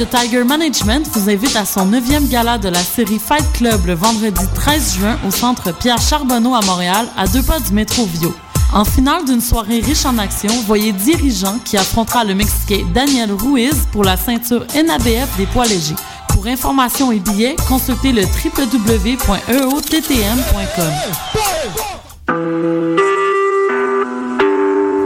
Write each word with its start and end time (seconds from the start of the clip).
The 0.00 0.08
Tiger 0.08 0.44
Management 0.44 1.06
vous 1.12 1.28
invite 1.28 1.54
à 1.56 1.66
son 1.66 1.84
9e 1.84 2.26
gala 2.30 2.56
de 2.56 2.70
la 2.70 2.82
série 2.82 3.18
Fight 3.18 3.44
Club 3.52 3.84
le 3.84 3.92
vendredi 3.92 4.46
13 4.54 4.94
juin 4.94 5.18
au 5.28 5.30
centre 5.30 5.74
Pierre 5.76 6.00
Charbonneau 6.00 6.54
à 6.54 6.62
Montréal, 6.62 7.06
à 7.18 7.26
deux 7.26 7.42
pas 7.42 7.60
du 7.60 7.74
métro 7.74 8.06
Vio. 8.06 8.34
En 8.72 8.86
finale 8.86 9.26
d'une 9.26 9.42
soirée 9.42 9.80
riche 9.80 10.06
en 10.06 10.16
action, 10.16 10.48
voyez 10.66 10.92
Dirigeant 10.92 11.58
qui 11.66 11.76
affrontera 11.76 12.24
le 12.24 12.34
Mexicain 12.34 12.86
Daniel 12.94 13.30
Ruiz 13.30 13.74
pour 13.92 14.02
la 14.02 14.16
ceinture 14.16 14.64
NABF 14.74 15.36
des 15.36 15.44
poids 15.44 15.66
légers. 15.66 15.96
Pour 16.28 16.46
informations 16.46 17.12
et 17.12 17.18
billets, 17.18 17.56
consultez 17.68 18.12
le 18.12 18.22
www.eottm.com. 18.22 19.20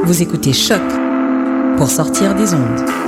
Vous 0.04 0.22
écoutez 0.22 0.52
Choc 0.52 0.82
pour 1.76 1.90
sortir 1.90 2.36
des 2.36 2.54
ondes. 2.54 3.03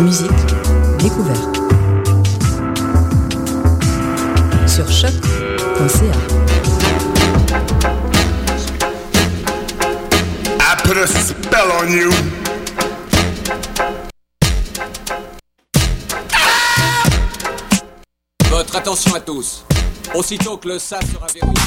Musique, 0.00 0.30
découverte. 0.98 1.56
Sur 4.66 4.90
choc.ca. 4.90 6.16
I 10.60 10.76
put 10.82 10.96
a 10.96 11.06
spell 11.06 11.70
on 11.80 11.88
you. 11.90 12.10
Votre 18.50 18.76
attention 18.76 19.14
à 19.14 19.20
tous. 19.20 19.64
Aussitôt 20.14 20.56
que 20.56 20.68
le 20.68 20.78
SAS 20.78 21.00
sera 21.12 21.26
verrouillé. 21.26 21.60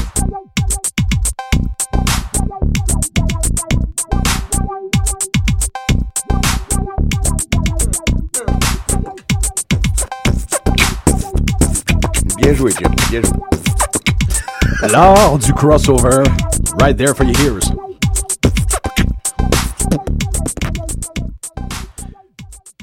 Bien 12.43 12.53
joué, 12.53 12.71
Jim. 12.77 12.91
Bien 13.09 13.21
joué. 13.21 14.89
L'art 14.91 15.37
du 15.37 15.53
crossover, 15.53 16.23
right 16.77 16.97
there 16.97 17.15
for 17.15 17.23
your 17.23 17.39
ears. 17.39 17.71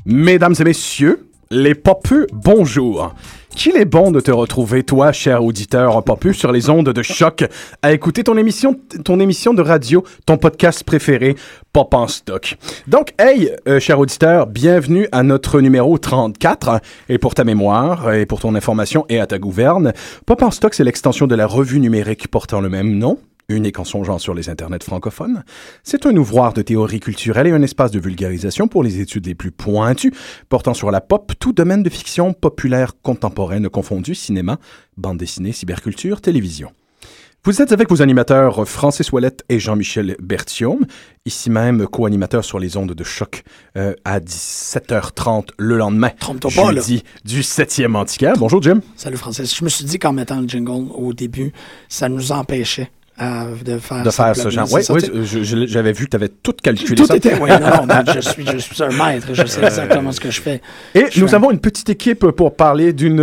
Mesdames 0.07 0.55
et 0.59 0.65
messieurs, 0.65 1.29
les 1.51 1.75
popeux, 1.75 2.27
bonjour. 2.33 3.15
Qu'il 3.55 3.77
est 3.77 3.85
bon 3.85 4.11
de 4.11 4.21
te 4.21 4.31
retrouver, 4.31 4.85
toi, 4.85 5.13
cher 5.13 5.45
auditeur 5.45 6.03
popeux, 6.03 6.33
sur 6.33 6.53
les 6.53 6.71
ondes 6.71 6.89
de 6.89 7.03
choc, 7.03 7.45
à 7.83 7.93
écouter 7.93 8.25
ton 8.25 8.37
émission, 8.37 8.79
ton 9.05 9.21
émission 9.21 9.53
de 9.53 9.63
radio, 9.63 10.05
ton 10.25 10.39
podcast 10.39 10.85
préféré, 10.85 11.37
Pop 11.73 11.93
en 11.95 12.09
stock. 12.09 12.57
Donc, 12.87 13.13
hey, 13.19 13.51
euh, 13.69 13.79
cher 13.79 13.99
auditeur, 13.99 14.47
bienvenue 14.47 15.09
à 15.13 15.23
notre 15.23 15.61
numéro 15.61 15.99
34. 15.99 16.81
Et 17.09 17.19
pour 17.19 17.35
ta 17.35 17.45
mémoire, 17.45 18.13
et 18.13 18.27
pour 18.27 18.41
ton 18.41 18.55
information 18.55 19.05
et 19.09 19.21
à 19.21 19.27
ta 19.27 19.39
gouverne, 19.39 19.93
Pop 20.27 20.43
en 20.43 20.51
stock, 20.51 20.75
c'est 20.75 20.85
l'extension 20.85 21.27
de 21.27 21.35
la 21.35 21.47
revue 21.47 21.81
numérique 21.81 22.29
portant 22.29 22.61
le 22.61 22.69
même 22.69 22.97
nom 22.97 23.19
unique 23.51 23.79
en 23.79 23.85
son 23.85 24.05
genre 24.05 24.21
sur 24.21 24.35
les 24.35 24.49
internets 24.49 24.85
francophones. 24.85 25.45
C'est 25.83 26.07
un 26.07 26.17
ouvroir 26.17 26.53
de 26.53 26.63
théorie 26.63 27.01
culturelle 27.01 27.47
et 27.47 27.53
un 27.53 27.63
espace 27.63 27.91
de 27.91 28.01
vulgarisation 28.01 28.69
pour 28.69 28.83
les 28.83 29.01
études 29.01 29.27
les 29.27 29.35
plus 29.35 29.51
pointues, 29.51 30.13
portant 30.49 30.75
sur 30.75 30.91
la 30.91 31.01
pop, 31.01 31.33
tout 31.39 31.53
domaine 31.53 31.83
de 31.83 31.91
fiction 31.91 32.33
populaire 32.33 32.93
contemporaine 33.03 33.69
confondu, 33.69 34.15
cinéma, 34.15 34.59
bande 34.97 35.19
dessinée, 35.19 35.53
cyberculture, 35.53 36.21
télévision. 36.21 36.73
Vous 37.43 37.63
êtes 37.63 37.73
avec 37.73 37.89
vos 37.89 38.03
animateurs 38.03 38.69
Francis 38.69 39.13
Ouellette 39.13 39.45
et 39.49 39.59
Jean-Michel 39.59 40.15
Berthiaume, 40.21 40.85
ici 41.25 41.49
même 41.49 41.87
co-animateur 41.87 42.45
sur 42.45 42.59
les 42.59 42.77
ondes 42.77 42.93
de 42.93 43.03
choc 43.03 43.45
euh, 43.79 43.95
à 44.05 44.21
17h30 44.21 45.49
le 45.57 45.79
lendemain, 45.79 46.11
pas, 46.21 46.51
jeudi 46.51 47.03
du 47.25 47.41
7e 47.41 47.95
antiquaire. 47.97 48.35
Bonjour 48.37 48.61
Jim. 48.61 48.83
Salut 48.95 49.17
Francis. 49.17 49.57
Je 49.57 49.65
me 49.65 49.71
suis 49.71 49.87
dit 49.87 49.99
qu'en 49.99 50.13
mettant 50.13 50.39
le 50.39 50.47
jingle 50.47 50.93
au 50.95 51.15
début, 51.15 51.53
ça 51.89 52.11
nous 52.11 52.31
empêchait 52.31 52.91
euh, 53.21 53.55
de 53.65 53.79
faire 53.79 54.03
De 54.03 54.11
faire 54.11 54.35
ce 54.37 54.49
genre. 54.51 54.69
Oui, 54.73 54.83
oui, 54.91 55.67
j'avais 55.67 55.93
vu 55.93 56.05
que 56.07 56.11
tu 56.11 56.17
avais 56.17 56.29
tout 56.29 56.55
calculé 56.63 56.95
Tout 56.97 57.07
ça. 57.07 57.17
était. 57.17 57.35
Oui, 57.41 57.51
non, 57.51 57.87
non, 57.87 58.03
je 58.15 58.21
suis, 58.21 58.47
je 58.47 58.59
suis 58.59 58.83
un 58.83 58.89
maître. 58.91 59.29
Je 59.33 59.47
sais 59.47 59.63
exactement 59.65 60.13
ce 60.13 60.21
que 60.21 60.31
je 60.31 60.41
fais. 60.41 60.61
Et 60.95 61.07
Je 61.11 61.21
nous 61.21 61.29
fais- 61.29 61.35
avons 61.37 61.51
une 61.51 61.61
petite 61.61 61.89
équipe 61.91 62.27
pour 62.31 62.55
parler 62.57 62.93
d'une 62.93 63.21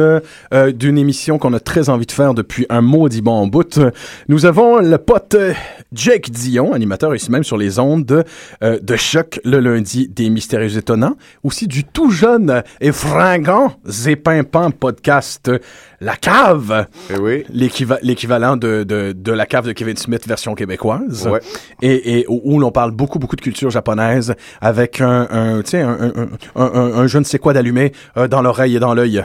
euh, 0.53 0.72
d'une 0.72 0.97
émission 0.97 1.38
qu'on 1.38 1.53
a 1.53 1.59
très 1.59 1.90
envie 1.90 2.06
de 2.06 2.12
faire 2.12 2.34
depuis 2.34 2.66
un 2.69 2.81
maudit 2.81 3.22
bon 3.22 3.47
bout. 3.47 3.80
Nous 4.28 4.46
avons 4.46 4.80
le 4.80 4.97
pote 4.97 5.36
euh, 5.36 5.53
Jake 5.94 6.30
Dion, 6.30 6.74
animateur 6.74 7.16
ici 7.16 7.31
même 7.31 7.44
sur 7.44 7.57
les 7.57 7.80
ondes 7.80 8.06
de, 8.06 8.24
euh, 8.63 8.80
de 8.81 8.96
choc 8.96 9.40
le 9.46 9.59
lundi 9.59 10.07
des 10.09 10.30
mystérieux 10.30 10.78
étonnants, 10.78 11.16
aussi 11.44 11.68
du 11.68 11.84
tout 11.84 12.12
jeune 12.12 12.63
et 12.81 12.91
fringant 12.91 13.74
et 14.07 14.16
pimpant 14.16 14.72
podcast 14.72 15.50
euh, 15.50 15.59
La 16.00 16.16
Cave, 16.16 16.85
Eh 17.09 17.18
oui. 17.19 17.44
l'équiva- 17.50 17.97
l'équivalent 18.03 18.56
de, 18.56 18.84
de, 18.84 19.13
de 19.13 19.31
La 19.31 19.46
Cave 19.47 19.66
de 19.66 19.72
Kevin 19.72 19.97
Smith 19.97 20.28
version 20.28 20.53
québécoise, 20.53 21.28
Ouais. 21.28 21.40
et, 21.81 22.19
et 22.19 22.25
où, 22.30 22.59
l'on 22.59 22.72
parle 22.72 22.91
beaucoup 22.91 23.18
beaucoup 23.18 23.35
de 23.35 23.41
culture 23.41 23.72
japonaise 23.72 24.36
avec 24.62 25.02
un, 25.02 25.28
un 25.31 25.62
tu 25.63 25.72
sais 25.72 25.81
un, 25.81 25.97
un, 26.16 26.28
un, 26.56 26.66
un- 26.74 26.94
un 27.00 27.07
je 27.07 27.18
ne 27.18 27.24
sais 27.24 27.40
quoi 27.40 27.53
d'allumé 27.53 27.94
euh, 28.18 28.28
dans 28.28 28.44
l'oreille 28.44 28.75
et 28.75 28.80
dans 28.80 28.94
l'œil. 28.94 29.24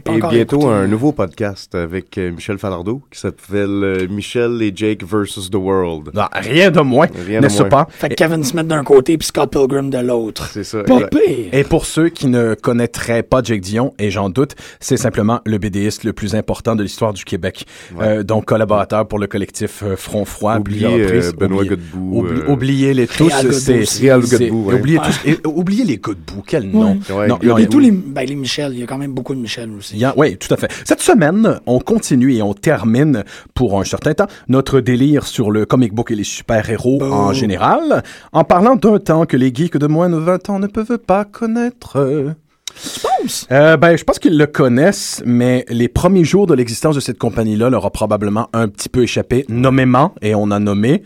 Pas 0.00 0.12
Et 0.14 0.18
bientôt 0.20 0.56
écouté. 0.60 0.72
un 0.72 0.86
nouveau 0.86 1.12
podcast 1.12 1.74
avec 1.74 2.16
euh, 2.18 2.30
Michel 2.32 2.58
Falardeau 2.58 3.02
qui 3.10 3.18
s'appelle 3.20 3.68
euh, 3.84 4.06
Michel 4.08 4.60
et 4.62 4.72
Jake 4.74 5.04
versus 5.04 5.50
the 5.50 5.54
World. 5.56 6.10
Non, 6.14 6.24
rien 6.32 6.70
de 6.70 6.80
moins, 6.80 7.06
n'est-ce 7.40 7.62
pas? 7.64 7.86
Fait 7.90 8.08
que 8.08 8.14
Kevin 8.14 8.42
Smith 8.44 8.66
d'un 8.66 8.84
côté 8.84 9.18
puis 9.18 9.26
Scott 9.26 9.50
Pilgrim 9.52 9.90
de 9.90 9.98
l'autre. 9.98 10.48
C'est 10.52 10.64
ça. 10.64 10.82
Pas 10.84 11.06
pire. 11.08 11.48
Et 11.52 11.64
pour 11.64 11.86
ceux 11.86 12.08
qui 12.08 12.26
ne 12.26 12.54
connaîtraient 12.54 13.22
pas 13.22 13.42
Jake 13.42 13.60
Dion, 13.60 13.94
et 13.98 14.10
j'en 14.10 14.30
doute, 14.30 14.54
c'est 14.80 14.96
simplement 14.96 15.40
le 15.44 15.58
BDiste 15.58 16.04
le 16.04 16.12
plus 16.12 16.34
important 16.34 16.74
de 16.76 16.82
l'histoire 16.82 17.12
du 17.12 17.24
Québec. 17.24 17.66
Ouais. 17.94 18.06
Euh, 18.06 18.22
donc 18.22 18.44
collaborateur 18.46 19.06
pour 19.08 19.18
le 19.18 19.26
collectif 19.26 19.82
euh, 19.82 19.96
Front 19.96 20.24
Froid. 20.24 20.56
Oubliez, 20.58 20.86
euh, 20.86 21.32
Benoît 21.38 21.62
Oubliez- 21.62 21.68
Godbout, 21.70 22.22
oubli- 22.22 22.40
euh, 22.40 22.52
oubliez-les 22.52 23.06
tous. 23.06 23.30
C'est-. 23.50 24.10
Oubliez 24.52 24.98
tous. 24.98 25.20
et 25.26 25.38
oubliez 25.46 25.84
les 25.84 25.96
Godbout. 25.98 26.42
Quel 26.46 26.68
nom. 26.70 26.98
Ouais. 27.10 27.26
Non, 27.28 27.38
non, 27.42 27.58
Et 27.58 27.66
tous 27.66 27.78
les, 27.78 27.90
ben, 27.90 28.26
les 28.26 28.34
Michel, 28.34 28.72
il 28.74 28.80
y 28.80 28.82
a 28.82 28.86
quand 28.86 28.98
même 28.98 29.12
beaucoup 29.12 29.34
de 29.34 29.40
Michel 29.40 29.68
aussi. 29.82 30.02
Oui, 30.16 30.36
tout 30.36 30.52
à 30.54 30.56
fait. 30.56 30.70
Cette 30.84 31.00
semaine, 31.00 31.60
on 31.66 31.80
continue 31.80 32.34
et 32.34 32.42
on 32.42 32.54
termine 32.54 33.24
pour 33.54 33.80
un 33.80 33.84
certain 33.84 34.14
temps 34.14 34.26
notre 34.48 34.80
délire 34.80 35.26
sur 35.26 35.50
le 35.50 35.66
comic 35.66 35.92
book 35.92 36.10
et 36.10 36.14
les 36.14 36.24
super-héros 36.24 37.02
en 37.02 37.32
général, 37.32 38.02
en 38.32 38.44
parlant 38.44 38.76
d'un 38.76 38.98
temps 38.98 39.26
que 39.26 39.36
les 39.36 39.52
geeks 39.52 39.76
de 39.76 39.86
moins 39.86 40.08
de 40.08 40.16
20 40.16 40.50
ans 40.50 40.58
ne 40.58 40.66
peuvent 40.66 40.98
pas 40.98 41.24
connaître. 41.24 42.34
Tu 42.74 43.00
penses? 43.00 43.46
Euh, 43.50 43.76
ben, 43.76 43.96
je 43.96 44.04
pense 44.04 44.18
qu'ils 44.18 44.38
le 44.38 44.46
connaissent, 44.46 45.22
mais 45.26 45.64
les 45.68 45.88
premiers 45.88 46.24
jours 46.24 46.46
de 46.46 46.54
l'existence 46.54 46.94
de 46.94 47.00
cette 47.00 47.18
compagnie-là 47.18 47.70
leur 47.70 47.84
a 47.84 47.90
probablement 47.90 48.48
un 48.52 48.68
petit 48.68 48.88
peu 48.88 49.02
échappé, 49.02 49.44
nommément, 49.48 50.14
et 50.22 50.34
on 50.34 50.50
a 50.50 50.58
nommé 50.58 51.02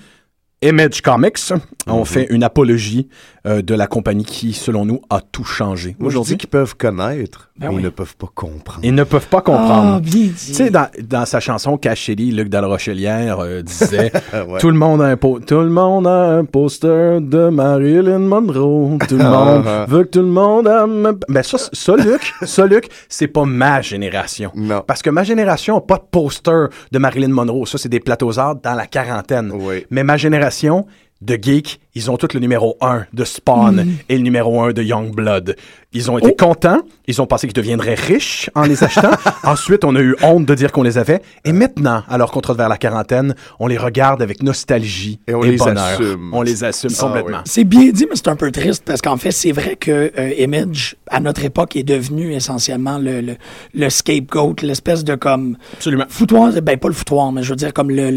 Image 0.62 1.02
Comics. 1.02 1.52
On 1.86 2.04
fait 2.04 2.26
une 2.30 2.42
apologie 2.42 3.08
euh, 3.46 3.62
de 3.62 3.74
la 3.74 3.86
compagnie 3.86 4.24
qui, 4.24 4.52
selon 4.52 4.84
nous, 4.84 5.00
a 5.10 5.20
tout 5.20 5.44
changé. 5.44 5.94
Moi, 5.98 6.10
je 6.10 6.18
dis 6.18 6.36
qu'ils 6.36 6.48
peuvent 6.48 6.76
connaître, 6.76 7.50
Ben 7.58 7.68
mais 7.68 7.74
oui. 7.76 7.80
ils 7.80 7.84
ne 7.84 7.90
peuvent 7.90 8.16
pas 8.16 8.28
comprendre. 8.34 8.80
Ils 8.82 8.94
ne 8.94 9.04
peuvent 9.04 9.28
pas 9.28 9.40
comprendre. 9.40 9.94
Ah, 9.96 10.00
bien 10.00 10.10
dit. 10.26 10.32
Tu 10.34 10.54
sais, 10.54 10.70
dans, 10.70 10.88
dans 11.02 11.24
sa 11.26 11.38
chanson 11.40 11.76
Cachelli, 11.76 12.32
Luc 12.32 12.48
Dalrochelière 12.48 13.38
euh, 13.40 13.62
disait 13.62 14.10
Ouais. 14.32 14.58
tout, 14.60 14.68
le 14.70 14.76
monde 14.78 15.00
a 15.02 15.06
un 15.06 15.16
po- 15.16 15.38
tout 15.40 15.60
le 15.60 15.70
monde 15.70 16.06
a 16.06 16.38
un 16.38 16.44
poster 16.44 17.20
de 17.20 17.48
Marilyn 17.48 18.18
Monroe. 18.18 18.98
Tout 19.08 19.16
le 19.16 19.24
Ah, 19.24 19.30
monde 19.30 19.64
ah. 19.66 19.86
veut 19.88 20.04
que 20.04 20.10
tout 20.10 20.20
le 20.22 20.26
monde 20.26 20.66
a... 20.68 20.86
Ben 21.28 21.42
ça, 21.42 21.56
ça, 21.72 21.96
Luc, 21.96 22.32
ça, 22.42 22.66
Luc, 22.66 22.88
c'est 23.08 23.28
pas 23.28 23.44
ma 23.44 23.80
génération. 23.80 24.50
Non. 24.54 24.82
Parce 24.86 25.02
que 25.02 25.10
ma 25.10 25.22
génération 25.22 25.76
a 25.76 25.80
pas 25.80 25.96
de 25.98 26.04
poster 26.10 26.66
de 26.90 26.98
Marilyn 26.98 27.28
Monroe. 27.28 27.66
Ça, 27.66 27.78
c'est 27.78 27.88
des 27.88 28.00
plateaux 28.00 28.38
arts 28.38 28.56
dans 28.56 28.74
la 28.74 28.86
quarantaine. 28.86 29.52
Oui. 29.54 29.86
Mais 29.90 30.02
ma 30.02 30.16
génération, 30.16 30.86
de 31.22 31.38
geeks, 31.40 31.80
ils 31.94 32.10
ont 32.10 32.18
tous 32.18 32.34
le 32.34 32.40
numéro 32.40 32.76
1 32.82 33.06
de 33.14 33.24
Spawn 33.24 33.76
Mm. 33.84 33.90
et 34.10 34.16
le 34.18 34.22
numéro 34.22 34.60
1 34.60 34.72
de 34.72 34.82
Youngblood. 34.82 35.56
Ils 35.94 36.10
ont 36.10 36.18
été 36.18 36.28
Oh. 36.38 36.44
contents, 36.44 36.80
ils 37.06 37.22
ont 37.22 37.26
pensé 37.26 37.46
qu'ils 37.46 37.54
deviendraient 37.54 37.94
riches 37.94 38.50
en 38.54 38.64
les 38.64 38.84
achetant. 38.84 39.12
Ensuite, 39.42 39.82
on 39.84 39.96
a 39.96 40.00
eu 40.00 40.14
honte 40.22 40.44
de 40.44 40.54
dire 40.54 40.72
qu'on 40.72 40.82
les 40.82 40.98
avait. 40.98 41.22
Et 41.46 41.52
maintenant, 41.52 42.02
alors 42.10 42.30
qu'on 42.32 42.42
trotte 42.42 42.58
vers 42.58 42.68
la 42.68 42.76
quarantaine, 42.76 43.34
on 43.58 43.66
les 43.66 43.78
regarde 43.78 44.20
avec 44.20 44.42
nostalgie 44.42 45.18
et, 45.26 45.30
Et 45.30 45.34
on 45.34 45.40
les 45.40 45.56
bonheur. 45.56 45.78
assume. 45.78 46.30
On 46.34 46.42
les 46.42 46.64
assume 46.64 46.90
Ah, 46.98 47.02
complètement. 47.02 47.40
C'est 47.46 47.64
bien 47.64 47.90
dit, 47.92 48.04
mais 48.10 48.16
c'est 48.16 48.28
un 48.28 48.36
peu 48.36 48.50
triste 48.52 48.82
parce 48.84 49.00
qu'en 49.00 49.16
fait, 49.16 49.30
c'est 49.30 49.52
vrai 49.52 49.76
que 49.76 50.12
euh, 50.18 50.34
Image, 50.38 50.96
à 51.08 51.20
notre 51.20 51.44
époque, 51.46 51.76
est 51.76 51.82
devenu 51.82 52.34
essentiellement 52.34 52.98
le, 52.98 53.22
le, 53.22 53.36
le 53.74 53.88
scapegoat, 53.88 54.56
l'espèce 54.62 55.02
de 55.02 55.14
comme 55.14 55.56
Absolument. 55.72 56.04
foutoir, 56.10 56.52
ben 56.62 56.76
pas 56.76 56.88
le 56.88 56.94
foutoir, 56.94 57.32
mais 57.32 57.42
je 57.42 57.48
veux 57.50 57.56
dire 57.56 57.72
comme 57.72 57.90
le, 57.90 58.10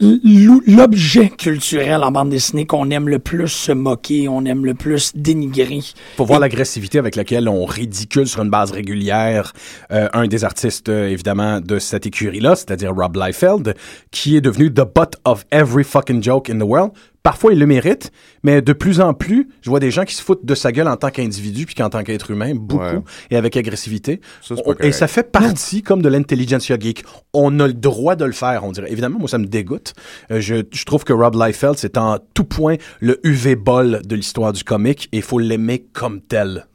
l'objet 0.00 1.28
culturel 1.28 2.02
en 2.02 2.10
bande 2.10 2.30
dessinée 2.30 2.66
qu'on 2.66 2.90
aime 2.90 3.08
le 3.08 3.18
plus 3.18 3.48
se 3.48 3.72
moquer, 3.72 4.28
on 4.28 4.44
aime 4.44 4.64
le 4.64 4.74
plus 4.74 5.12
dénigrer. 5.14 5.80
Faut 6.16 6.24
voir 6.24 6.40
l'agressivité 6.40 6.98
avec 6.98 7.16
laquelle 7.16 7.48
on 7.48 7.64
ridicule 7.64 8.26
sur 8.26 8.42
une 8.42 8.50
base 8.50 8.72
régulière 8.72 9.52
euh, 9.92 10.08
un 10.12 10.26
des 10.26 10.44
artistes, 10.44 10.88
euh, 10.88 11.08
évidemment, 11.08 11.60
de 11.60 11.78
cette 11.78 12.06
écurie-là, 12.06 12.56
c'est-à-dire 12.56 12.94
Rob 12.94 13.16
Liefeld, 13.16 13.74
qui 14.10 14.36
est 14.36 14.40
devenu 14.40 14.72
the 14.72 14.84
butt 14.84 15.16
of 15.24 15.44
every 15.50 15.84
fucking 15.84 16.22
joke 16.22 16.50
in 16.50 16.58
the 16.58 16.64
world. 16.64 16.92
Parfois, 17.24 17.54
il 17.54 17.58
le 17.58 17.64
mérite, 17.66 18.12
mais 18.42 18.60
de 18.60 18.72
plus 18.74 19.00
en 19.00 19.14
plus, 19.14 19.48
je 19.62 19.70
vois 19.70 19.80
des 19.80 19.90
gens 19.90 20.04
qui 20.04 20.14
se 20.14 20.22
foutent 20.22 20.44
de 20.44 20.54
sa 20.54 20.70
gueule 20.72 20.86
en 20.88 20.96
tant 20.98 21.08
qu'individu 21.10 21.64
puis 21.64 21.74
qu'en 21.74 21.88
tant 21.88 22.02
qu'être 22.04 22.30
humain, 22.30 22.54
beaucoup, 22.54 22.84
Ouais. 22.84 23.00
et 23.30 23.36
avec 23.36 23.56
agressivité. 23.56 24.20
Ça, 24.42 24.54
On- 24.66 24.74
et 24.74 24.92
ça 24.92 25.08
fait 25.08 25.32
partie 25.32 25.82
comme 25.82 26.02
de 26.02 26.08
l'intelligentsia 26.10 26.78
geek. 26.78 27.02
On 27.32 27.58
a 27.60 27.66
le 27.66 27.72
droit 27.72 28.14
de 28.14 28.26
le 28.26 28.32
faire, 28.32 28.62
on 28.64 28.72
dirait. 28.72 28.92
Évidemment, 28.92 29.18
moi, 29.18 29.28
ça 29.28 29.38
me 29.38 29.46
dégoûte. 29.46 29.94
Euh, 30.30 30.40
je, 30.40 30.56
je 30.70 30.84
trouve 30.84 31.02
que 31.04 31.14
Rob 31.14 31.34
Liefeld, 31.34 31.76
c'est 31.78 31.96
en 31.96 32.18
tout 32.34 32.44
point 32.44 32.76
le 33.00 33.18
UV 33.26 33.56
bol 33.56 34.02
de 34.04 34.16
l'histoire 34.16 34.52
du 34.52 34.62
comic 34.62 35.08
et 35.12 35.16
il 35.16 35.22
faut 35.22 35.38
l'aimer 35.38 35.86
comme 35.94 36.20
tel. 36.20 36.66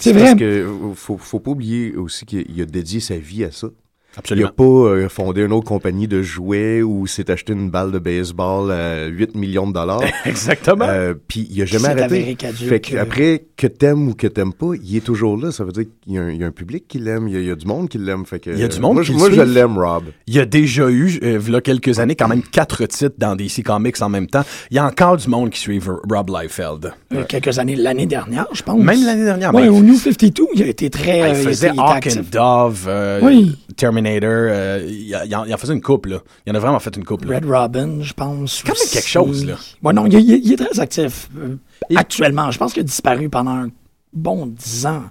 C'est 0.00 0.12
vrai. 0.12 0.24
Parce 0.24 0.34
que 0.40 0.68
faut, 0.96 1.16
faut 1.18 1.38
pas 1.38 1.52
oublier 1.52 1.94
aussi 1.94 2.26
qu'il 2.26 2.60
a 2.60 2.64
dédié 2.66 2.98
sa 2.98 3.16
vie 3.16 3.44
à 3.44 3.52
ça. 3.52 3.68
Il 4.16 4.18
Absolument. 4.20 4.48
a 4.48 4.52
pas 4.52 4.64
euh, 4.64 5.08
fondé 5.08 5.42
une 5.42 5.52
autre 5.52 5.66
compagnie 5.66 6.06
de 6.06 6.22
jouets 6.22 6.82
ou 6.82 7.06
s'est 7.06 7.30
acheté 7.30 7.52
une 7.52 7.68
balle 7.70 7.90
de 7.90 7.98
baseball 7.98 8.70
à 8.70 9.06
8 9.06 9.34
millions 9.34 9.66
de 9.66 9.72
dollars. 9.72 10.02
Exactement. 10.24 10.84
Euh, 10.88 11.14
Puis 11.26 11.48
il 11.50 11.62
a 11.62 11.64
jamais 11.64 11.88
arrêté. 11.88 12.36
Fait 12.54 12.80
que- 12.80 12.96
après, 12.96 13.44
que 13.56 13.66
t'aimes 13.66 14.08
ou 14.08 14.14
que 14.14 14.26
t'aimes 14.26 14.52
pas, 14.52 14.72
il 14.82 14.96
est 14.96 15.00
toujours 15.04 15.36
là. 15.36 15.50
Ça 15.50 15.64
veut 15.64 15.72
dire 15.72 15.84
qu'il 16.02 16.12
y, 16.14 16.18
a 16.18 16.22
un- 16.22 16.30
il 16.30 16.40
y 16.40 16.44
a 16.44 16.46
un 16.46 16.52
public 16.52 16.84
qui 16.86 16.98
l'aime, 16.98 17.26
il 17.28 17.34
y 17.34 17.36
a- 17.36 17.40
il 17.40 17.46
y, 17.46 17.50
a 17.50 17.56
du 17.56 17.66
monde 17.66 17.88
qui 17.88 17.98
l'aime. 17.98 18.24
Fait 18.24 18.38
que 18.38 18.50
Il 18.50 18.58
y 18.58 18.62
a 18.64 18.68
du 18.68 18.78
monde 18.80 18.94
moi, 18.94 19.02
qui 19.04 19.12
moi 19.12 19.30
je 19.30 19.40
l'aime, 19.42 19.76
Rob. 19.78 20.04
Il 20.26 20.34
y 20.34 20.38
a 20.40 20.44
déjà 20.46 20.88
eu, 20.90 21.18
euh, 21.22 21.40
il 21.44 21.52
y 21.52 21.56
a 21.56 21.60
quelques 21.60 21.98
années, 21.98 22.14
quand 22.14 22.28
même 22.28 22.42
quatre 22.42 22.86
titres 22.86 23.16
dans 23.18 23.34
DC 23.36 23.62
Comics 23.64 24.00
en 24.00 24.08
même 24.08 24.26
temps. 24.28 24.44
Il 24.70 24.76
y 24.76 24.78
a 24.78 24.86
encore 24.86 25.16
du 25.16 25.28
monde 25.28 25.50
qui 25.50 25.58
suit 25.60 25.80
Rob 26.08 26.30
Liefeld. 26.30 26.92
Euh, 27.12 27.24
quelques 27.28 27.58
années, 27.58 27.76
l'année 27.76 28.06
dernière, 28.06 28.46
je 28.52 28.62
pense. 28.62 28.78
Même 28.80 29.04
l'année 29.04 29.24
dernière. 29.24 29.52
Ben, 29.52 29.68
au 29.68 29.80
New 29.82 29.96
52, 29.96 30.44
il 30.54 30.62
a 30.62 30.66
été 30.66 30.88
très. 30.90 31.20
ah, 31.20 31.24
euh, 31.26 31.28
il 31.30 31.36
faisait 31.36 31.70
il 31.74 31.80
Hawk 31.80 32.08
and 32.16 32.22
Dove, 32.30 32.84
euh, 32.88 33.20
Oui. 33.22 33.56
Terminator. 33.76 34.03
Euh, 34.06 34.84
il, 34.88 35.14
en, 35.34 35.56
faisait 35.56 35.72
une 35.74 35.80
couple. 35.80 36.10
Là. 36.10 36.18
Il 36.46 36.52
en 36.52 36.54
a 36.54 36.58
vraiment 36.58 36.78
fait 36.80 36.96
une 36.96 37.04
couple. 37.04 37.28
là. 37.28 37.36
Red 37.36 37.44
Robin, 37.46 38.02
je 38.02 38.12
pense. 38.12 38.62
quand 38.62 38.72
même 38.72 38.88
quelque 38.92 39.08
chose, 39.08 39.44
là. 39.46 39.56
Ouais, 39.82 39.92
non, 39.92 40.06
il, 40.06 40.14
il- 40.14 40.44
il 40.46 40.52
est 40.52 40.56
très 40.56 40.80
actif. 40.80 41.28
euh, 41.38 41.56
actuellement, 41.96 42.50
je 42.50 42.58
pense 42.58 42.72
qu'il 42.72 42.80
a 42.80 42.84
disparu 42.84 43.28
pendant 43.28 43.52
un 43.52 43.68
bon 44.12 44.46
dix 44.46 44.86
ans. 44.86 45.04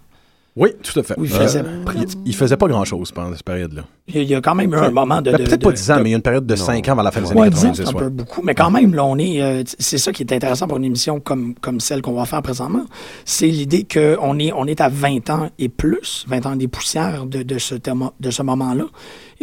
Oui, 0.56 0.70
tout 0.84 1.00
à 1.00 1.04
fait. 1.04 1.16
Il 1.18 1.24
Euh, 1.34 1.40
faisait 1.40 1.62
il, 1.66 1.84
pratiquement- 1.84 2.24
il 2.28 2.36
faisait 2.36 2.58
pas 2.58 2.68
grand-chose 2.68 3.12
pendant 3.12 3.32
cette 3.34 3.44
période-là. 3.44 3.84
Il 4.08 4.22
y 4.24 4.36
a- 4.36 4.42
quand 4.42 4.54
même 4.54 4.72
eu 4.72 4.78
un 4.78 4.92
moment 4.92 5.20
de. 5.22 5.32
Ben, 5.32 5.38
de- 5.40 5.44
Peut-être 5.46 5.62
de- 5.62 5.66
pas 5.66 5.72
10 5.72 5.90
ans, 5.90 5.98
de- 5.98 6.02
mais 6.04 6.10
il 6.10 6.12
y 6.12 6.16
a 6.16 6.18
une 6.18 6.22
période 6.22 6.46
de 6.46 6.56
5 6.56 6.88
ans 6.90 6.96
vers 6.96 7.04
la 7.04 7.10
fin 7.12 7.22
des 7.22 7.28
Ouais, 7.32 7.42
années 7.42 7.50
10 7.50 7.66
ans, 7.66 7.70
90. 7.72 7.76
c'est 7.84 7.90
un 7.90 7.94
ouais. 7.98 8.04
peu 8.04 8.10
beaucoup. 8.10 8.42
Mais 8.44 8.54
quand 8.54 8.70
même, 8.70 8.94
là, 8.94 9.04
on 9.04 9.18
est. 9.18 9.42
euh, 9.42 9.64
c'est 9.80 9.98
ça 9.98 10.12
qui 10.12 10.22
est 10.22 10.32
intéressant 10.34 10.68
pour 10.68 10.78
une 10.78 10.84
émission 10.86 11.20
comme, 11.20 11.56
comme 11.56 11.80
celle 11.80 12.02
qu'on 12.04 12.14
va 12.14 12.26
faire 12.26 12.42
présentement. 12.44 12.86
C'est 13.26 13.48
l'idée 13.48 13.88
qu'on 13.92 14.38
est, 14.38 14.52
on 14.54 14.66
est 14.66 14.80
à 14.82 14.90
20 14.90 15.28
ans 15.32 15.50
et 15.58 15.70
plus, 15.70 16.26
20 16.28 16.46
ans 16.46 16.56
des 16.56 16.68
poussières 16.68 17.26
de, 17.26 17.42
de 17.42 17.58
ce, 17.58 17.74
thème- 17.76 18.12
de 18.20 18.30
ce 18.30 18.44
moment-là. 18.44 18.86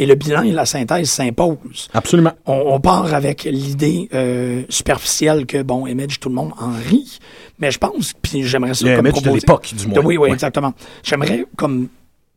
Et 0.00 0.06
le 0.06 0.14
bilan 0.16 0.42
et 0.42 0.50
la 0.52 0.64
synthèse 0.64 1.10
s'imposent. 1.10 1.88
Absolument. 1.92 2.32
On, 2.46 2.54
on 2.68 2.80
part 2.80 3.12
avec 3.14 3.44
l'idée 3.44 4.08
euh, 4.14 4.62
superficielle 4.70 5.44
que, 5.46 5.62
bon, 5.62 5.86
Image, 5.86 6.18
tout 6.18 6.30
le 6.30 6.34
monde 6.34 6.52
en 6.58 6.70
rit. 6.72 7.18
Mais 7.58 7.70
je 7.70 7.78
pense, 7.78 8.14
puis 8.22 8.42
j'aimerais 8.44 8.72
ça 8.74 8.86
Le 8.86 8.96
comme 8.96 9.06
Image 9.06 9.12
de 9.12 9.20
proposer- 9.20 9.40
l'époque, 9.40 9.74
du 9.76 9.86
moins. 9.86 9.98
Oui, 9.98 10.16
oui, 10.16 10.28
Ouais. 10.28 10.32
exactement. 10.32 10.72
J'aimerais 11.02 11.44
comme 11.56 11.88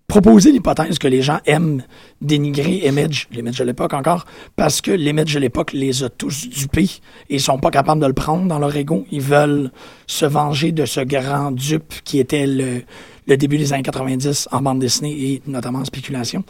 proposer 0.07 0.51
l'hypothèse 0.51 1.00
que 1.00 1.07
les 1.07 1.21
gens 1.21 1.39
aiment 1.45 1.81
dénigrer 2.21 2.86
Image, 2.88 3.27
l'Image 3.31 3.57
de 3.57 3.63
l'époque 3.63 3.94
encore, 3.94 4.25
parce 4.57 4.81
que 4.81 4.92
l'Image 4.92 5.33
de 5.33 5.39
l'époque 5.39 5.71
les 5.74 6.04
a 6.04 6.10
tous 6.10 6.50
dupés 6.50 6.89
et 7.30 7.36
ils 7.36 7.39
sont 7.42 7.57
pas 7.57 7.71
capables 7.71 8.01
de 8.01 8.07
le 8.07 8.13
prendre 8.13 8.45
dans 8.45 8.60
leur 8.60 8.75
ego. 8.75 9.06
Ils 9.12 9.21
veulent 9.21 9.71
se 10.06 10.25
venger 10.25 10.71
de 10.74 10.86
ce 10.86 11.00
grand 11.00 11.51
dupe 11.51 11.94
qui 12.04 12.19
était 12.19 12.45
le, 12.45 12.81
le 13.25 13.38
début 13.38 13.57
des 13.57 13.71
années 13.74 13.81
90 13.83 14.50
en 14.51 14.62
bande 14.62 14.80
dessinée 14.80 15.13
et 15.13 15.42
notamment 15.48 15.80
en 15.80 15.86
spéculation. 15.86 16.44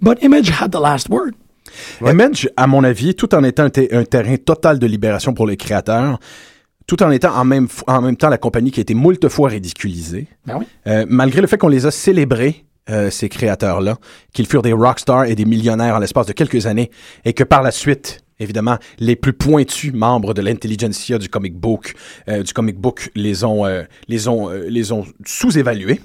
But 0.00 0.22
Image 0.22 0.50
had 0.50 0.70
the 0.70 0.80
last 0.80 1.08
word. 1.08 1.32
Image, 2.04 2.48
à 2.56 2.66
mon 2.66 2.82
avis, 2.84 3.14
tout 3.14 3.34
en 3.34 3.44
étant 3.44 3.64
un, 3.64 3.70
te- 3.70 3.94
un 3.94 4.04
terrain 4.04 4.36
total 4.36 4.78
de 4.78 4.86
libération 4.86 5.34
pour 5.34 5.46
les 5.46 5.56
créateurs, 5.56 6.18
tout 6.86 7.02
en 7.02 7.10
étant 7.10 7.34
en 7.36 7.44
même, 7.44 7.66
f- 7.66 7.82
en 7.86 8.00
même 8.00 8.16
temps 8.16 8.30
la 8.30 8.38
compagnie 8.38 8.70
qui 8.70 8.80
a 8.80 8.82
été 8.82 8.94
moult 8.94 9.28
fois 9.28 9.50
ridiculisée, 9.50 10.28
Ben 10.46 10.56
oui. 10.58 10.64
euh, 10.86 11.04
malgré 11.08 11.40
le 11.42 11.46
fait 11.46 11.58
qu'on 11.58 11.68
les 11.68 11.84
a 11.84 11.90
célébrés, 11.90 12.64
euh, 12.88 13.10
ces 13.10 13.28
créateurs-là, 13.28 13.98
qu'ils 14.32 14.46
furent 14.46 14.62
des 14.62 14.72
rockstars 14.72 15.24
et 15.26 15.34
des 15.34 15.44
millionnaires 15.44 15.94
en 15.96 15.98
l'espace 15.98 16.26
de 16.26 16.32
quelques 16.32 16.64
années, 16.66 16.90
et 17.26 17.34
que 17.34 17.44
par 17.44 17.62
la 17.62 17.70
suite, 17.70 18.20
évidemment, 18.40 18.78
les 18.98 19.14
plus 19.16 19.34
pointus 19.34 19.92
membres 19.92 20.32
de 20.32 20.40
l'intelligentsia 20.40 21.18
du 21.18 21.28
comic 21.28 21.54
book, 21.54 21.92
euh, 22.28 22.42
du 22.42 22.52
comic 22.54 22.78
book 22.78 23.10
les 23.14 23.44
ont, 23.44 23.66
euh, 23.66 23.82
les 24.08 24.26
ont, 24.28 24.48
les 24.48 24.90
ont 24.92 25.04
sous-évalués. 25.26 26.00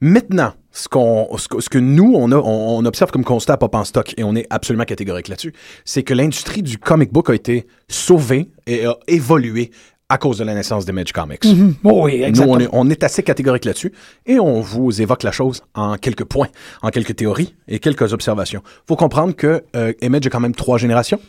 Maintenant, 0.00 0.52
ce, 0.72 0.88
qu'on, 0.88 1.28
ce, 1.38 1.48
que, 1.48 1.60
ce 1.60 1.68
que 1.68 1.78
nous, 1.78 2.12
on, 2.14 2.30
a, 2.32 2.36
on, 2.36 2.78
on 2.78 2.84
observe 2.84 3.10
comme 3.10 3.24
constat 3.24 3.54
à 3.54 3.56
Pop 3.56 3.74
en 3.74 3.84
Stock, 3.84 4.14
et 4.16 4.24
on 4.24 4.34
est 4.34 4.46
absolument 4.50 4.84
catégorique 4.84 5.28
là-dessus, 5.28 5.52
c'est 5.84 6.02
que 6.02 6.14
l'industrie 6.14 6.62
du 6.62 6.78
comic 6.78 7.12
book 7.12 7.30
a 7.30 7.34
été 7.34 7.66
sauvée 7.88 8.50
et 8.66 8.86
a 8.86 8.96
évolué 9.06 9.70
à 10.08 10.18
cause 10.18 10.38
de 10.38 10.44
la 10.44 10.54
naissance 10.54 10.84
d'Image 10.84 11.12
Comics. 11.12 11.44
Oh 11.82 12.02
oui, 12.04 12.18
Nous, 12.18 12.24
exactement. 12.24 12.56
on 12.56 12.60
est, 12.60 12.68
on 12.72 12.90
est 12.90 13.02
assez 13.02 13.22
catégorique 13.22 13.64
là-dessus 13.64 13.92
et 14.26 14.38
on 14.38 14.60
vous 14.60 15.00
évoque 15.00 15.22
la 15.22 15.32
chose 15.32 15.62
en 15.74 15.96
quelques 15.96 16.24
points, 16.24 16.48
en 16.82 16.90
quelques 16.90 17.16
théories 17.16 17.54
et 17.68 17.78
quelques 17.78 18.12
observations. 18.12 18.62
faut 18.86 18.96
comprendre 18.96 19.34
que 19.34 19.64
euh, 19.74 19.92
Image 20.02 20.26
a 20.26 20.30
quand 20.30 20.40
même 20.40 20.54
trois 20.54 20.76
générations. 20.76 21.20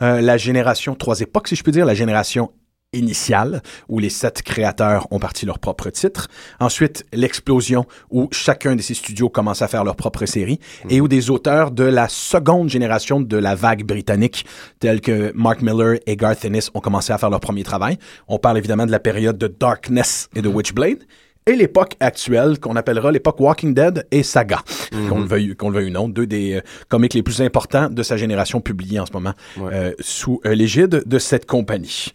Euh, 0.00 0.20
la 0.20 0.38
génération, 0.38 0.94
trois 0.94 1.20
époques, 1.20 1.48
si 1.48 1.54
je 1.56 1.62
peux 1.62 1.70
dire, 1.70 1.84
la 1.84 1.94
génération 1.94 2.50
initiale, 2.94 3.62
où 3.88 3.98
les 3.98 4.10
sept 4.10 4.42
créateurs 4.42 5.06
ont 5.10 5.18
parti 5.18 5.46
leur 5.46 5.58
propre 5.58 5.90
titre. 5.90 6.28
Ensuite, 6.60 7.04
l'explosion, 7.12 7.86
où 8.10 8.28
chacun 8.32 8.76
de 8.76 8.82
ces 8.82 8.94
studios 8.94 9.28
commence 9.28 9.62
à 9.62 9.68
faire 9.68 9.84
leur 9.84 9.96
propre 9.96 10.26
série, 10.26 10.60
et 10.88 11.00
où 11.00 11.08
des 11.08 11.30
auteurs 11.30 11.70
de 11.70 11.84
la 11.84 12.08
seconde 12.08 12.68
génération 12.68 13.20
de 13.20 13.36
la 13.36 13.54
vague 13.54 13.84
britannique, 13.84 14.46
tels 14.80 15.00
que 15.00 15.32
Mark 15.34 15.62
Miller 15.62 15.98
et 16.06 16.16
Garth 16.16 16.44
Ennis, 16.44 16.70
ont 16.74 16.80
commencé 16.80 17.12
à 17.12 17.18
faire 17.18 17.30
leur 17.30 17.40
premier 17.40 17.64
travail. 17.64 17.98
On 18.28 18.38
parle 18.38 18.58
évidemment 18.58 18.86
de 18.86 18.92
la 18.92 19.00
période 19.00 19.38
de 19.38 19.48
Darkness 19.48 20.28
et 20.34 20.42
de 20.42 20.48
Witchblade. 20.48 21.04
Et 21.46 21.56
l'époque 21.56 21.96
actuelle, 22.00 22.58
qu'on 22.58 22.74
appellera 22.74 23.12
l'époque 23.12 23.38
Walking 23.38 23.74
Dead 23.74 24.06
et 24.10 24.22
Saga, 24.22 24.62
qu'on 25.10 25.20
le 25.20 25.26
veuille, 25.26 25.54
qu'on 25.54 25.68
le 25.68 25.74
veuille 25.80 25.90
ou 25.90 25.92
non, 25.92 26.08
deux 26.08 26.26
des 26.26 26.54
euh, 26.54 26.60
comics 26.88 27.12
les 27.12 27.22
plus 27.22 27.42
importants 27.42 27.90
de 27.90 28.02
sa 28.02 28.16
génération 28.16 28.62
publiés 28.62 28.98
en 28.98 29.04
ce 29.04 29.12
moment 29.12 29.34
euh, 29.58 29.92
sous 30.00 30.40
euh, 30.46 30.54
l'égide 30.54 31.02
de 31.04 31.18
cette 31.18 31.44
compagnie. 31.44 32.12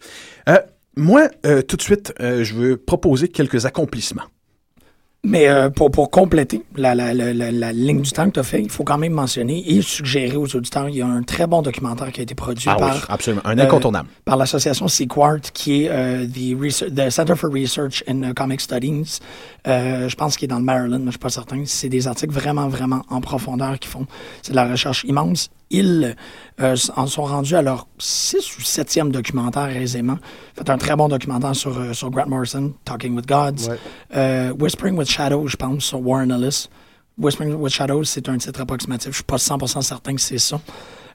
Euh, 0.48 0.58
moi, 0.96 1.28
euh, 1.46 1.62
tout 1.62 1.76
de 1.76 1.82
suite, 1.82 2.12
euh, 2.18 2.42
je 2.42 2.54
veux 2.54 2.76
proposer 2.76 3.28
quelques 3.28 3.66
accomplissements. 3.66 4.24
Mais 5.22 5.48
euh, 5.48 5.68
pour, 5.68 5.90
pour 5.90 6.10
compléter 6.10 6.62
la, 6.76 6.94
la, 6.94 7.12
la, 7.12 7.72
ligne 7.72 8.00
du 8.00 8.10
temps 8.10 8.24
que 8.26 8.30
tu 8.34 8.40
as 8.40 8.42
fait, 8.42 8.62
il 8.62 8.70
faut 8.70 8.84
quand 8.84 8.96
même 8.96 9.12
mentionner 9.12 9.62
et 9.70 9.82
suggérer 9.82 10.36
aux 10.36 10.56
auditeurs, 10.56 10.88
il 10.88 10.96
y 10.96 11.02
a 11.02 11.06
un 11.06 11.22
très 11.22 11.46
bon 11.46 11.60
documentaire 11.60 12.10
qui 12.10 12.20
a 12.20 12.22
été 12.22 12.34
produit 12.34 12.64
Ah 12.66 12.76
oui, 12.80 12.86
par, 12.86 13.06
absolument. 13.10 13.42
Un 13.44 13.58
euh, 13.58 13.64
incontournable. 13.64 14.08
par 14.24 14.38
l'association 14.38 14.88
Sequart, 14.88 15.40
qui 15.52 15.84
est 15.84 15.88
euh, 15.90 16.26
the, 16.26 16.58
Research- 16.58 16.94
the 16.94 17.10
Center 17.10 17.36
for 17.36 17.50
Research 17.52 18.02
in 18.08 18.22
uh, 18.22 18.32
Comic 18.32 18.62
Studies. 18.62 19.18
Euh, 19.68 20.08
je 20.08 20.16
pense 20.16 20.38
qu'il 20.38 20.46
est 20.46 20.48
dans 20.48 20.58
le 20.58 20.64
Maryland, 20.64 21.00
mais 21.00 21.06
je 21.06 21.10
suis 21.10 21.18
pas 21.18 21.28
certain. 21.28 21.62
C'est 21.66 21.90
des 21.90 22.08
articles 22.08 22.32
vraiment, 22.32 22.68
vraiment 22.68 23.02
en 23.10 23.20
profondeur 23.20 23.78
qui 23.78 23.88
font. 23.88 24.06
C'est 24.40 24.52
de 24.52 24.56
la 24.56 24.68
recherche 24.70 25.04
immense. 25.04 25.50
Ils 25.70 26.16
euh, 26.60 26.76
en 26.96 27.06
sont 27.06 27.22
rendus 27.22 27.54
à 27.54 27.62
leur 27.62 27.86
six 27.98 28.58
ou 28.58 28.60
septième 28.60 29.12
documentaire 29.12 29.68
aisément. 29.68 30.18
Fait 30.56 30.68
un 30.68 30.78
très 30.78 30.96
bon 30.96 31.08
documentaire 31.08 31.54
sur, 31.54 31.78
euh, 31.78 31.92
sur 31.92 32.10
Grant 32.10 32.28
Morrison, 32.28 32.72
Talking 32.84 33.14
with 33.14 33.26
Gods. 33.26 33.70
Euh, 34.16 34.52
Whispering 34.58 34.96
with 34.96 35.08
Shadows, 35.08 35.46
je 35.46 35.56
pense, 35.56 35.84
sur 35.84 36.04
Warren 36.04 36.32
Ellis. 36.32 36.68
Whispering 37.18 37.54
with 37.54 37.72
Shadows, 37.72 38.04
c'est 38.04 38.28
un 38.28 38.36
titre 38.38 38.60
approximatif. 38.60 39.12
Je 39.12 39.16
suis 39.16 39.24
pas 39.24 39.36
100% 39.36 39.82
certain 39.82 40.14
que 40.14 40.20
c'est 40.20 40.38
ça. 40.38 40.60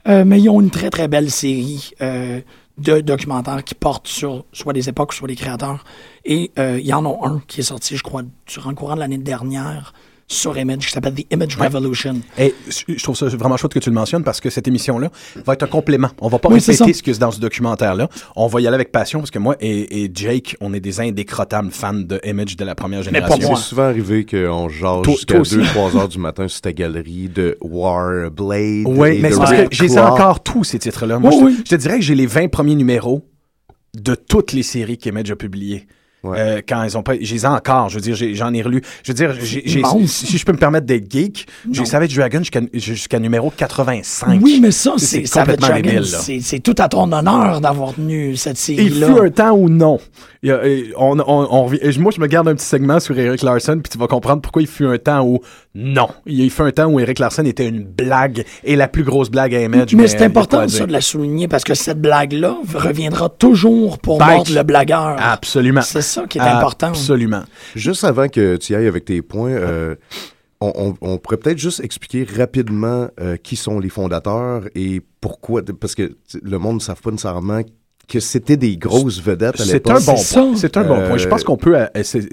Mais 0.08 0.40
ils 0.40 0.50
ont 0.50 0.62
une 0.62 0.70
très, 0.70 0.92
très 0.92 1.08
belle 1.08 1.32
série 1.32 1.92
de 2.00 3.02
documentaires 3.02 3.64
qui 3.64 3.74
portent 3.74 4.08
sur 4.08 4.46
soit 4.54 4.72
des 4.72 4.88
époques, 4.88 5.14
soit 5.14 5.28
des 5.28 5.36
créateurs. 5.36 5.84
Et 6.24 6.52
il 6.56 6.86
y 6.86 6.94
en 6.94 7.06
a 7.06 7.28
un 7.28 7.42
qui 7.48 7.62
est 7.62 7.64
sorti, 7.64 7.98
je 7.98 8.04
crois, 8.04 8.22
durant 8.46 8.70
le 8.70 8.76
courant 8.76 8.94
de 8.94 9.00
l'année 9.00 9.18
dernière, 9.18 9.94
sur 10.28 10.58
Image 10.58 10.88
qui 10.88 10.92
s'appelle 10.92 11.14
The 11.14 11.32
Image 11.32 11.56
Revolution. 11.56 12.16
Et 12.38 12.56
je 12.68 13.02
trouve 13.04 13.16
ça 13.16 13.28
vraiment 13.28 13.58
chouette 13.58 13.74
que 13.74 13.80
tu 13.80 13.90
le 13.90 13.96
mentionnes 13.96 14.24
parce 14.24 14.42
que 14.42 14.50
cette 14.50 14.68
émission-là 14.68 15.12
va 15.46 15.54
être 15.54 15.64
un 15.64 15.68
complément. 15.68 16.10
On 16.20 16.30
va 16.30 16.40
pas 16.40 16.50
Oui, 16.50 16.60
répéter 16.60 16.94
ce 16.94 17.04
que 17.04 17.14
c'est 17.14 17.20
dans 17.20 17.30
ce 17.32 17.40
documentaire-là. 17.40 18.10
On 18.36 18.48
va 18.48 18.60
y 18.62 18.66
aller 18.68 18.74
avec 18.74 18.92
passion 18.92 19.20
parce 19.20 19.30
que 19.30 19.38
moi 19.38 19.56
et, 19.60 20.04
et 20.04 20.12
Jake, 20.12 20.58
on 20.62 20.74
est 20.74 20.80
des 20.80 21.00
indécrottables 21.00 21.70
fans 21.72 21.94
de 21.94 22.20
Image 22.26 22.58
de 22.58 22.66
la 22.66 22.74
première 22.74 23.00
Mais 23.02 23.06
génération. 23.06 23.48
moi. 23.50 23.58
C'est 23.58 23.64
souvent 23.70 23.84
arrivé 23.84 24.26
qu'on 24.26 24.68
jase 24.68 25.04
jusqu'à 25.06 25.34
toi 25.36 25.42
aussi. 25.42 25.58
2-3 25.58 25.98
heures 25.98 26.08
du 26.08 26.18
matin 26.18 26.48
sur 26.48 26.62
ta 26.62 26.74
galerie 26.74 27.30
de 27.30 27.58
War 27.62 28.32
Blade. 28.32 28.86
Oui, 28.88 29.20
mais 29.22 29.30
c'est 29.32 29.38
parce 29.38 29.52
que 29.52 29.58
Red 29.58 29.68
je 29.72 29.84
les 29.84 29.92
ai 29.92 29.96
Claw. 29.96 30.06
encore 30.06 30.42
tous, 30.42 30.64
ces 30.64 30.80
titres-là. 30.80 31.20
Moi, 31.20 31.30
Oui, 31.34 31.38
je, 31.38 31.42
te, 31.42 31.46
oui. 31.46 31.56
je 31.66 31.70
te 31.70 31.76
dirais 31.76 31.96
que 32.00 32.04
j'ai 32.04 32.16
les 32.16 32.26
20 32.26 32.48
premiers 32.50 32.76
numéros 32.76 33.22
de 33.96 34.16
toutes 34.16 34.54
les 34.54 34.64
séries 34.64 34.98
qu'Image 34.98 35.30
a 35.30 35.36
publiées. 35.36 35.86
Ouais. 36.26 36.38
Euh, 36.40 36.62
quand 36.68 36.84
ils 36.84 36.98
ont 36.98 37.04
pas, 37.04 37.14
je 37.20 37.34
les 37.34 37.44
ai 37.46 37.48
encore. 37.48 37.90
Je 37.90 37.96
veux 37.96 38.02
dire, 38.02 38.16
j'ai- 38.16 38.34
j'en 38.36 38.54
ai 38.54 38.62
relu. 38.62 38.82
Je 39.04 39.12
veux 39.12 39.16
dire, 39.16 39.34
j'ai, 39.40 39.62
j'ai- 39.66 39.80
immense. 39.80 40.10
si, 40.12 40.26
si 40.28 40.38
je 40.38 40.46
peux 40.46 40.52
me 40.54 40.58
permettre 40.58 40.86
d'être 40.86 41.12
geek, 41.12 41.48
j'ai. 41.72 41.86
Savage 41.86 42.16
Dragon 42.16 42.40
jusqu'à, 42.40 42.62
jusqu'à 42.74 43.20
numéro 43.20 43.52
85. 43.56 44.40
Oui, 44.42 44.60
mais 44.62 44.72
ça, 44.72 44.94
C'est 44.98 45.24
complètement 45.24 45.76
débile, 45.76 46.00
là. 46.00 46.20
C'est 46.42 46.60
tout 46.60 46.76
à 46.80 46.90
ton 46.90 47.12
honneur 47.12 47.62
d'avoir 47.62 47.94
tenu 47.94 48.36
cette 48.36 48.58
Il 48.68 48.78
série-là. 48.78 49.08
fut 49.08 49.20
un 49.22 49.30
temps 49.30 49.52
où 49.54 49.70
non. 49.70 50.00
Il 50.44 50.52
a- 50.52 50.62
on, 50.98 51.20
on, 51.20 51.24
on 51.28 51.70
moi, 52.00 52.12
je 52.16 52.22
me 52.22 52.28
garde 52.28 52.48
un 52.48 52.56
petit 52.56 52.66
segment 52.66 53.00
sur 53.00 53.18
Eric 53.18 53.42
Larson, 53.42 53.80
puis 53.84 53.90
tu 53.92 53.98
vas 53.98 54.08
comprendre 54.08 54.42
pourquoi 54.42 54.62
il 54.62 54.68
fut 54.68 54.86
un 54.86 54.98
temps 54.98 55.24
où 55.26 55.40
non. 55.76 56.08
Il 56.26 56.50
fut 56.50 56.62
un 56.62 56.72
temps 56.72 56.86
où 56.88 57.00
Eric 57.00 57.20
Larson 57.20 57.44
était 57.46 57.68
une 57.68 57.84
blague 57.84 58.46
et 58.64 58.76
la 58.78 58.88
plus 58.88 59.04
grosse 59.04 59.30
blague 59.30 59.54
à 59.54 59.62
Image. 59.62 59.94
Mais 59.94 60.08
c'est 60.08 60.22
important 60.24 60.68
ça 60.70 60.86
de 60.86 60.92
la 60.94 61.02
souligner 61.02 61.48
parce 61.50 61.64
que 61.66 61.74
cette 61.76 62.00
blague-là 62.02 62.56
reviendra 62.74 63.28
toujours 63.30 64.00
pour 64.00 64.18
Bike. 64.18 64.36
mordre 64.38 64.54
le 64.56 64.64
blagueur. 64.64 65.16
Absolument. 65.20 65.82
C'est 65.82 66.02
ça 66.02 66.26
qui 66.28 66.38
est 66.38 66.42
important. 66.42 66.88
Absolument. 66.88 67.44
Juste 67.76 68.04
avant 68.06 68.28
que 68.30 68.56
tu 68.56 68.74
y 68.74 68.76
ailles 68.76 68.88
avec 68.88 69.06
tes 69.06 69.22
points, 69.22 69.52
euh, 69.52 69.96
on, 70.62 70.72
on- 70.76 70.96
on 71.14 71.18
pourrait 71.18 71.38
peut-être 71.38 71.58
juste 71.60 71.82
expliquer 71.84 72.26
rapidement 72.38 73.08
euh, 73.20 73.36
qui 73.36 73.56
sont 73.58 73.80
les 73.80 73.90
fondateurs 73.90 74.64
et 74.76 75.02
pourquoi. 75.20 75.62
Parce 75.80 75.94
que 75.96 76.16
le 76.42 76.58
monde 76.58 76.76
ne 76.76 76.80
savent 76.82 77.02
pas 77.02 77.12
nécessairement 77.12 77.62
que 78.08 78.20
c'était 78.20 78.58
des 78.58 78.78
grosses 78.78 79.20
vedettes 79.22 79.60
à 79.60 79.64
C'est 79.66 79.74
l'époque. 79.74 79.98
un 79.98 80.06
bon 80.06 80.18
C'est 80.18 80.36
point. 80.40 80.56
C'est 80.56 80.78
un 80.78 80.84
bon 80.84 80.96
Euh, 81.00 81.08
point. 81.08 81.18
Je 81.18 81.28
pense 81.28 81.44
qu'on 81.44 81.58
peut. 81.58 81.78
euh, 81.78 81.86
C'est 82.04 82.28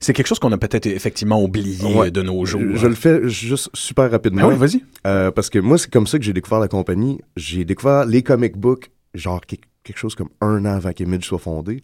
c'est 0.00 0.12
quelque 0.12 0.26
chose 0.26 0.38
qu'on 0.38 0.52
a 0.52 0.58
peut-être 0.58 0.86
effectivement 0.86 1.42
oublié 1.42 1.84
Ouais. 1.94 2.08
euh, 2.08 2.10
de 2.10 2.22
nos 2.22 2.44
jours. 2.44 2.60
Je 2.74 2.86
le 2.86 2.94
fais 2.94 3.28
juste 3.28 3.70
super 3.74 4.10
rapidement. 4.10 4.42
Ah 4.44 4.48
oui, 4.48 4.56
vas-y. 4.56 4.82
Euh, 5.06 5.30
parce 5.30 5.50
que 5.50 5.58
moi, 5.58 5.78
c'est 5.78 5.90
comme 5.90 6.06
ça 6.06 6.18
que 6.18 6.24
j'ai 6.24 6.32
découvert 6.32 6.60
la 6.60 6.68
compagnie. 6.68 7.20
J'ai 7.36 7.64
découvert 7.64 8.04
les 8.06 8.22
comic 8.22 8.56
books, 8.56 8.90
genre 9.14 9.40
que- 9.40 9.56
quelque 9.82 9.98
chose 9.98 10.14
comme 10.14 10.28
un 10.40 10.64
an 10.64 10.74
avant 10.76 10.92
qu'Image 10.92 11.24
soit 11.24 11.38
fondé. 11.38 11.80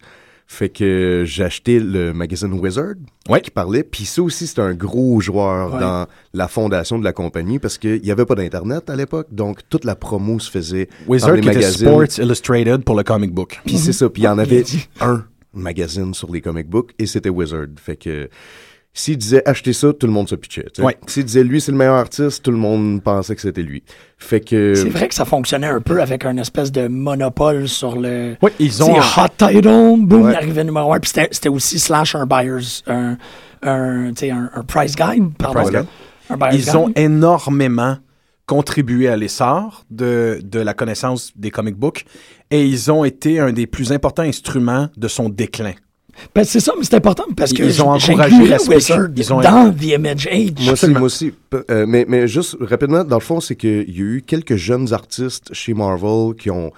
Fait 0.53 0.69
que 0.69 1.23
j'ai 1.25 1.43
acheté 1.43 1.79
le 1.79 2.13
magazine 2.13 2.53
Wizard 2.53 2.93
Ouais. 3.27 3.41
qui 3.41 3.49
parlait. 3.49 3.81
Puis 3.83 4.05
ça 4.05 4.21
aussi, 4.21 4.45
c'était 4.45 4.61
un 4.61 4.75
gros 4.75 5.19
joueur 5.19 5.73
Ouais. 5.73 5.79
dans 5.79 6.05
la 6.33 6.47
fondation 6.47 6.99
de 6.99 7.03
la 7.03 7.11
compagnie 7.11 7.57
parce 7.57 7.79
qu'il 7.79 8.01
n'y 8.03 8.11
avait 8.11 8.25
pas 8.25 8.35
d'Internet 8.35 8.87
à 8.89 8.95
l'époque. 8.95 9.27
Donc, 9.31 9.61
toute 9.67 9.83
la 9.83 9.95
promo 9.95 10.39
se 10.39 10.51
faisait 10.51 10.89
Wizard 11.07 11.29
par 11.29 11.35
les 11.37 11.41
qui 11.41 11.47
était 11.49 11.57
magazines. 11.57 11.87
Sports 11.87 12.19
Illustrated 12.23 12.83
pour 12.83 12.95
le 12.95 13.01
comic 13.03 13.31
book. 13.33 13.59
Puis 13.65 13.77
c'est 13.79 13.93
ça. 13.93 14.07
Puis 14.09 14.21
il 14.21 14.25
y 14.25 14.27
en 14.27 14.37
avait 14.37 14.63
un 15.01 15.25
magazine 15.55 16.13
sur 16.13 16.31
les 16.31 16.41
comic 16.41 16.67
books 16.69 16.91
et 16.99 17.07
c'était 17.07 17.29
Wizard. 17.29 17.67
Fait 17.77 17.95
que 17.95 18.29
s'il 18.93 19.17
disait 19.17 19.41
acheter 19.47 19.73
ça, 19.73 19.91
tout 19.91 20.05
le 20.05 20.13
monde 20.13 20.29
se 20.29 20.35
pitchait. 20.35 20.67
sais. 20.75 20.83
Ouais. 20.83 20.95
S'il 21.07 21.25
disait 21.25 21.43
lui, 21.43 21.59
c'est 21.59 21.71
le 21.71 21.77
meilleur 21.77 21.95
artiste, 21.95 22.43
tout 22.43 22.51
le 22.51 22.57
monde 22.57 23.01
pensait 23.01 23.35
que 23.35 23.41
c'était 23.41 23.63
lui. 23.63 23.83
Fait 24.17 24.39
que. 24.39 24.75
C'est 24.75 24.89
vrai 24.89 25.07
que 25.07 25.15
ça 25.15 25.25
fonctionnait 25.25 25.67
un 25.67 25.81
peu 25.81 26.01
avec 26.01 26.25
un 26.25 26.37
espèce 26.37 26.71
de 26.71 26.87
monopole 26.87 27.67
sur 27.67 27.99
le. 27.99 28.35
Oui, 28.41 28.51
ils 28.59 28.83
ont. 28.83 28.95
Un- 28.95 29.23
hot 29.25 29.29
title, 29.37 29.61
boom, 30.05 30.21
Ouais. 30.23 30.31
il 30.33 30.35
arrivait 30.35 30.63
numéro 30.63 30.93
un. 30.93 30.99
Puis 30.99 31.11
c'était 31.31 31.49
aussi 31.49 31.79
slash 31.79 32.13
un 32.15 32.25
buyer's, 32.27 32.83
un, 32.87 33.17
un, 33.63 34.09
tu 34.09 34.19
sais, 34.27 34.31
un, 34.31 34.49
un 34.53 34.63
price 34.63 34.95
guide, 34.95 35.33
pardon. 35.37 35.59
price 35.61 35.71
guide. 35.71 35.85
Un 36.29 36.37
buyer's 36.37 36.55
Ils 36.55 36.77
ont 36.77 36.91
énormément 36.95 37.97
contribué 38.45 39.07
à 39.07 39.15
l'essor 39.15 39.85
de, 39.89 40.39
de 40.43 40.59
la 40.59 40.73
connaissance 40.73 41.31
des 41.35 41.49
comic 41.49 41.75
books 41.77 42.05
et 42.51 42.65
ils 42.65 42.91
ont 42.91 43.05
été 43.05 43.39
un 43.39 43.53
des 43.53 43.67
plus 43.67 43.91
importants 43.93 44.23
instruments 44.23 44.89
de 44.97 45.07
son 45.07 45.29
déclin. 45.29 45.73
Ben, 46.33 46.43
c'est 46.43 46.59
ça, 46.59 46.73
mais 46.77 46.83
c'est 46.83 46.95
important 46.95 47.25
parce 47.35 47.53
que 47.53 47.63
Ils 47.63 47.81
ont 47.83 47.91
encouragé 47.91 48.47
la. 48.47 48.57
Wizard 48.61 49.07
Ils 49.15 49.33
ont- 49.33 49.41
dans 49.41 49.71
The 49.73 49.83
Image 49.83 50.27
Age. 50.27 50.51
Moi 50.63 50.73
aussi, 50.73 50.87
moi 50.89 51.01
aussi. 51.03 51.33
Euh, 51.69 51.85
mais, 51.87 52.05
mais 52.07 52.27
juste 52.27 52.57
rapidement, 52.59 53.03
dans 53.03 53.17
le 53.17 53.21
fond, 53.21 53.39
c'est 53.39 53.55
qu'il 53.55 53.89
y 53.89 53.99
a 54.01 54.05
eu 54.05 54.23
quelques 54.25 54.55
jeunes 54.55 54.93
artistes 54.93 55.53
chez 55.53 55.73
Marvel 55.73 56.35
qui 56.35 56.49
ont 56.49 56.71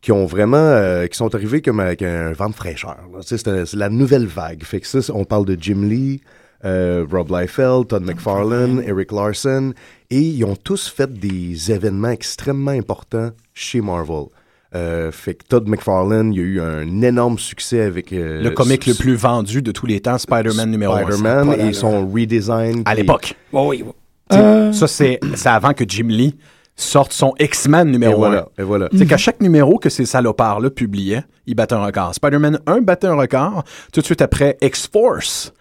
qui 0.00 0.12
ont 0.12 0.26
vraiment 0.26 0.58
euh, 0.58 1.06
qui 1.06 1.16
sont 1.16 1.34
arrivés 1.34 1.62
comme 1.62 1.80
avec 1.80 2.02
un 2.02 2.32
vent 2.32 2.50
de 2.50 2.54
fraîcheur. 2.54 2.98
c'est 3.22 3.46
la 3.74 3.88
nouvelle 3.88 4.26
vague. 4.26 4.62
Fait 4.62 4.80
que 4.80 4.86
ça, 4.86 4.98
on 5.14 5.24
parle 5.24 5.46
de 5.46 5.56
Jim 5.58 5.82
Lee, 5.88 6.20
euh, 6.66 7.06
Rob 7.10 7.30
Liefeld, 7.30 7.88
Todd 7.88 8.02
McFarlane, 8.04 8.82
Eric 8.86 9.12
Larson, 9.12 9.72
et 10.10 10.20
ils 10.20 10.44
ont 10.44 10.56
tous 10.56 10.88
fait 10.88 11.10
des 11.12 11.72
événements 11.72 12.10
extrêmement 12.10 12.70
importants 12.72 13.30
chez 13.54 13.80
Marvel. 13.80 14.26
Euh, 14.74 15.12
fait 15.12 15.34
que 15.34 15.44
Todd 15.48 15.68
McFarlane, 15.68 16.32
il 16.32 16.36
y 16.36 16.40
a 16.40 16.44
eu 16.44 16.60
un 16.60 17.00
énorme 17.02 17.38
succès 17.38 17.80
avec 17.82 18.12
euh, 18.12 18.42
le 18.42 18.50
comic 18.50 18.86
le 18.86 18.94
plus 18.94 19.14
vendu 19.14 19.62
de 19.62 19.70
tous 19.70 19.86
les 19.86 20.00
temps, 20.00 20.18
Spider-Man 20.18 20.70
numéro 20.70 20.94
1. 20.94 21.02
Spider-Man 21.12 21.60
et 21.60 21.72
son 21.72 22.08
redesign. 22.08 22.82
À 22.84 22.94
l'époque. 22.94 23.34
Oui, 23.52 23.82
oui, 23.82 23.84
Euh, 24.32 24.72
Ça, 24.72 24.88
c'est 24.88 25.20
avant 25.44 25.74
que 25.74 25.84
Jim 25.86 26.08
Lee 26.08 26.36
sorte 26.76 27.12
son 27.12 27.34
X-Men 27.38 27.88
Et 27.88 27.92
numéro 27.92 28.24
1. 28.24 28.28
voilà, 28.28 28.48
et 28.58 28.62
voilà. 28.64 28.88
C'est 28.96 29.06
qu'à 29.06 29.16
chaque 29.16 29.40
numéro 29.40 29.78
que 29.78 29.88
ces 29.88 30.06
salopards-là 30.06 30.70
publiaient, 30.70 31.22
ils 31.46 31.54
battaient 31.54 31.74
un 31.76 31.84
record. 31.84 32.12
Spider-Man 32.14 32.58
1 32.66 32.80
battait 32.80 33.06
un 33.06 33.14
record. 33.14 33.62
Tout 33.92 34.00
de 34.00 34.06
suite 34.06 34.22
après, 34.22 34.56
X-Force 34.60 35.52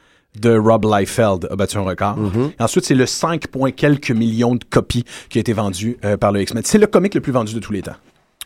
de 0.42 0.58
Rob 0.58 0.86
Liefeld 0.86 1.48
a 1.52 1.56
battu 1.56 1.78
un 1.78 1.82
record. 1.82 2.18
Et 2.60 2.64
ensuite, 2.64 2.86
c'est 2.86 2.96
le 2.96 3.06
5 3.06 3.46
points 3.50 3.70
quelques 3.70 4.10
millions 4.10 4.56
de 4.56 4.64
copies 4.68 5.04
qui 5.30 5.38
a 5.38 5.42
été 5.42 5.54
vendu 5.54 5.98
euh, 6.04 6.18
par 6.18 6.32
le 6.32 6.42
X-Men. 6.42 6.64
C'est 6.66 6.80
le 6.80 6.88
comic 6.88 7.14
le 7.14 7.22
plus 7.22 7.32
vendu 7.32 7.54
de 7.54 7.60
tous 7.60 7.74
les 7.74 7.84
temps. 7.84 7.94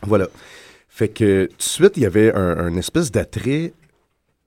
Voilà. 0.04 0.28
Fait 0.90 1.10
que 1.10 1.46
tout 1.46 1.58
de 1.58 1.62
suite, 1.62 1.94
il 1.98 2.04
y 2.04 2.06
avait 2.06 2.34
un, 2.34 2.76
espèce 2.76 3.12
d'attrait 3.12 3.74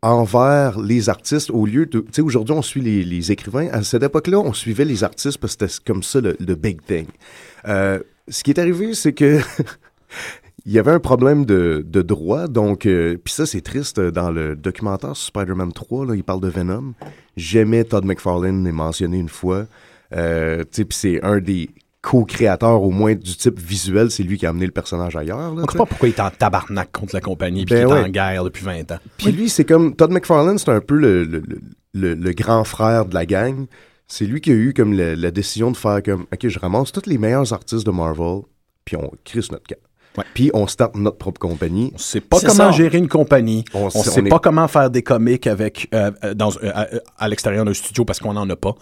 envers 0.02 0.80
les 0.80 1.09
artistes 1.09 1.50
au 1.50 1.66
lieu 1.66 1.87
de... 1.87 2.00
Tu 2.00 2.07
sais, 2.12 2.23
aujourd'hui, 2.23 2.54
on 2.54 2.62
suit 2.62 2.80
les, 2.80 3.33
écrivains. 3.33 3.69
À 3.71 3.83
cette 3.83 4.02
époque-là, 4.02 4.38
on 4.38 4.52
suivait 4.52 4.85
les 4.85 5.04
artistes 5.04 5.38
parce 5.38 5.57
que 5.57 5.69
c'était 5.69 5.85
comme 5.85 6.02
ça 6.02 6.21
le, 6.21 6.54
big 6.54 6.80
thing. 6.87 7.07
Euh, 7.69 8.00
ce 8.28 8.42
qui 8.42 8.50
est 8.50 8.59
arrivé, 8.59 8.95
c'est 8.95 9.12
que... 9.12 9.40
Il 10.66 10.73
y 10.73 10.78
avait 10.78 10.90
un 10.90 11.00
problème 11.00 11.47
de, 11.47 11.83
droit, 12.02 12.47
donc, 12.47 12.85
euh, 12.85 13.16
puis 13.23 13.33
ça 13.33 13.47
c'est 13.47 13.62
triste, 13.62 13.99
euh, 13.99 14.11
dans 14.11 14.30
le 14.30 14.57
documentaire 14.57 15.16
Spider-Man 15.16 15.73
3, 15.73 16.07
là, 16.07 16.14
il 16.14 16.23
parle 16.23 16.40
de 16.40 16.49
Venom. 16.49 16.92
Jamais 17.37 17.85
Todd 17.85 18.04
McFarlane 18.04 18.62
n'est 18.62 18.73
mentionné 18.73 19.19
une 19.19 19.28
fois. 19.28 19.66
Euh, 20.12 20.59
tu 20.59 20.69
sais, 20.73 20.85
puis 20.85 20.99
c'est 20.99 21.25
un 21.25 21.40
des 21.40 21.71
co-créateurs 22.02 22.83
au 22.83 22.90
moins 22.90 23.14
du 23.14 23.37
type 23.37 23.59
visuel, 23.59 24.11
c'est 24.11 24.23
lui 24.23 24.38
qui 24.38 24.47
a 24.47 24.50
amené 24.50 24.66
le 24.66 24.73
personnage 24.73 25.16
ailleurs. 25.16 25.54
Là, 25.54 25.62
sais 25.66 25.73
sais. 25.73 25.78
pas 25.78 25.87
pourquoi 25.87 26.09
il 26.09 26.12
est 26.14 26.21
en 26.21 26.30
tabarnak 26.30 26.90
contre 26.92 27.14
la 27.14 27.21
compagnie 27.21 27.64
puis 27.66 27.75
Ben 27.75 27.87
qu'il 27.87 27.90
est 27.90 28.00
ouais. 28.00 28.07
en 28.07 28.09
guerre 28.09 28.45
depuis 28.45 28.64
20 28.64 28.90
ans. 28.92 28.99
Puis 29.19 29.33
lui, 29.33 29.49
c'est 29.50 29.64
comme 29.64 29.95
Todd 29.95 30.11
McFarlane, 30.11 30.59
c'est 30.59 30.71
un 30.71 30.80
peu 30.80 30.97
le, 30.97 31.25
le, 31.25 31.40
le, 31.47 31.59
le- 31.95 32.14
le 32.14 32.33
grand 32.33 32.64
frère 32.64 33.04
de 33.07 33.14
la 33.14 33.26
gang. 33.26 33.66
C'est 34.07 34.25
lui 34.25 34.40
qui 34.40 34.50
a 34.50 34.54
eu 34.54 34.73
comme 34.75 34.92
la, 34.92 35.14
la 35.14 35.30
décision 35.30 35.71
de 35.71 35.76
faire 35.76 36.02
comme, 36.02 36.23
ok, 36.33 36.49
je 36.49 36.59
ramasse 36.59 36.90
tous 36.90 37.07
les 37.07 37.19
meilleurs 37.19 37.52
artistes 37.52 37.87
de 37.87 37.90
Marvel, 37.92 38.40
puis 38.85 38.97
on 38.97 39.11
crée 39.25 39.42
sur 39.42 39.52
notre 39.52 39.66
camp. 39.66 39.78
Ouais. 40.19 40.25
Puis 40.35 40.50
on 40.54 40.66
starte 40.66 40.97
notre 40.97 41.19
propre 41.19 41.38
compagnie. 41.38 41.92
On 41.95 41.99
sait 41.99 42.21
pas 42.21 42.40
comment 42.40 42.52
ça. 42.52 42.71
gérer 42.73 42.99
une 42.99 43.07
compagnie. 43.07 43.64
On 43.75 43.85
On, 43.85 43.90
sait- 43.90 44.21
on 44.21 44.26
est- 44.26 44.28
pas 44.28 44.40
comment 44.40 44.66
faire 44.66 44.90
des 44.90 45.02
comics 45.04 45.47
avec 45.47 45.88
euh, 45.95 46.11
euh, 46.25 46.35
dans, 46.35 46.50
euh, 46.64 46.71
à, 46.75 46.88
à 47.19 47.28
l'extérieur 47.28 47.64
d'un 47.64 47.75
studio 47.75 48.04
parce 48.04 48.19
qu'on 48.19 48.37
en 48.37 48.50
a 48.50 48.57
pas. 48.57 48.75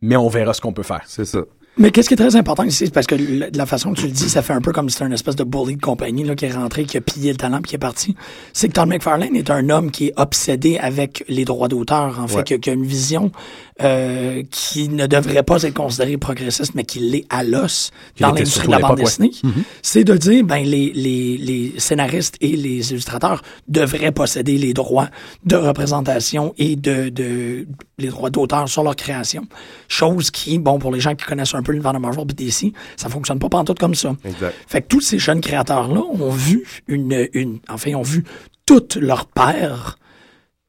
Mais 0.00 0.16
on 0.16 0.28
verra 0.28 0.54
ce 0.54 0.62
qu'on 0.62 0.72
peut 0.72 0.82
faire. 0.82 1.02
C'est 1.04 1.26
ça. 1.26 1.40
Mais 1.78 1.92
qu'est-ce 1.92 2.08
qui 2.08 2.14
est 2.14 2.16
très 2.18 2.36
important 2.36 2.64
ici, 2.64 2.84
c'est 2.86 2.92
parce 2.92 3.06
que 3.06 3.14
le- 3.14 3.50
de 3.50 3.56
la 3.56 3.64
façon 3.64 3.92
que 3.94 4.00
tu 4.00 4.06
le 4.06 4.12
dis, 4.12 4.28
ça 4.28 4.42
fait 4.42 4.52
un 4.52 4.60
peu 4.60 4.72
comme 4.72 4.88
si 4.90 4.94
c'était 4.94 5.06
une 5.06 5.12
espèce 5.12 5.36
de 5.36 5.44
bully 5.44 5.76
de 5.76 5.80
compagnie 5.80 6.24
là, 6.24 6.34
qui 6.34 6.44
est 6.44 6.52
rentré, 6.52 6.84
qui 6.84 6.96
a 6.96 7.00
pillé 7.00 7.30
le 7.30 7.36
talent 7.38 7.58
puis 7.62 7.70
qui 7.70 7.74
est 7.76 7.78
parti. 7.78 8.16
C'est 8.52 8.68
que 8.68 8.72
Todd 8.74 8.88
McFarlane 8.88 9.34
est 9.36 9.50
un 9.50 9.70
homme 9.70 9.90
qui 9.90 10.08
est 10.08 10.12
obsédé 10.16 10.78
avec 10.78 11.24
les 11.28 11.44
droits 11.44 11.68
d'auteur, 11.68 12.18
en 12.20 12.26
fait, 12.26 12.36
Ouais. 12.38 12.44
qui, 12.44 12.54
a- 12.54 12.58
qui 12.58 12.70
a 12.70 12.72
une 12.74 12.84
vision 12.84 13.30
euh, 13.82 14.42
qui 14.50 14.88
ne 14.88 15.06
devrait 15.06 15.42
pas 15.42 15.62
être 15.62 15.74
considérée 15.74 16.16
progressiste, 16.16 16.74
mais 16.74 16.84
qui 16.84 16.98
l'est 16.98 17.26
à 17.30 17.42
l'os 17.42 17.90
dans 18.18 18.32
l'industrie 18.32 18.66
de 18.66 18.72
la 18.72 18.78
bande 18.78 18.98
ouais. 18.98 19.04
dessinée. 19.04 19.30
C'est 19.82 20.04
de 20.04 20.16
dire, 20.16 20.44
ben, 20.44 20.64
les, 20.64 20.92
les, 20.92 21.36
les 21.38 21.74
scénaristes 21.78 22.36
et 22.40 22.56
les 22.56 22.90
illustrateurs 22.92 23.42
devraient 23.68 24.12
posséder 24.12 24.58
les 24.58 24.74
droits 24.74 25.08
de 25.44 25.56
représentation 25.56 26.54
et 26.58 26.76
de, 26.76 27.08
de 27.08 27.66
les 27.98 28.08
droits 28.08 28.30
d'auteur 28.30 28.68
sur 28.68 28.82
leur 28.82 28.96
création. 28.96 29.46
Chose 29.88 30.30
qui, 30.30 30.58
bon, 30.58 30.78
pour 30.78 30.92
les 30.92 31.00
gens 31.00 31.14
qui 31.14 31.24
connaissent 31.24 31.54
un 31.54 31.62
peu 31.62 31.72
l'univers 31.72 31.92
de 31.92 31.98
Marvel 31.98 32.24
et 32.30 32.34
DC, 32.34 32.72
ça 32.96 33.08
fonctionne 33.08 33.38
pas 33.38 33.48
pantoute 33.48 33.78
comme 33.78 33.94
ça. 33.94 34.14
Exact. 34.24 34.54
Fait 34.66 34.82
que 34.82 34.88
tous 34.88 35.00
ces 35.00 35.18
jeunes 35.18 35.40
créateurs-là 35.40 36.00
ont 36.00 36.30
vu 36.30 36.66
une, 36.88 37.28
une, 37.32 37.58
enfin, 37.68 37.94
ont 37.94 38.02
vu 38.02 38.24
toutes 38.66 38.96
leurs 38.96 39.26
pères 39.26 39.98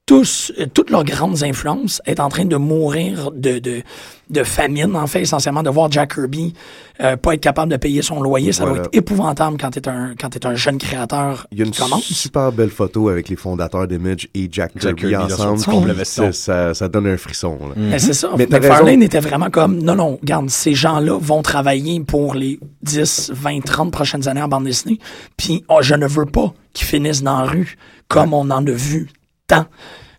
tous, 0.05 0.51
euh, 0.59 0.65
toutes 0.73 0.89
leurs 0.89 1.03
grandes 1.05 1.43
influences 1.43 2.01
est 2.05 2.19
en 2.19 2.27
train 2.29 2.43
de 2.45 2.55
mourir 2.57 3.31
de, 3.33 3.59
de, 3.59 3.81
de 4.29 4.43
famine, 4.43 4.95
en 4.95 5.07
fait, 5.07 5.21
essentiellement, 5.21 5.63
de 5.63 5.69
voir 5.69 5.89
Jack 5.91 6.15
Kirby 6.15 6.53
euh, 7.01 7.15
pas 7.15 7.33
être 7.35 7.39
capable 7.41 7.71
de 7.71 7.77
payer 7.77 8.01
son 8.01 8.21
loyer. 8.21 8.51
Ça 8.51 8.63
Voilà. 8.65 8.79
doit 8.79 8.85
être 8.87 8.95
épouvantable 8.97 9.57
quand 9.59 9.69
t'es 9.71 9.87
un, 9.87 10.13
quand 10.19 10.29
t'es 10.29 10.45
un 10.45 10.55
jeune 10.55 10.77
créateur 10.79 11.47
Il 11.51 11.59
y 11.59 11.61
a 11.61 11.65
une 11.65 11.71
commence. 11.73 12.03
super 12.03 12.51
belle 12.51 12.71
photo 12.71 13.09
avec 13.09 13.29
les 13.29 13.35
fondateurs 13.35 13.87
d'Image 13.87 14.27
et 14.33 14.49
Jack, 14.51 14.71
Jack 14.75 14.95
Kirby, 14.97 15.11
Kirby 15.13 15.29
dans 15.29 15.37
son 15.37 15.47
ensemble. 15.49 16.05
ça, 16.05 16.31
ça, 16.31 16.73
ça 16.73 16.87
donne 16.89 17.07
un 17.07 17.17
frisson. 17.17 17.57
là. 17.69 17.73
Mais 17.77 17.99
c'est 17.99 18.13
ça. 18.13 18.31
Mais 18.37 18.47
McFarlane 18.47 19.03
était 19.03 19.19
vraiment 19.21 19.49
comme, 19.49 19.81
non, 19.81 19.95
non, 19.95 20.17
regarde, 20.21 20.49
ces 20.49 20.73
gens-là 20.73 21.17
vont 21.21 21.41
travailler 21.41 21.99
pour 22.01 22.33
les 22.35 22.59
10, 22.83 23.31
20, 23.33 23.61
30 23.63 23.91
prochaines 23.91 24.27
années 24.27 24.41
en 24.41 24.47
bande 24.47 24.65
dessinée. 24.65 24.99
Puis, 25.37 25.63
oh, 25.69 25.77
je 25.81 25.95
ne 25.95 26.07
veux 26.07 26.25
pas 26.25 26.53
qu'ils 26.73 26.87
finissent 26.87 27.23
dans 27.23 27.39
la 27.39 27.45
rue 27.47 27.77
comme 28.07 28.33
on 28.33 28.49
en 28.51 28.65
a 28.67 28.71
vu 28.71 29.09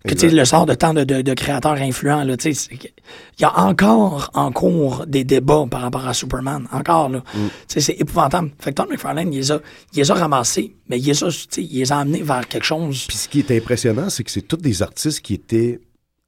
Que, 0.05 0.15
tu 0.15 0.29
sais, 0.29 0.31
le 0.31 0.45
sort 0.45 0.67
de 0.67 0.75
tant 0.75 0.95
de, 0.95 1.05
de, 1.05 1.23
de 1.23 1.33
créateurs 1.35 1.75
influents, 1.81 2.25
là, 2.25 2.37
tu 2.37 2.53
sais, 2.53 2.69
il 2.75 2.91
y 3.41 3.45
a 3.45 3.57
encore 3.61 4.31
en 4.35 4.51
cours 4.51 5.05
des 5.07 5.23
débats 5.23 5.65
par 5.71 5.81
rapport 5.83 6.09
à 6.09 6.13
Superman. 6.13 6.67
Encore, 6.73 7.09
là. 7.09 7.19
Mm. 7.19 7.39
Tu 7.39 7.51
sais, 7.69 7.81
c'est 7.81 8.01
épouvantable. 8.01 8.51
Fait 8.59 8.71
que 8.71 8.75
Todd 8.83 8.89
McFarlane, 8.91 9.33
il 9.33 9.37
les 9.39 9.53
a, 9.53 9.61
il 9.95 9.99
les 9.99 10.11
a 10.11 10.15
ramassés, 10.15 10.75
mais 10.89 10.99
il 10.99 11.07
les 11.07 11.23
a, 11.23 11.29
tu 11.29 11.47
sais, 11.49 11.63
il 11.63 11.79
les 11.79 11.93
a 11.93 11.99
amenés 11.99 12.23
vers 12.23 12.49
quelque 12.49 12.65
chose. 12.65 13.05
Puis 13.07 13.17
ce 13.17 13.29
qui 13.29 13.39
est 13.39 13.51
impressionnant, 13.57 14.11
c'est 14.11 14.25
que 14.25 14.33
c'est 14.33 14.43
tous 14.43 14.57
des 14.57 14.83
artistes 14.83 15.21
qui 15.21 15.35
étaient 15.35 15.81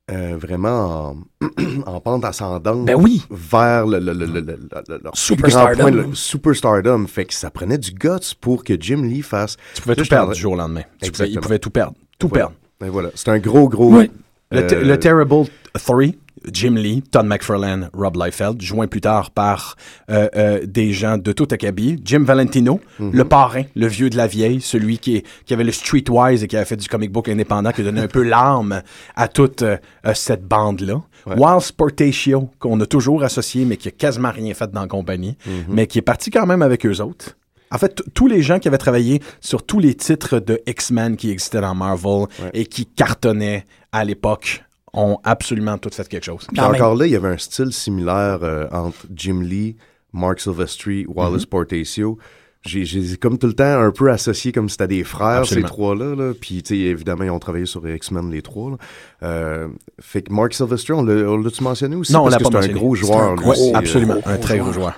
euh, 0.09 0.37
vraiment 0.39 1.17
en, 1.43 1.87
en 1.87 1.99
pente 2.01 2.25
ascendante 2.25 2.85
Ben 2.85 2.95
oui. 2.95 3.23
vers 3.29 3.87
le, 3.89 3.99
le, 3.99 4.13
le, 4.13 4.27
le, 4.27 4.41
le- 4.41 4.59
le- 4.89 5.01
leur 5.03 5.17
Superstardom. 5.17 5.81
point, 5.83 5.91
le 5.91 6.15
superstardom. 6.15 7.09
Fait 7.09 7.25
que 7.25 7.35
ça 7.35 7.51
prenait 7.51 7.79
du 7.79 7.91
guts 7.91 8.35
pour 8.41 8.63
que 8.63 8.75
Jim 8.81 9.03
Lee 9.03 9.23
fasse. 9.23 9.57
Tu 9.75 9.83
pouvais 9.83 9.97
tout 9.97 10.05
perdre 10.07 10.33
du 10.33 10.41
jour 10.41 10.53
au 10.53 10.57
lendemain. 10.57 10.83
Tu 11.03 11.11
pouvais- 11.11 11.29
il 11.31 11.41
pouvait 11.41 11.59
tout 11.59 11.71
perdre. 11.71 11.95
Tout 12.21 12.29
perdre. 12.29 12.55
Ben 12.81 12.91
voilà, 12.91 13.11
c'est 13.15 13.29
un 13.31 13.39
gros, 13.39 13.69
gros. 13.69 13.95
Oui. 13.97 14.11
Le, 14.51 14.67
te- 14.67 14.75
euh, 14.75 14.85
le 14.85 14.99
Terrible 14.99 15.47
Three, 15.85 16.17
Jim 16.53 16.75
Lee, 16.77 17.03
Todd 17.11 17.25
McFarlane, 17.27 17.89
Rob 17.95 18.17
Liefeld, 18.17 18.61
joint 18.61 18.87
plus 18.87 19.01
tard 19.01 19.31
par 19.31 19.77
euh, 20.11 20.29
euh, 20.37 20.61
des 20.67 20.93
gens 20.93 21.17
de 21.17 21.33
tout 21.33 21.49
acabit. 21.51 21.99
Jim 22.05 22.23
Valentino, 22.25 22.81
Mhm. 22.99 23.13
le 23.15 23.25
parrain, 23.25 23.63
le 23.75 23.87
vieux 23.87 24.11
de 24.11 24.17
la 24.17 24.27
vieille, 24.27 24.61
celui 24.61 24.99
qui, 24.99 25.17
est- 25.17 25.27
qui 25.47 25.55
avait 25.55 25.65
le 25.65 25.73
Streetwise 25.73 26.43
et 26.45 26.47
qui 26.49 26.57
avait 26.57 26.67
fait 26.67 26.77
du 26.77 26.89
comic 26.89 27.11
book 27.11 27.29
indépendant, 27.29 27.73
qui 27.73 27.81
a 27.81 27.85
donné 27.85 28.03
un 28.03 28.09
peu 28.09 28.23
l'âme 28.23 28.83
à 29.17 29.29
toute 29.29 29.63
euh, 29.63 29.77
cette 30.15 30.45
bande-là. 30.47 31.01
Wild 31.27 31.61
Sportatio, 31.63 32.51
qu'on 32.59 32.79
a 32.81 32.87
toujours 32.87 33.23
associé, 33.25 33.65
mais 33.65 33.79
qui 33.79 33.89
a 33.89 33.93
quasiment 33.93 34.31
rien 34.31 34.53
fait 34.53 34.71
dans 34.71 34.83
la 34.83 34.87
compagnie, 34.89 35.39
Mhm. 35.47 35.53
mais 35.71 35.87
qui 35.87 35.99
est 35.99 36.03
parti 36.03 36.31
quand 36.31 36.45
même 36.47 36.61
avec 36.61 36.85
eux 36.85 37.01
autres. 37.01 37.35
En 37.75 37.79
fait, 37.79 38.03
tous 38.15 38.27
les 38.29 38.41
gens 38.41 38.59
qui 38.61 38.69
avaient 38.69 38.79
travaillé 38.79 39.21
sur 39.41 39.65
tous 39.65 39.81
les 39.81 39.95
titres 39.95 40.39
de 40.39 40.61
X-Men 40.67 41.17
qui 41.17 41.31
existaient 41.31 41.61
dans 41.61 41.75
Marvel 41.75 42.27
et 42.53 42.67
qui 42.67 42.87
cartonnaient 42.87 43.65
à 43.93 44.05
l'époque 44.05 44.63
ont 44.93 45.19
absolument 45.25 45.77
tout 45.77 45.91
fait 45.93 46.07
quelque 46.09 46.25
chose. 46.25 46.47
Puis 46.53 46.61
encore 46.61 46.95
là, 46.95 47.07
il 47.07 47.13
y 47.13 47.17
avait 47.17 47.29
un 47.29 47.39
style 47.39 47.73
similaire 47.73 48.39
euh, 48.43 48.67
entre 48.71 48.99
Jim 49.15 49.41
Lee, 49.43 49.77
Mark 50.13 50.39
Silvestri, 50.41 51.05
Wallace 51.09 51.43
Mhm. 51.43 51.47
Portacio. 51.47 52.19
J'ai 52.67 53.17
comme 53.19 53.37
tout 53.37 53.47
le 53.49 53.53
temps 53.53 53.79
un 53.79 53.91
peu 53.91 54.11
associé 54.11 54.51
comme 54.51 54.71
si 54.71 54.75
c'était 54.75 54.87
des 54.89 55.05
frères, 55.05 55.41
Absolument. 55.41 55.67
ces 55.69 55.71
trois-là. 55.75 56.15
Là. 56.15 56.33
Puis, 56.41 56.63
tu 56.63 56.75
sais, 56.77 56.81
évidemment, 56.81 57.25
ils 57.25 57.31
ont 57.31 57.39
travaillé 57.39 57.67
sur 57.67 57.87
X-Men, 57.87 58.31
les 58.31 58.41
trois. 58.41 58.71
Là. 58.71 58.77
Euh, 59.25 59.69
fait 60.01 60.23
que 60.23 60.33
Mark 60.33 60.55
Silvestri, 60.55 60.93
on 60.95 61.03
l'a- 61.05 61.29
on 61.31 61.37
l'a-tu 61.37 61.63
mentionné 61.63 61.95
aussi? 61.97 62.13
Non, 62.15 62.21
on 62.21 62.23
Parce 62.31 62.37
l'a 62.37 62.39
que 62.39 62.45
pas 62.45 62.51
c'est 62.51 62.57
un 62.57 62.61
mentionné. 62.61 62.81
gros 62.81 62.97
C'est 62.97 63.03
un 63.03 63.07
joueur. 63.07 63.35
gros- 63.35 63.41
lui 63.43 63.47
Ouais, 63.51 63.57
aussi, 63.59 63.75
euh, 63.75 63.79
absolument. 63.79 64.15
un 64.25 64.37
très 64.39 64.59
gros 64.59 64.73
joueur. 64.73 64.95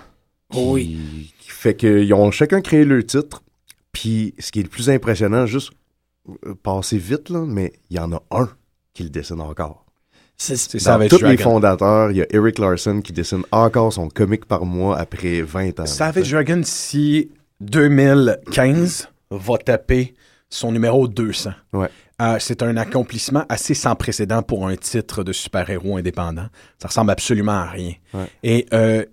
joueur. 0.54 0.66
Oui. 0.74 0.96
qui 1.35 1.35
fait 1.66 1.74
qu'ils 1.76 2.14
ont 2.14 2.30
chacun 2.30 2.60
créé 2.60 2.84
leur 2.84 3.04
titre. 3.04 3.42
Puis, 3.92 4.34
ce 4.38 4.52
qui 4.52 4.60
est 4.60 4.62
le 4.62 4.68
plus 4.68 4.88
impressionnant, 4.90 5.46
juste 5.46 5.70
euh, 6.46 6.54
passer 6.62 6.98
vite, 6.98 7.28
là, 7.30 7.40
mais 7.46 7.72
il 7.90 7.96
y 7.96 7.98
en 8.00 8.12
a 8.12 8.22
un 8.30 8.48
qui 8.94 9.02
le 9.02 9.10
dessine 9.10 9.40
encore. 9.40 9.84
C'est 10.38 10.56
Savage 10.56 11.08
tous 11.08 11.22
les 11.24 11.38
fondateurs, 11.38 12.10
il 12.10 12.18
y 12.18 12.22
a 12.22 12.26
Eric 12.30 12.58
Larson 12.58 13.00
qui 13.00 13.12
dessine 13.14 13.42
encore 13.50 13.92
son 13.92 14.08
comic 14.08 14.44
par 14.44 14.66
mois 14.66 14.98
après 14.98 15.40
20 15.40 15.80
ans. 15.80 15.86
Savage 15.86 16.30
Dragon, 16.30 16.60
si 16.62 17.30
2015 17.62 19.08
va 19.30 19.58
taper 19.58 20.14
son 20.50 20.72
numéro 20.72 21.08
200. 21.08 21.50
Ouais. 21.72 21.88
Euh, 22.20 22.36
c'est 22.38 22.62
un 22.62 22.76
accomplissement 22.76 23.44
assez 23.48 23.74
sans 23.74 23.94
précédent 23.94 24.42
pour 24.42 24.68
un 24.68 24.76
titre 24.76 25.24
de 25.24 25.32
super-héros 25.32 25.96
indépendant. 25.96 26.48
Ça 26.80 26.88
ressemble 26.88 27.10
absolument 27.10 27.52
à 27.52 27.70
rien. 27.70 27.92
Ouais. 28.14 28.26
Et 28.42 28.66
euh, 28.72 29.04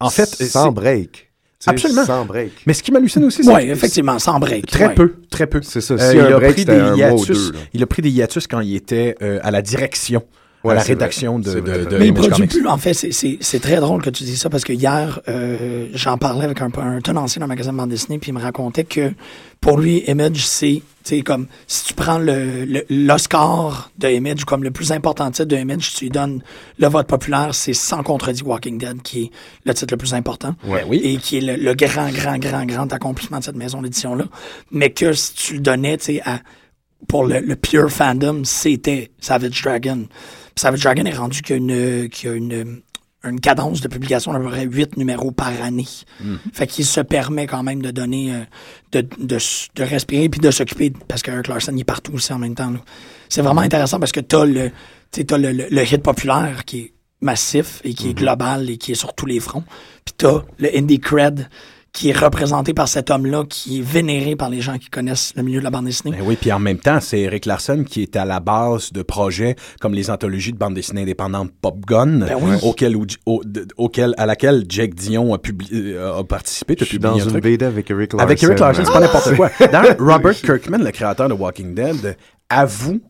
en- 0.00 0.10
fait, 0.10 0.26
sans 0.26 0.70
break. 0.72 1.25
Absolument. 1.70 2.04
Sans 2.04 2.24
break. 2.24 2.52
mais 2.66 2.72
ce 2.74 2.82
qui 2.82 2.92
m'hallucine 2.92 3.24
aussi, 3.24 3.42
c'est 3.44 3.52
Oui, 3.54 3.70
effectivement, 3.70 4.18
sans 4.18 4.38
break. 4.38 4.66
Très 4.66 4.88
ouais. 4.88 4.94
peu, 4.94 5.14
très 5.30 5.46
peu. 5.46 5.60
C'est 5.62 5.80
ça. 5.80 5.94
Euh, 5.94 5.98
Si 6.10 6.16
il, 6.16 6.20
un 6.20 6.24
a 6.26 6.36
break, 6.38 6.52
pris 6.52 6.60
c'était 6.62 6.74
des 6.74 6.80
un 6.80 6.96
mois 6.96 7.12
ou 7.12 7.18
hiatus, 7.18 7.46
deux. 7.48 7.52
là. 7.52 7.64
il 7.74 7.82
a 7.82 7.86
pris 7.86 8.02
des 8.02 8.10
hiatus 8.10 8.46
quand 8.46 8.60
il 8.60 8.76
était 8.76 9.14
euh, 9.22 9.38
à 9.42 9.50
la 9.50 9.62
direction, 9.62 10.22
Ouais, 10.66 10.72
à 10.72 10.76
la 10.76 10.82
rédaction 10.82 11.38
de, 11.38 11.60
de, 11.60 11.84
de 11.84 11.96
Mais 11.98 12.08
il 12.08 12.14
produit 12.14 12.30
Comics. 12.32 12.50
plus. 12.50 12.66
En 12.66 12.76
fait, 12.78 12.94
c'est- 12.94 13.12
c'est 13.12 13.38
c'est 13.40 13.60
très 13.60 13.76
drôle 13.76 14.02
que 14.02 14.10
tu 14.10 14.24
dis 14.24 14.36
ça 14.36 14.50
parce 14.50 14.64
que 14.64 14.72
hier, 14.72 15.20
euh, 15.28 15.88
j'en 15.94 16.18
parlais 16.18 16.44
avec 16.44 16.60
un, 16.60 16.70
un 16.78 17.00
tenancier 17.00 17.40
d'un 17.40 17.46
magasin 17.46 17.72
de 17.72 17.78
bande 17.78 17.90
dessinée, 17.90 18.18
puis 18.18 18.30
il 18.30 18.34
me 18.34 18.40
racontait 18.40 18.84
que 18.84 19.12
pour 19.60 19.78
lui, 19.78 20.04
Image, 20.08 20.46
c'est 20.46 20.82
tu 21.04 21.16
sais, 21.16 21.22
comme 21.22 21.46
si 21.68 21.84
tu 21.84 21.94
prends 21.94 22.18
le 22.18 22.64
le- 22.64 22.84
l'Oscar 22.90 23.90
de 23.98 24.08
Image, 24.08 24.44
comme 24.44 24.62
le 24.64 24.70
plus 24.72 24.92
important 24.92 25.30
titre 25.30 25.44
de 25.48 25.56
Image, 25.56 25.94
tu 25.94 26.04
lui 26.04 26.10
donnes 26.10 26.42
le 26.78 26.86
vote 26.88 27.06
populaire, 27.06 27.54
c'est 27.54 27.72
sans 27.74 28.02
contredit 28.02 28.42
Walking 28.42 28.78
Dead, 28.78 29.02
qui 29.02 29.22
est 29.24 29.30
le 29.64 29.72
titre 29.74 29.94
le 29.94 29.98
plus 29.98 30.14
important. 30.14 30.54
Ouais, 30.66 30.84
oui. 30.88 31.00
Et 31.04 31.16
qui 31.18 31.38
est 31.38 31.40
le, 31.40 31.56
le 31.56 31.74
grand, 31.74 32.10
grand, 32.10 32.38
grand, 32.38 32.64
grand 32.66 32.92
accomplissement 32.92 33.38
de 33.38 33.44
cette 33.44 33.56
maison 33.56 33.82
d'édition-là. 33.82 34.24
Mais 34.72 34.90
que 34.90 35.12
si 35.12 35.32
tu 35.34 35.54
le 35.54 35.60
donnais, 35.60 35.96
tu 35.98 36.04
sais, 36.06 36.22
à 36.24 36.40
pour 37.08 37.24
le, 37.24 37.38
le 37.40 37.56
pure 37.56 37.90
fandom, 37.90 38.42
c'était 38.44 39.10
Savage 39.20 39.62
Dragon. 39.62 40.06
Savage 40.58 40.82
Dragon 40.82 41.04
est 41.04 41.14
rendu 41.14 41.42
qu'il 41.42 41.56
y 41.56 41.58
a 41.58 41.58
une, 41.58 42.08
qu'il 42.08 42.28
y 42.28 42.32
a 42.32 42.34
une, 42.36 42.80
une 43.24 43.40
cadence 43.40 43.80
de 43.80 43.88
publication 43.88 44.32
d'à 44.32 44.38
peu 44.38 44.46
près 44.48 44.64
8 44.64 44.96
numéros 44.96 45.30
par 45.30 45.52
année. 45.62 45.86
Fait 46.52 46.66
qu'il 46.66 46.86
se 46.86 47.00
permet 47.00 47.46
quand 47.46 47.62
même 47.62 47.82
de 47.82 47.90
donner, 47.90 48.32
euh, 48.34 48.40
de, 48.92 49.06
de, 49.18 49.36
s- 49.36 49.68
de 49.74 49.82
respirer 49.82 50.28
puis 50.28 50.40
de 50.40 50.50
s'occuper, 50.50 50.92
parce 51.08 51.22
que 51.22 51.30
Eric 51.30 51.48
Larson 51.48 51.72
il 51.74 51.80
est 51.80 51.84
partout 51.84 52.12
aussi 52.14 52.32
en 52.32 52.38
même 52.38 52.54
temps. 52.54 52.72
C'est 53.28 53.42
vraiment 53.42 53.60
intéressant 53.60 53.98
parce 54.00 54.12
que 54.12 54.20
t'as 54.20 54.44
le, 54.44 54.70
le, 55.16 55.52
le, 55.52 55.66
le 55.70 55.82
hit 55.84 56.02
populaire 56.02 56.64
qui 56.64 56.78
est 56.80 56.92
massif 57.20 57.80
et 57.84 57.92
qui 57.94 58.10
est 58.10 58.14
global 58.14 58.70
et 58.70 58.76
qui 58.78 58.92
est 58.92 58.96
sur 58.96 59.14
tous 59.14 59.26
les 59.26 59.40
fronts. 59.40 59.64
Puis 60.04 60.14
t'as 60.16 60.42
le 60.58 60.74
indie 60.76 61.00
cred 61.00 61.48
qui 61.96 62.10
est 62.10 62.16
représenté 62.16 62.74
par 62.74 62.88
cet 62.88 63.10
homme-là, 63.10 63.44
qui 63.48 63.78
est 63.78 63.82
vénéré 63.82 64.36
par 64.36 64.50
les 64.50 64.60
gens 64.60 64.76
qui 64.76 64.90
connaissent 64.90 65.32
le 65.34 65.42
milieu 65.42 65.60
de 65.60 65.64
la 65.64 65.70
bande 65.70 65.86
dessinée. 65.86 66.14
Ben 66.14 66.22
oui, 66.26 66.36
puis 66.38 66.52
en 66.52 66.58
même 66.58 66.76
temps, 66.78 67.00
c'est 67.00 67.20
Eric 67.20 67.46
Larson 67.46 67.84
qui 67.88 68.02
est 68.02 68.16
à 68.16 68.26
la 68.26 68.38
base 68.38 68.92
de 68.92 69.00
projets 69.02 69.56
comme 69.80 69.94
les 69.94 70.10
anthologies 70.10 70.52
de 70.52 70.58
bande 70.58 70.74
dessinée 70.74 71.02
indépendante 71.02 71.50
Pop 71.62 71.78
Gun, 71.86 72.18
Ben 72.18 72.36
oui. 72.38 72.56
auquel, 72.62 72.96
ou- 72.96 73.06
au- 73.24 73.40
auquel, 73.78 74.14
à 74.18 74.26
laquelle 74.26 74.64
Jake 74.68 74.94
Dion 74.94 75.32
a, 75.32 75.38
publié, 75.38 75.94
euh, 75.94 76.18
a 76.18 76.22
participé. 76.24 76.74
Je 76.78 76.84
Tu 76.84 76.90
suis 76.90 76.98
dans 76.98 77.16
un 77.18 77.30
une. 77.30 77.40
BD 77.40 77.64
avec 77.64 77.90
Eric 77.90 78.12
Larson. 78.12 78.22
Avec 78.24 78.42
Eric 78.42 78.58
Larson, 78.58 78.82
c'est 78.84 78.92
pas 78.92 79.00
n'importe 79.00 79.34
quoi. 79.34 79.50
D'ailleurs, 79.72 79.96
Robert 79.98 80.34
Kirkman, 80.34 80.78
le 80.84 80.90
créateur 80.90 81.28
de 81.30 81.34
Walking 81.34 81.74
Dead, 81.74 82.16
avoue 82.50 83.00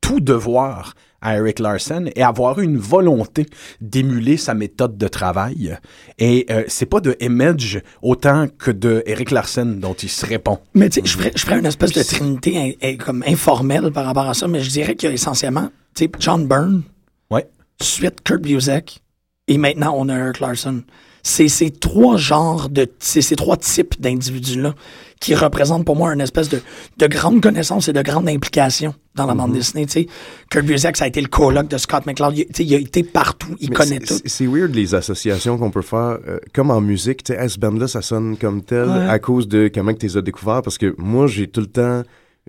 tout 0.00 0.20
devoir 0.20 0.94
à 1.20 1.36
Eric 1.36 1.58
Larson 1.58 2.06
et 2.14 2.22
avoir 2.22 2.58
eu 2.60 2.64
une 2.64 2.78
volonté 2.78 3.46
d'émuler 3.80 4.36
sa 4.36 4.54
méthode 4.54 4.96
de 4.98 5.08
travail. 5.08 5.76
Et 6.18 6.46
euh, 6.50 6.64
c'est 6.68 6.86
pas 6.86 7.00
de 7.00 7.16
Image 7.20 7.80
autant 8.02 8.46
que 8.58 8.70
de 8.70 9.02
Eric 9.06 9.30
Larson 9.30 9.76
dont 9.80 9.94
il 9.94 10.08
se 10.08 10.24
répond. 10.26 10.58
Mais 10.74 10.88
tu 10.88 11.00
sais, 11.00 11.06
je 11.06 11.16
ferais, 11.16 11.32
je 11.34 11.42
ferais 11.44 11.58
une 11.58 11.66
espèce 11.66 11.92
de 11.92 12.02
trinité 12.02 12.56
in- 12.58 12.88
in- 12.88 12.96
comme 12.96 13.22
informelle 13.26 13.90
par 13.92 14.04
rapport 14.04 14.28
à 14.28 14.34
ça, 14.34 14.46
mais 14.48 14.60
je 14.60 14.70
dirais 14.70 14.94
qu'il 14.94 15.08
y 15.08 15.12
a 15.12 15.14
essentiellement, 15.14 15.70
tu 15.94 16.04
sais, 16.04 16.10
John 16.18 16.46
Byrne, 16.46 16.82
Ouais. 17.30 17.46
suite 17.80 18.22
Kurt 18.22 18.42
Busiek, 18.42 19.00
et 19.48 19.58
maintenant 19.58 19.94
on 19.96 20.08
a 20.08 20.16
Eric 20.18 20.40
Larson. 20.40 20.82
C'est 21.28 21.48
ces 21.48 21.70
trois 21.72 22.16
genres 22.16 22.68
de, 22.68 22.86
c'est 23.00 23.20
ces 23.20 23.34
trois 23.34 23.56
types 23.56 24.00
d'individus-là 24.00 24.76
qui 25.20 25.34
représentent 25.34 25.84
pour 25.84 25.96
moi 25.96 26.12
une 26.14 26.20
espèce 26.20 26.48
de, 26.48 26.60
de 26.98 27.06
grande 27.08 27.40
connaissance 27.40 27.88
et 27.88 27.92
de 27.92 28.00
grande 28.00 28.28
implication 28.28 28.94
dans 29.16 29.26
la 29.26 29.34
bande 29.34 29.52
dessinée, 29.52 29.86
tu 29.86 29.92
sais. 29.92 30.06
Kurt 30.50 30.64
Busiek, 30.64 30.96
ça 30.96 31.06
a 31.06 31.08
été 31.08 31.20
le 31.20 31.26
coloc 31.26 31.66
de 31.66 31.78
Scott 31.78 32.06
McCloud. 32.06 32.36
Il, 32.38 32.46
il 32.60 32.74
a 32.74 32.78
été 32.78 33.02
partout, 33.02 33.56
il 33.60 33.70
Mais 33.70 33.74
connaît 33.76 33.98
c'est- 34.04 34.22
tout. 34.22 34.22
c'est- 34.24 34.46
weird 34.46 34.72
les 34.72 34.94
associations 34.94 35.58
qu'on 35.58 35.72
peut 35.72 35.82
faire. 35.82 36.18
euh, 36.28 36.38
comme 36.54 36.70
en 36.70 36.80
musique, 36.80 37.24
tu 37.24 37.32
sais, 37.32 37.48
ce 37.48 37.58
band-là, 37.58 37.88
ça 37.88 38.02
sonne 38.02 38.36
comme 38.36 38.62
tel 38.62 38.88
Ouais. 38.88 39.08
à 39.08 39.18
cause 39.18 39.48
de 39.48 39.68
comment 39.74 39.94
tu 39.94 40.06
les 40.06 40.16
as 40.16 40.22
découverts. 40.22 40.62
Parce 40.62 40.78
que 40.78 40.94
moi, 40.96 41.26
j'ai 41.26 41.48
tout 41.48 41.60
le 41.60 41.66
temps 41.66 42.02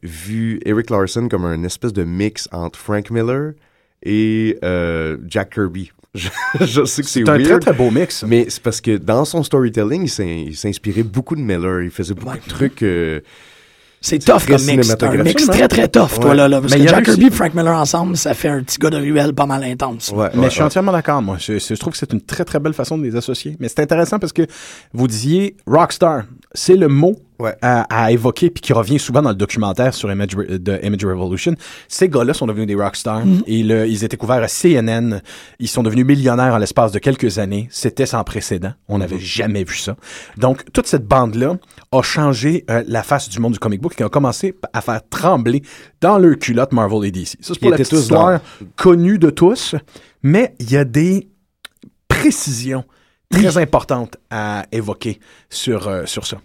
vu 0.04 0.60
Eric 0.66 0.92
Larson 0.92 1.30
comme 1.30 1.46
un 1.46 1.64
espèce 1.64 1.94
de 1.94 2.04
mix 2.04 2.48
entre 2.52 2.78
Frank 2.78 3.10
Miller 3.10 3.54
et 4.04 4.60
euh, 4.64 5.18
Jack 5.28 5.54
Kirby. 5.56 5.90
Je, 6.18 6.30
je 6.66 6.86
sais 6.86 7.02
que 7.04 7.08
c'est 7.08 7.24
C'est 7.24 7.30
un 7.30 7.38
weird. 7.38 7.46
très 7.46 7.60
très 7.60 7.74
beau 7.74 7.90
mix. 7.92 8.24
Mais 8.28 8.46
c'est 8.50 8.62
parce 8.62 8.82
que 8.82 8.98
dans 8.98 9.24
son 9.26 9.44
storytelling, 9.44 10.04
il 10.04 10.10
s'in- 10.10 10.24
il 10.48 10.56
s'inspirait 10.58 11.04
beaucoup 11.04 11.36
de 11.36 11.42
Miller. 11.42 11.82
Il 11.84 11.92
faisait 11.92 12.14
beaucoup 12.14 12.32
Ouais. 12.32 12.42
de 12.46 12.50
trucs. 12.50 12.84
euh, 12.84 13.20
C'est 14.02 14.20
tough 14.20 14.46
comme 14.48 14.62
mix. 14.64 14.88
C'est 14.88 15.04
un 15.04 15.24
mix 15.24 15.46
très 15.48 15.68
très 15.68 15.88
tough, 15.88 16.20
toi, 16.20 16.30
Ouais. 16.30 16.36
là, 16.36 16.48
là. 16.48 16.62
Parce 16.62 16.74
Mais 16.74 16.82
que 16.86 16.88
Jack. 16.90 17.06
Kirby 17.06 17.26
et 17.28 17.32
Frank 17.32 17.54
Miller 17.56 17.76
ensemble, 17.76 18.16
ça 18.16 18.34
fait 18.36 18.48
un 18.48 18.62
petit 18.62 18.78
gars 18.78 18.90
de 18.92 18.98
ruelle 18.98 19.34
pas 19.34 19.46
mal 19.48 19.64
intense. 19.64 20.12
ouais, 20.16 20.30
Mais 20.34 20.42
ouais, 20.42 20.46
je 20.50 20.54
suis 20.54 20.62
entièrement 20.62 20.92
d'accord, 20.92 21.22
moi. 21.22 21.38
Je, 21.40 21.58
je 21.60 21.74
trouve 21.76 21.94
que 21.94 22.00
c'est 22.00 22.14
une 22.14 22.22
très, 22.22 22.46
très 22.46 22.60
belle 22.60 22.74
façon 22.74 22.98
de 22.98 23.04
les 23.04 23.16
associer. 23.16 23.58
Mais 23.60 23.68
c'est 23.70 23.80
intéressant 23.80 24.20
parce 24.20 24.34
que 24.34 24.44
vous 24.94 25.08
disiez 25.08 25.56
Rockstar. 25.66 26.24
C'est 26.54 26.76
le 26.76 26.88
mot 26.88 27.16
Ouais. 27.40 27.56
à, 27.62 27.82
à 28.06 28.12
évoquer, 28.12 28.50
puis 28.50 28.62
qui 28.62 28.74
revient 28.74 29.00
souvent 29.00 29.22
dans 29.22 29.30
le 29.30 29.36
documentaire 29.36 29.94
sur 29.94 30.12
Image, 30.12 30.30
de 30.30 30.80
Image 30.84 31.06
Revolution. 31.06 31.54
Ces 31.88 32.10
gars-là 32.10 32.34
sont 32.34 32.48
devenus 32.48 32.68
des 32.68 32.76
rockstars. 32.76 33.24
Et 33.46 33.64
le, 33.64 33.88
ils 33.88 34.04
étaient 34.04 34.18
couverts 34.18 34.44
à 34.44 34.48
CNN. 34.48 35.22
Ils 35.60 35.68
sont 35.68 35.84
devenus 35.84 36.06
millionnaires 36.06 36.54
en 36.54 36.58
l'espace 36.58 36.92
de 36.92 37.00
quelques 37.00 37.38
années. 37.38 37.68
C'était 37.72 38.06
sans 38.06 38.24
précédent. 38.24 38.74
On 38.88 38.98
n'avait 38.98 39.20
jamais 39.20 39.64
vu 39.64 39.76
ça. 39.78 39.96
Donc, 40.38 40.72
toute 40.74 40.88
cette 40.88 41.06
bande-là 41.06 41.58
a 41.92 42.02
changé 42.02 42.66
euh, 42.70 42.84
la 42.88 43.04
face 43.04 43.30
du 43.30 43.40
monde 43.40 43.54
du 43.54 43.60
comic 43.60 43.82
book 43.82 44.00
et 44.00 44.04
a 44.04 44.10
commencé 44.10 44.56
à 44.74 44.82
faire 44.82 45.02
trembler 45.10 45.62
dans 46.02 46.18
leur 46.18 46.38
culotte 46.38 46.72
Marvel 46.72 47.06
et 47.06 47.12
DC. 47.12 47.38
Ça, 47.40 47.54
c'est 47.54 47.60
pour 47.60 47.72
la 47.72 47.78
petite 47.78 47.94
histoire 47.94 48.40
connue 48.76 49.18
de 49.20 49.30
tous. 49.30 49.76
Mais 50.24 50.56
il 50.60 50.72
y 50.72 50.78
a 50.78 50.84
des 50.86 51.30
précisions 52.08 52.84
très 53.30 53.58
importantes 53.58 54.18
à 54.30 54.66
évoquer 54.72 55.20
sur, 55.50 55.88
euh, 55.88 56.06
sur 56.06 56.26
ça. 56.26 56.38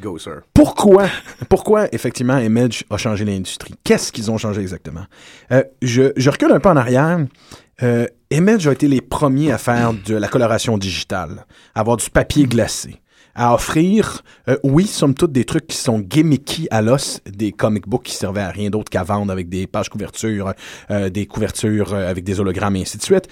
Go, 0.00 0.18
sir. 0.18 0.42
Pourquoi, 0.54 1.08
pourquoi 1.48 1.86
effectivement 1.92 2.38
Image 2.38 2.84
a 2.90 2.96
changé 2.96 3.24
l'industrie? 3.24 3.74
Qu'est-ce 3.84 4.10
qu'ils 4.10 4.30
ont 4.30 4.38
changé 4.38 4.60
exactement? 4.60 5.04
Euh, 5.50 5.62
je, 5.82 6.28
recule 6.28 6.52
un 6.52 6.60
peu 6.60 6.70
en 6.70 6.76
arrière. 6.76 7.18
Euh, 7.82 8.06
Image 8.30 8.66
a 8.66 8.72
été 8.72 8.88
les 8.88 9.00
premiers 9.00 9.52
à 9.52 9.58
faire 9.58 9.92
de 9.92 10.14
la 10.14 10.28
coloration 10.28 10.78
digitale, 10.78 11.44
à 11.74 11.80
avoir 11.80 11.98
du 11.98 12.08
papier 12.08 12.44
glacé, 12.44 13.00
à 13.34 13.54
offrir, 13.54 14.22
euh, 14.48 14.56
oui, 14.62 14.86
somme 14.86 15.14
toute, 15.14 15.32
des 15.32 15.44
trucs 15.44 15.66
qui 15.66 15.76
sont 15.76 15.98
gimmicky 15.98 16.68
à 16.70 16.80
l'os, 16.80 17.20
des 17.26 17.52
comic 17.52 17.86
books 17.86 18.04
qui 18.04 18.14
servaient 18.14 18.40
à 18.40 18.50
rien 18.50 18.70
d'autre 18.70 18.90
qu'à 18.90 19.02
vendre 19.02 19.30
avec 19.30 19.48
des 19.48 19.66
pages 19.66 19.90
couvertures, 19.90 20.54
des 20.88 21.26
couvertures 21.26 21.94
avec 21.94 22.24
des 22.24 22.40
hologrammes 22.40 22.76
et 22.76 22.82
ainsi 22.82 22.96
de 22.96 23.02
suite. 23.02 23.28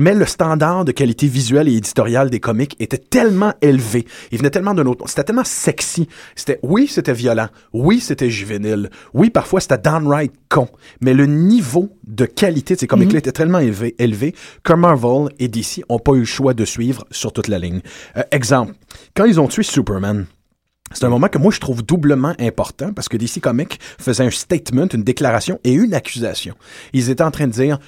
Mais 0.00 0.14
le 0.14 0.24
standard 0.24 0.86
de 0.86 0.92
qualité 0.92 1.26
visuelle 1.26 1.68
et 1.68 1.74
éditoriale 1.74 2.30
des 2.30 2.40
comics 2.40 2.74
était 2.80 2.96
tellement 2.96 3.52
élevé. 3.60 4.06
Il 4.32 4.38
venait 4.38 4.48
tellement 4.48 4.72
d'un 4.72 4.86
autre. 4.86 5.06
C'était 5.06 5.24
tellement 5.24 5.44
sexy. 5.44 6.08
C'était, 6.34 6.58
oui, 6.62 6.88
c'était 6.88 7.12
violent. 7.12 7.48
Oui, 7.74 8.00
c'était 8.00 8.30
juvénile. 8.30 8.88
Oui, 9.12 9.28
parfois 9.28 9.60
c'était 9.60 9.76
downright 9.76 10.32
con. 10.48 10.68
Mais 11.02 11.12
le 11.12 11.26
niveau 11.26 11.90
de 12.06 12.24
qualité 12.24 12.76
de 12.76 12.80
ces 12.80 12.86
comics-là 12.86 13.18
était 13.18 13.30
tellement 13.30 13.58
élevé, 13.58 13.94
élevé 13.98 14.34
que 14.62 14.72
Marvel 14.72 15.28
et 15.38 15.48
DC 15.48 15.84
ont 15.90 15.98
pas 15.98 16.12
eu 16.12 16.20
le 16.20 16.24
choix 16.24 16.54
de 16.54 16.64
suivre 16.64 17.04
sur 17.10 17.34
toute 17.34 17.48
la 17.48 17.58
ligne. 17.58 17.82
Euh, 18.16 18.22
exemple, 18.30 18.72
quand 19.14 19.26
ils 19.26 19.38
ont 19.38 19.48
tué 19.48 19.62
Superman, 19.62 20.24
c'est 20.92 21.04
un 21.04 21.10
moment 21.10 21.28
que 21.28 21.36
moi 21.36 21.52
je 21.52 21.60
trouve 21.60 21.84
doublement 21.84 22.32
important 22.40 22.94
parce 22.94 23.10
que 23.10 23.18
DC 23.18 23.40
Comics 23.42 23.78
faisait 23.98 24.24
un 24.24 24.30
statement, 24.30 24.88
une 24.94 25.04
déclaration 25.04 25.60
et 25.62 25.74
une 25.74 25.92
accusation. 25.92 26.54
Ils 26.94 27.10
étaient 27.10 27.22
en 27.22 27.30
train 27.30 27.46
de 27.46 27.52
dire 27.52 27.78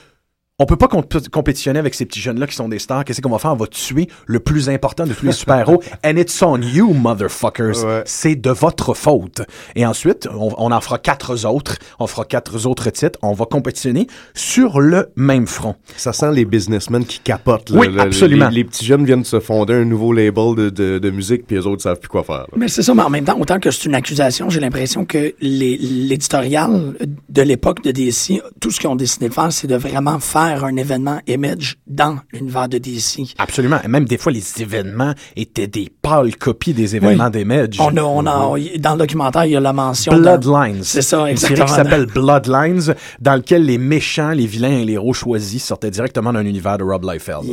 on 0.58 0.66
peut 0.66 0.76
pas 0.76 0.86
comp- 0.86 1.28
compétitionner 1.30 1.78
avec 1.78 1.94
ces 1.94 2.04
petits 2.06 2.20
jeunes-là 2.20 2.46
qui 2.46 2.54
sont 2.54 2.68
des 2.68 2.78
stars. 2.78 3.04
Qu'est-ce 3.04 3.20
qu'on 3.20 3.30
va 3.30 3.38
faire? 3.38 3.52
On 3.52 3.56
va 3.56 3.66
tuer 3.66 4.06
le 4.26 4.38
plus 4.38 4.68
important 4.68 5.06
de 5.06 5.12
tous 5.14 5.26
les 5.26 5.32
super-héros. 5.32 5.82
And 6.04 6.16
it's 6.16 6.40
on 6.42 6.60
you, 6.60 6.92
motherfuckers. 6.92 7.84
Ouais. 7.84 8.02
C'est 8.04 8.36
de 8.36 8.50
votre 8.50 8.94
faute. 8.94 9.40
Et 9.74 9.84
ensuite, 9.86 10.28
on, 10.32 10.52
on 10.58 10.70
en 10.70 10.80
fera 10.80 10.98
quatre 10.98 11.46
autres. 11.46 11.78
On 11.98 12.06
fera 12.06 12.24
quatre 12.26 12.66
autres 12.66 12.90
titres. 12.90 13.18
On 13.22 13.32
va 13.32 13.46
compétitionner 13.46 14.06
sur 14.34 14.78
le 14.80 15.10
même 15.16 15.46
front. 15.46 15.74
Ça 15.96 16.12
sent 16.12 16.30
les 16.32 16.44
businessmen 16.44 17.04
qui 17.06 17.18
capotent. 17.20 17.70
là. 17.70 17.80
Oui, 17.80 17.88
absolument. 17.98 18.48
Les, 18.50 18.56
les 18.56 18.64
petits 18.64 18.84
jeunes 18.84 19.04
viennent 19.04 19.22
de 19.22 19.26
se 19.26 19.40
fonder 19.40 19.72
un 19.74 19.84
nouveau 19.84 20.12
label 20.12 20.54
de, 20.54 20.70
de, 20.70 20.98
de 20.98 21.10
musique, 21.10 21.46
puis 21.46 21.56
les 21.56 21.66
autres 21.66 21.82
savent 21.82 21.98
plus 21.98 22.08
quoi 22.08 22.22
faire. 22.24 22.36
là. 22.42 22.46
Mais 22.56 22.68
c'est 22.68 22.82
ça, 22.82 22.94
mais 22.94 23.02
en 23.02 23.10
même 23.10 23.24
temps, 23.24 23.38
autant 23.40 23.58
que 23.58 23.70
c'est 23.70 23.86
une 23.86 23.94
accusation, 23.94 24.48
j'ai 24.50 24.60
l'impression 24.60 25.06
que 25.06 25.34
l'éditorial 25.40 26.94
de 27.28 27.42
l'époque 27.42 27.82
de 27.82 27.90
DC, 27.90 28.40
tout 28.60 28.70
ce 28.70 28.78
qu'ils 28.78 28.88
ont 28.90 28.96
décidé 28.96 29.28
de 29.28 29.34
faire, 29.34 29.50
c'est 29.52 29.66
de 29.66 29.76
vraiment 29.76 30.18
faire 30.20 30.41
un 30.44 30.76
événement 30.76 31.20
image 31.26 31.76
dans 31.86 32.18
l'univers 32.32 32.68
de 32.68 32.78
DC. 32.78 33.34
Absolument. 33.38 33.78
Et 33.84 33.88
même 33.88 34.04
des 34.04 34.18
fois, 34.18 34.32
les 34.32 34.42
événements 34.60 35.14
étaient 35.36 35.66
des 35.66 35.90
pâles 36.02 36.36
copies 36.36 36.72
des 36.74 36.96
événements 36.96 37.30
d'Image. 37.30 37.76
On 37.80 37.96
a, 37.96 38.02
on 38.02 38.26
a, 38.26 38.58
dans 38.78 38.92
le 38.92 38.98
documentaire, 38.98 39.44
il 39.44 39.52
y 39.52 39.56
a 39.56 39.60
la 39.60 39.72
mention. 39.72 40.16
Bloodlines. 40.16 40.82
C'est 40.82 41.02
ça, 41.02 41.28
Une 41.30 41.36
série 41.36 41.52
exactement. 41.54 41.66
qui 41.66 41.72
s'appelle 41.72 42.06
Bloodlines, 42.06 42.94
dans 43.20 43.36
lequel 43.36 43.64
les 43.64 43.78
méchants, 43.78 44.30
les 44.30 44.46
vilains 44.46 44.78
et 44.78 44.84
les 44.84 44.94
héros 44.94 45.12
choisis 45.12 45.64
sortaient 45.64 45.90
directement 45.90 46.32
d'un 46.32 46.44
univers 46.44 46.78
de 46.78 46.84
Rob 46.84 47.04
Liefeld. 47.04 47.44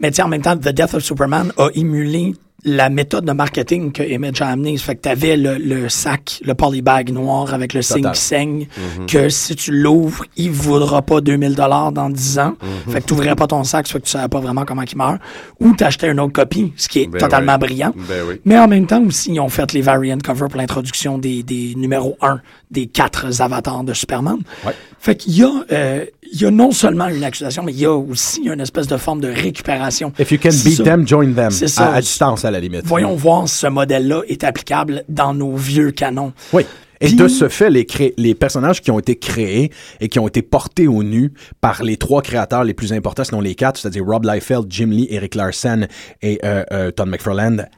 Mais 0.00 0.10
tu 0.10 0.16
sais, 0.16 0.22
en 0.22 0.28
même 0.28 0.42
temps, 0.42 0.56
The 0.56 0.68
Death 0.70 0.94
of 0.94 1.02
Superman 1.02 1.52
a 1.58 1.68
émulé 1.74 2.34
la 2.64 2.88
méthode 2.88 3.24
de 3.24 3.32
marketing 3.32 3.92
que 3.92 4.02
Image 4.02 4.40
a 4.40 4.48
amené. 4.48 4.76
Ça 4.78 4.84
fait 4.86 4.96
que 4.96 5.00
t'avais 5.02 5.36
le, 5.36 5.56
le 5.56 5.88
sac, 5.88 6.40
le 6.44 6.54
polybag 6.54 7.10
noir 7.10 7.52
avec 7.52 7.74
le 7.74 7.82
signe 7.82 8.10
qui 8.12 8.20
saigne, 8.20 8.66
que 9.06 9.28
si 9.28 9.54
tu 9.56 9.70
l'ouvres, 9.72 10.24
il 10.36 10.50
vaudra 10.50 11.02
pas 11.02 11.20
2000 11.20 11.54
dollars 11.54 11.92
dans 11.92 12.08
10 12.10 12.38
ans. 12.38 12.54
Fait 12.88 13.00
que 13.00 13.06
t'ouvrirais 13.06 13.36
pas 13.36 13.46
ton 13.46 13.64
sac, 13.64 13.86
fait 13.86 14.00
que 14.00 14.04
tu 14.04 14.10
savais 14.10 14.28
pas 14.28 14.40
vraiment 14.40 14.64
comment 14.64 14.82
il 14.82 14.96
meurt. 14.96 15.18
Ou 15.60 15.74
t'achetais 15.74 16.10
une 16.10 16.20
autre 16.20 16.32
copie, 16.32 16.72
ce 16.76 16.88
qui 16.88 17.02
est 17.02 17.06
Ben 17.06 17.18
totalement 17.18 17.58
brillant. 17.58 17.92
Ben 17.96 18.22
oui. 18.28 18.40
Mais 18.44 18.58
en 18.58 18.68
même 18.68 18.86
temps 18.86 19.02
aussi, 19.04 19.32
ils 19.32 19.40
ont 19.40 19.48
fait 19.48 19.72
les 19.72 19.82
variant 19.82 20.18
covers 20.18 20.48
pour 20.48 20.58
l'introduction 20.58 21.18
des, 21.18 21.42
des 21.42 21.74
numéros 21.76 22.16
1 22.22 22.40
des 22.70 22.86
quatre 22.86 23.40
avatars 23.40 23.84
de 23.84 23.92
Superman. 23.94 24.38
Ouais. 24.66 24.72
Fait 24.98 25.16
qu'il 25.16 25.36
y 25.36 25.42
a, 25.42 25.50
euh, 25.70 26.04
il 26.34 26.42
y 26.42 26.44
a 26.46 26.50
non 26.50 26.72
seulement 26.72 27.06
une 27.08 27.24
accusation, 27.24 27.62
mais 27.62 27.72
il 27.72 27.78
y 27.78 27.86
a 27.86 27.92
aussi 27.94 28.42
une 28.44 28.60
espèce 28.60 28.86
de 28.88 28.96
forme 28.96 29.20
de 29.20 29.28
récupération. 29.28 30.12
If 30.18 30.32
you 30.32 30.38
can 30.42 30.50
beat 30.50 30.76
ça. 30.78 30.82
them, 30.82 31.06
join 31.06 31.32
them. 31.32 31.50
C'est 31.50 31.68
ça. 31.68 31.86
À, 31.92 31.94
à 31.94 32.00
distance, 32.00 32.44
à 32.44 32.50
la 32.50 32.60
limite. 32.60 32.82
Voyons 32.84 33.14
voir 33.14 33.48
si 33.48 33.56
ce 33.58 33.68
modèle-là 33.68 34.22
est 34.28 34.44
applicable 34.44 35.04
dans 35.08 35.32
nos 35.32 35.54
vieux 35.56 35.92
canons. 35.92 36.32
Oui. 36.52 36.64
Et 37.00 37.06
Puis- 37.08 37.16
de 37.16 37.28
ce 37.28 37.48
fait, 37.48 37.70
les, 37.70 37.84
cré- 37.86 38.14
les 38.16 38.34
personnages 38.34 38.80
qui 38.80 38.90
ont 38.90 38.98
été 38.98 39.16
créés 39.16 39.70
et 40.00 40.08
qui 40.08 40.18
ont 40.18 40.28
été 40.28 40.42
portés 40.42 40.86
au 40.88 41.02
nu 41.02 41.32
par 41.60 41.82
les 41.82 41.96
trois 41.96 42.22
créateurs 42.22 42.64
les 42.64 42.74
plus 42.74 42.92
importants, 42.92 43.24
sinon 43.24 43.40
les 43.40 43.54
quatre, 43.54 43.78
c'est-à-dire 43.78 44.04
Rob 44.06 44.24
Liefeld, 44.24 44.66
Jim 44.70 44.86
Lee, 44.90 45.06
Eric 45.10 45.34
Larson 45.34 45.86
et 46.22 46.38
euh, 46.44 46.64
euh, 46.72 46.90
Todd 46.92 47.08
McFarlane 47.08 47.68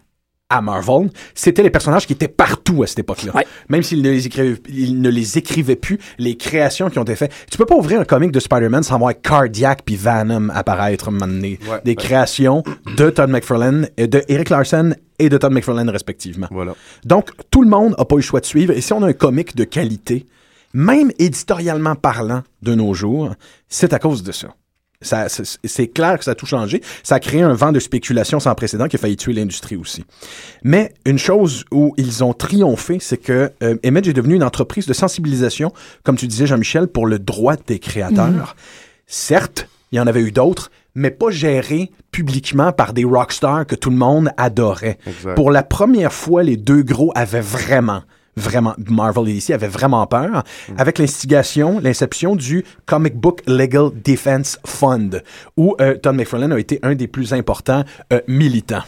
à 0.49 0.63
Marvel, 0.63 1.11
c'était 1.35 1.63
les 1.63 1.71
personnages 1.71 2.07
qui 2.07 2.13
étaient 2.13 2.29
partout 2.29 2.83
à 2.83 2.87
cette 2.87 3.01
époque-là. 3.01 3.35
Ouais. 3.35 3.47
Même 3.69 3.83
s'ils 3.83 4.03
ne, 4.03 4.11
les 4.11 4.27
écrivaient, 4.27 4.57
ils 4.69 5.01
ne 5.01 5.09
les 5.09 5.39
écrivaient 5.39 5.77
plus, 5.77 5.99
les 6.19 6.37
créations 6.37 6.89
qui 6.89 6.99
ont 6.99 7.03
été 7.03 7.17
faites. 7.17 7.33
Tu 7.51 7.59
peux 7.59 7.67
pas 7.67 7.75
ouvrir 7.75 8.01
un 8.01 8.05
comic 8.05 8.31
de 8.31 8.39
Spider-Man 8.39 8.83
sans 8.83 8.99
voir 8.99 9.13
Cardiac 9.21 9.83
puis 9.85 9.97
Venom 9.97 10.51
apparaître 10.51 11.11
donné. 11.11 11.59
Ouais. 11.69 11.81
Des 11.85 11.97
créations 11.97 12.63
de 12.97 13.11
Todd 13.11 13.31
McFarlane, 13.31 13.89
et 13.97 14.07
de 14.07 14.23
Eric 14.29 14.51
Larson 14.51 14.95
et 15.19 15.29
de 15.29 15.37
Todd 15.39 15.53
McFarlane 15.53 15.91
respectivement. 15.91 16.47
Voilà. 16.51 16.75
Donc, 17.05 17.31
tout 17.51 17.63
le 17.63 17.69
monde 17.69 17.95
n'a 17.99 18.05
pas 18.05 18.15
eu 18.15 18.19
le 18.19 18.23
choix 18.23 18.41
de 18.41 18.47
suivre. 18.47 18.73
Et 18.73 18.81
si 18.81 18.93
on 18.93 19.03
a 19.03 19.09
un 19.09 19.13
comic 19.13 19.57
de 19.57 19.65
qualité, 19.65 20.27
même 20.75 21.11
éditorialement 21.19 21.95
parlant 21.95 22.43
de 22.63 22.75
nos 22.75 22.95
jours, 22.95 23.35
c'est 23.69 23.93
à 23.93 23.99
cause 23.99 24.23
de 24.23 24.33
ça. 24.33 24.49
Ça, 25.03 25.29
c'est- 25.29 25.87
clair 25.89 26.19
que 26.19 26.25
ça 26.25 26.31
a 26.33 26.35
tout 26.35 26.47
changé. 26.47 26.83
Ça 27.03 27.17
a 27.17 27.21
créé 27.21 27.43
un 27.43 27.53
vent 27.55 27.71
de 27.73 27.79
spéculation 27.81 28.41
sans 28.41 28.55
précédent 28.55 28.89
qui 28.89 28.97
a 28.97 28.99
failli 28.99 29.17
tuer 29.17 29.33
l'industrie 29.35 29.77
aussi. 29.77 30.05
Mais 30.65 30.93
une 31.05 31.19
chose 31.19 31.65
où 31.71 31.95
ils 31.97 32.25
ont 32.25 32.33
triomphé, 32.33 32.99
c'est 33.01 33.19
que 33.19 33.53
euh, 33.63 33.77
Image 33.85 34.09
est 34.09 34.13
devenu 34.15 34.35
une 34.35 34.43
entreprise 34.45 34.87
de 34.87 34.93
sensibilisation, 34.93 35.73
comme 36.03 36.17
tu 36.17 36.27
disais, 36.27 36.47
Jean-Michel, 36.47 36.89
pour 36.89 37.07
le 37.07 37.19
droit 37.19 37.57
des 37.67 37.79
créateurs. 37.79 38.57
Certes, 39.07 39.69
il 39.93 39.97
y 39.97 40.01
en 40.01 40.07
avait 40.07 40.21
eu 40.23 40.33
d'autres, 40.33 40.71
mais 40.95 41.11
pas 41.11 41.31
gérés 41.31 41.91
publiquement 42.11 42.73
par 42.73 42.93
des 42.93 43.05
rockstars 43.05 43.67
que 43.67 43.75
tout 43.75 43.91
le 43.91 43.97
monde 43.97 44.31
adorait. 44.37 44.99
Exact. 45.07 45.35
Pour 45.35 45.51
la 45.51 45.63
première 45.63 46.13
fois, 46.13 46.43
les 46.43 46.57
deux 46.57 46.83
gros 46.83 47.13
avaient 47.15 47.41
vraiment 47.41 48.03
vraiment 48.37 48.75
Marvel 48.91 49.29
et 49.29 49.35
DC 49.35 49.51
avaient 49.51 49.67
vraiment 49.69 50.07
peur 50.07 50.45
avec 50.77 50.99
l'instigation, 50.99 51.79
l'inception 51.81 52.37
du 52.37 52.65
Comic 52.85 53.15
Book 53.17 53.41
Legal 53.47 53.91
Defense 54.05 54.59
Fund 54.67 55.23
où 55.57 55.75
euh, 55.81 55.97
Todd 55.97 56.15
McFarlane 56.17 56.53
a 56.53 56.59
été 56.59 56.79
un 56.83 56.95
des 56.95 57.07
plus 57.09 57.33
importants 57.33 57.85
euh, 58.13 58.21
militants. 58.29 58.83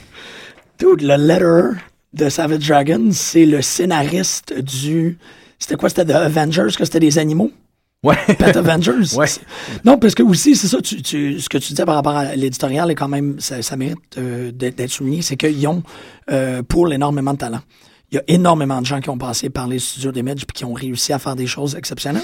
Dude, 0.78 1.02
le 1.02 1.16
letter 1.16 1.80
de 2.14 2.28
Savage 2.28 2.66
Dragon, 2.68 3.08
c'est 3.12 3.46
le 3.46 3.62
scénariste 3.62 4.54
du. 4.60 5.18
C'était 5.58 5.74
quoi? 5.76 5.88
C'était 5.88 6.04
The 6.04 6.10
Avengers, 6.12 6.68
que 6.76 6.84
c'était 6.84 7.00
des 7.00 7.18
animaux? 7.18 7.50
Ouais. 8.04 8.14
Pet 8.38 8.56
Avengers? 8.56 8.92
Ouais. 9.16 9.26
Non, 9.84 9.98
parce 9.98 10.14
que 10.14 10.22
aussi, 10.22 10.54
c'est 10.54 10.68
ça, 10.68 10.80
tu, 10.80 11.02
tu- 11.02 11.40
ce 11.40 11.48
que 11.48 11.58
tu 11.58 11.70
disais 11.70 11.84
par 11.84 11.96
rapport 11.96 12.16
à 12.16 12.36
l'éditorial 12.36 12.90
est 12.92 12.94
quand 12.94 13.08
même, 13.08 13.40
ça, 13.40 13.60
ça 13.60 13.76
mérite 13.76 13.98
euh, 14.18 14.52
d'être 14.52 14.76
d'être 14.76 14.90
souligné, 14.90 15.20
c'est 15.22 15.36
qu'ils 15.36 15.66
ont, 15.66 15.82
euh, 16.30 16.62
pour 16.62 16.92
énormément 16.92 17.32
de 17.32 17.38
talent. 17.38 17.60
Il 18.10 18.14
y 18.14 18.18
a 18.18 18.22
énormément 18.28 18.80
de 18.80 18.86
gens 18.86 19.00
qui 19.00 19.10
ont 19.10 19.18
passé 19.18 19.50
par 19.50 19.66
les 19.68 19.78
studios 19.78 20.12
d'Image 20.12 20.46
puis 20.46 20.54
qui 20.54 20.64
ont 20.64 20.72
réussi 20.72 21.12
à 21.12 21.18
faire 21.18 21.36
des 21.36 21.46
choses 21.46 21.76
exceptionnelles. 21.76 22.22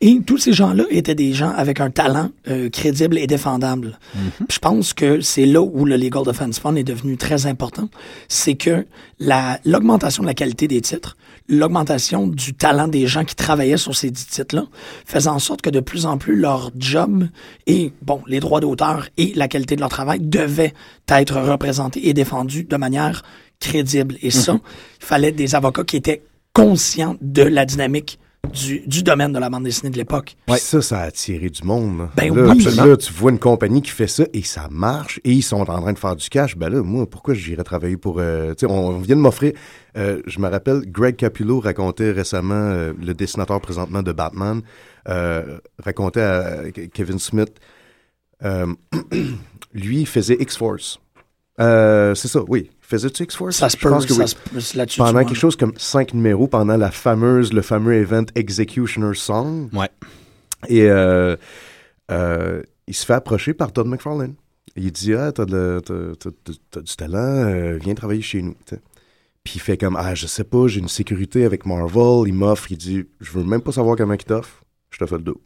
Et 0.00 0.20
tous 0.26 0.36
ces 0.38 0.52
gens-là 0.52 0.84
étaient 0.90 1.14
des 1.14 1.32
gens 1.32 1.50
avec 1.56 1.80
un 1.80 1.88
talent 1.88 2.30
euh, 2.48 2.68
crédible 2.68 3.16
et 3.16 3.26
défendable. 3.26 3.98
Puis 4.12 4.46
Je 4.50 4.58
pense 4.58 4.92
que 4.92 5.20
c'est 5.22 5.46
là 5.46 5.62
où 5.62 5.84
le 5.86 5.96
Legal 5.96 6.24
Defense 6.24 6.58
Fund 6.58 6.76
est 6.76 6.84
devenu 6.84 7.16
très 7.16 7.46
important. 7.46 7.88
C'est 8.28 8.56
que 8.56 8.86
la- 9.18 9.58
l'augmentation 9.64 10.22
de 10.22 10.26
la 10.28 10.34
qualité 10.34 10.68
des 10.68 10.80
titres, 10.82 11.16
l'augmentation 11.48 12.26
du 12.26 12.52
talent 12.54 12.88
des 12.88 13.06
gens 13.06 13.24
qui 13.24 13.36
travaillaient 13.36 13.76
sur 13.78 13.94
ces 13.94 14.10
dix 14.10 14.26
titres-là, 14.26 14.64
faisait 15.06 15.30
en 15.30 15.38
sorte 15.38 15.62
que 15.62 15.70
de 15.70 15.80
plus 15.80 16.04
en 16.06 16.18
plus 16.18 16.36
leur 16.36 16.70
job 16.76 17.28
et, 17.66 17.92
bon, 18.02 18.20
les 18.26 18.40
droits 18.40 18.60
d'auteur 18.60 19.08
et 19.16 19.32
la 19.36 19.48
qualité 19.48 19.76
de 19.76 19.80
leur 19.80 19.90
travail 19.90 20.18
devaient 20.20 20.74
être 21.08 21.40
représentés 21.40 22.08
et 22.08 22.12
défendus 22.14 22.64
de 22.64 22.76
manière 22.76 23.22
crédible. 23.60 24.16
Et 24.22 24.30
ça, 24.30 24.58
il 25.00 25.04
fallait 25.06 25.32
des 25.32 25.54
avocats 25.54 25.84
qui 25.84 25.96
étaient 25.96 26.22
conscients 26.52 27.16
de 27.20 27.42
la 27.42 27.64
dynamique 27.64 28.18
du, 28.52 28.80
du 28.86 29.02
domaine 29.02 29.32
de 29.32 29.38
la 29.38 29.48
bande 29.48 29.64
dessinée 29.64 29.90
de 29.90 29.96
l'époque. 29.96 30.36
Puis 30.46 30.58
ça, 30.58 30.82
ça 30.82 30.98
a 31.00 31.02
attiré 31.04 31.48
du 31.48 31.62
monde. 31.64 31.98
là. 31.98 32.10
Ben 32.14 32.34
là, 32.34 32.52
oui. 32.54 32.62
là, 32.62 32.96
tu 32.96 33.12
vois 33.12 33.30
une 33.30 33.38
compagnie 33.38 33.80
qui 33.82 33.90
fait 33.90 34.06
ça 34.06 34.24
et 34.32 34.42
ça 34.42 34.68
marche 34.70 35.18
et 35.24 35.32
ils 35.32 35.42
sont 35.42 35.62
en 35.62 35.80
train 35.80 35.92
de 35.92 35.98
faire 35.98 36.14
du 36.14 36.28
cash. 36.28 36.56
Ben 36.56 36.68
là, 36.68 36.82
moi, 36.82 37.08
pourquoi 37.08 37.34
j'irais 37.34 37.64
travailler 37.64 37.96
pour... 37.96 38.18
euh, 38.20 38.50
tu 38.54 38.66
sais, 38.66 38.72
on, 38.72 38.88
on 38.88 38.98
vient 38.98 39.16
de 39.16 39.20
m'offrir... 39.22 39.52
euh, 39.96 40.20
je 40.26 40.38
me 40.40 40.48
rappelle, 40.48 40.82
Greg 40.86 41.16
Capullo 41.16 41.58
racontait 41.58 42.10
récemment, 42.10 42.54
euh, 42.54 42.92
le 43.02 43.14
dessinateur 43.14 43.60
présentement 43.60 44.02
de 44.02 44.12
Batman, 44.12 44.60
euh, 45.08 45.58
racontait 45.82 46.20
à 46.20 46.70
Kevin 46.92 47.18
Smith, 47.18 47.54
euh, 48.44 48.66
lui, 49.72 50.00
il 50.00 50.06
faisait 50.06 50.36
X-Force. 50.38 51.00
Euh, 51.60 52.14
c'est 52.14 52.28
ça, 52.28 52.40
oui. 52.48 52.70
Faisais-tu 52.80 53.22
X-Force? 53.24 53.56
Ça 53.56 53.68
se 53.68 53.76
peut, 53.76 53.88
pense 53.88 54.06
que 54.06 54.12
ça 54.14 54.22
oui. 54.22 54.28
se 54.28 54.34
peut 54.34 54.78
là-dessus. 54.78 54.98
Pendant 54.98 55.20
quelque 55.20 55.28
vois. 55.30 55.36
chose 55.38 55.56
comme 55.56 55.72
cinq 55.76 56.12
numéros, 56.14 56.48
pendant 56.48 56.76
la 56.76 56.90
fameuse, 56.90 57.52
le 57.52 57.62
fameux 57.62 57.94
event 57.94 58.24
Executioner 58.34 59.14
Song. 59.14 59.68
Ouais. 59.72 59.88
Et 60.68 60.82
euh, 60.90 61.36
euh, 62.10 62.62
il 62.86 62.94
se 62.94 63.06
fait 63.06 63.14
approcher 63.14 63.54
par 63.54 63.72
Todd 63.72 63.86
McFarlane. 63.86 64.34
Il 64.76 64.90
dit 64.92 65.14
Ah, 65.14 65.30
t'as, 65.32 65.44
de- 65.44 65.80
t'as- 65.84 66.30
t'as- 66.70 66.80
du 66.80 66.96
talent, 66.96 67.18
euh, 67.18 67.78
viens 67.80 67.94
travailler 67.94 68.22
chez 68.22 68.42
nous. 68.42 68.56
Puis 69.44 69.54
il 69.56 69.60
fait 69.60 69.76
comme 69.76 69.96
Ah, 69.96 70.14
je 70.14 70.26
sais 70.26 70.44
pas, 70.44 70.66
j'ai 70.66 70.80
une 70.80 70.88
sécurité 70.88 71.44
avec 71.44 71.64
Marvel. 71.66 72.26
Il 72.28 72.34
m'offre, 72.34 72.72
il 72.72 72.78
dit 72.78 73.04
Je 73.20 73.30
veux 73.32 73.44
même 73.44 73.60
pas 73.62 73.72
savoir 73.72 73.96
comment 73.96 74.14
il 74.14 74.24
t'offre, 74.24 74.62
je 74.90 74.98
te 74.98 75.06
fais 75.06 75.16
le 75.16 75.22
dos. 75.22 75.40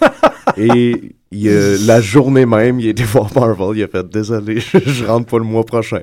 Et 0.56 1.14
il, 1.32 1.48
euh, 1.48 1.78
la 1.86 2.00
journée 2.00 2.46
même, 2.46 2.80
il 2.80 2.86
a 2.88 2.90
été 2.90 3.04
voir 3.04 3.30
Marvel, 3.34 3.76
il 3.78 3.82
a 3.84 3.88
fait 3.88 4.08
Désolé, 4.08 4.60
je 4.86 5.04
rentre 5.04 5.26
pas 5.26 5.38
le 5.38 5.44
mois 5.44 5.64
prochain. 5.64 6.00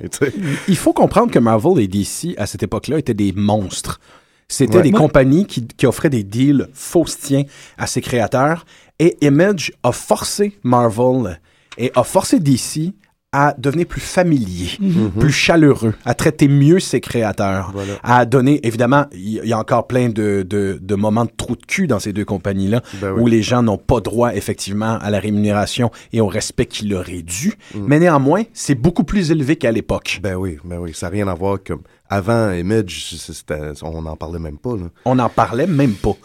Il 0.67 0.77
faut 0.77 0.93
comprendre 0.93 1.31
que 1.31 1.39
Marvel 1.39 1.79
et 1.83 1.87
DC, 1.87 2.33
à 2.37 2.45
cette 2.45 2.63
époque-là, 2.63 2.99
étaient 2.99 3.13
des 3.13 3.33
monstres. 3.33 3.99
C'était 4.47 4.77
Ouais. 4.77 4.83
des 4.83 4.91
Ouais. 4.91 4.97
compagnies 4.97 5.45
qui, 5.45 5.67
qui 5.67 5.85
offraient 5.85 6.09
des 6.09 6.23
deals 6.23 6.69
faustiens 6.73 7.43
à 7.77 7.85
ses 7.87 7.99
créateurs. 8.01 8.65
Et 8.99 9.17
Image 9.21 9.73
a 9.83 9.91
forcé 9.91 10.57
Marvel 10.63 11.39
et 11.77 11.91
a 11.95 12.03
forcé 12.03 12.39
DC 12.39 12.93
à 13.39 13.53
devenir 13.59 13.85
plus 13.85 14.01
familier, 14.01 14.71
plus 15.19 15.31
chaleureux, 15.31 15.93
à 16.05 16.15
traiter 16.15 16.47
mieux 16.47 16.79
ses 16.79 16.99
créateurs, 17.01 17.69
Voilà. 17.71 17.93
à 18.01 18.25
donner, 18.25 18.59
évidemment, 18.65 19.05
il 19.13 19.45
y, 19.45 19.53
a 19.53 19.59
encore 19.59 19.85
plein 19.85 20.09
de, 20.09 20.41
de, 20.41 20.79
de 20.81 20.95
moments 20.95 21.25
de 21.25 21.29
trou 21.37 21.55
de 21.55 21.63
cul 21.63 21.85
dans 21.85 21.99
ces 21.99 22.13
deux 22.13 22.25
compagnies-là, 22.25 22.81
Ben 22.99 23.11
oui. 23.13 23.21
où 23.21 23.27
les 23.27 23.43
gens 23.43 23.61
n'ont 23.61 23.77
pas 23.77 23.99
droit, 23.99 24.33
effectivement, 24.33 24.97
à 24.99 25.11
la 25.11 25.19
rémunération 25.19 25.91
et 26.13 26.19
au 26.19 26.25
respect 26.25 26.65
qui 26.65 26.87
leur 26.87 27.07
est 27.09 27.21
dû. 27.21 27.53
Mm. 27.75 27.79
Mais 27.85 27.99
néanmoins, 27.99 28.41
c'est 28.53 28.73
beaucoup 28.73 29.03
plus 29.03 29.29
élevé 29.29 29.55
qu'à 29.55 29.71
l'époque. 29.71 30.19
Ben 30.23 30.33
oui, 30.35 30.57
ben 30.63 30.79
oui, 30.79 30.95
ça 30.95 31.05
n'a 31.05 31.11
rien 31.11 31.27
à 31.27 31.35
voir 31.35 31.59
comme. 31.63 31.81
Avant, 32.09 32.51
Image, 32.53 33.17
on 33.83 34.01
n'en 34.01 34.15
parlait 34.15 34.39
même 34.39 34.57
pas. 34.57 34.77
Là. 34.77 34.85
On 35.05 35.15
n'en 35.15 35.27
parlait 35.29 35.67
même 35.67 35.93
pas. 35.93 36.15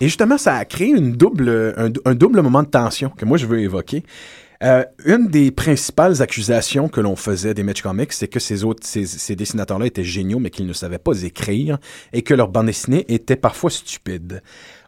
Et 0.00 0.06
justement, 0.06 0.38
ça 0.38 0.54
a 0.54 0.64
créé 0.64 0.88
une 0.88 1.12
double, 1.12 1.74
un, 1.76 1.90
un 2.10 2.14
double 2.14 2.40
moment 2.42 2.62
de 2.62 2.68
tension 2.68 3.10
que 3.10 3.24
moi 3.24 3.36
je 3.36 3.44
veux 3.46 3.58
évoquer. 3.60 4.04
Euh, 4.62 4.84
une 5.04 5.28
des 5.28 5.50
principales 5.50 6.22
accusations 6.22 6.88
que 6.88 7.00
l'on 7.00 7.16
faisait 7.16 7.54
des 7.54 7.62
Match 7.62 7.82
Comics, 7.82 8.12
c'est 8.12 8.28
que 8.28 8.40
ces 8.40 8.64
autres, 8.64 8.86
ces, 8.86 9.36
dessinateurs-là 9.36 9.86
étaient 9.86 10.04
géniaux, 10.04 10.38
mais 10.38 10.50
qu'ils 10.50 10.66
ne 10.66 10.72
savaient 10.72 10.98
pas 10.98 11.22
écrire 11.22 11.78
et 12.12 12.22
que 12.22 12.34
leur 12.34 12.48
bande 12.48 12.66
dessinée 12.66 13.04
était 13.08 13.36
parfois 13.36 13.70
stupide. 13.70 14.42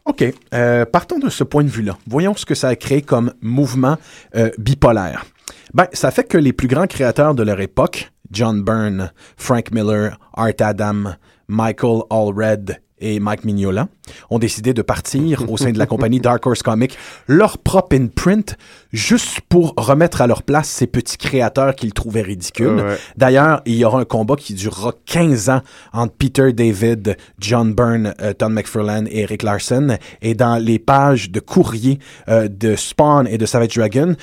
OK, 0.05 0.23
euh, 0.53 0.85
partons 0.85 1.19
de 1.19 1.29
ce 1.29 1.43
point 1.43 1.63
de 1.63 1.69
vue-là. 1.69 1.97
Voyons 2.07 2.35
ce 2.35 2.45
que 2.45 2.55
ça 2.55 2.69
a 2.69 2.75
créé 2.75 3.01
comme 3.01 3.33
mouvement 3.41 3.97
euh, 4.35 4.49
bipolaire. 4.57 5.25
Ben, 5.73 5.87
ça 5.93 6.09
fait 6.09 6.23
que 6.23 6.37
les 6.37 6.53
plus 6.53 6.67
grands 6.67 6.87
créateurs 6.87 7.35
de 7.35 7.43
leur 7.43 7.61
époque, 7.61 8.11
John 8.31 8.63
Byrne, 8.63 9.11
Frank 9.37 9.71
Miller, 9.71 10.19
Art 10.33 10.53
Adam, 10.59 11.15
Michael 11.47 12.01
Allred 12.09 12.79
et 12.99 13.19
Mike 13.19 13.45
Mignola, 13.45 13.87
ont 14.29 14.39
décidé 14.39 14.73
de 14.73 14.81
partir 14.81 15.49
au 15.51 15.57
sein 15.57 15.71
de 15.71 15.77
la 15.79 15.85
compagnie 15.85 16.19
Dark 16.19 16.45
Horse 16.45 16.63
Comics 16.63 16.97
leur 17.27 17.57
propre 17.57 17.95
imprint 17.95 18.57
juste 18.91 19.41
pour 19.49 19.73
remettre 19.77 20.21
à 20.21 20.27
leur 20.27 20.43
place 20.43 20.67
ces 20.67 20.87
petits 20.87 21.17
créateurs 21.17 21.75
qu'ils 21.75 21.93
trouvaient 21.93 22.21
ridicules. 22.21 22.67
Ouais. 22.75 22.97
D'ailleurs, 23.17 23.61
il 23.65 23.75
y 23.75 23.85
aura 23.85 23.99
un 24.01 24.05
combat 24.05 24.35
qui 24.35 24.53
durera 24.53 24.93
15 25.05 25.49
ans 25.49 25.61
entre 25.93 26.13
Peter 26.13 26.53
David, 26.53 27.17
John 27.39 27.73
Byrne, 27.73 28.13
euh, 28.21 28.33
Tom 28.33 28.53
McFarlane 28.53 29.07
et 29.11 29.19
Eric 29.21 29.43
Larson. 29.43 29.97
Et 30.21 30.33
dans 30.33 30.55
les 30.57 30.79
pages 30.79 31.29
de 31.29 31.39
courrier 31.39 31.99
euh, 32.29 32.47
de 32.47 32.75
Spawn 32.75 33.27
et 33.27 33.37
de 33.37 33.45
Savage 33.45 33.75
Dragon, 33.75 34.15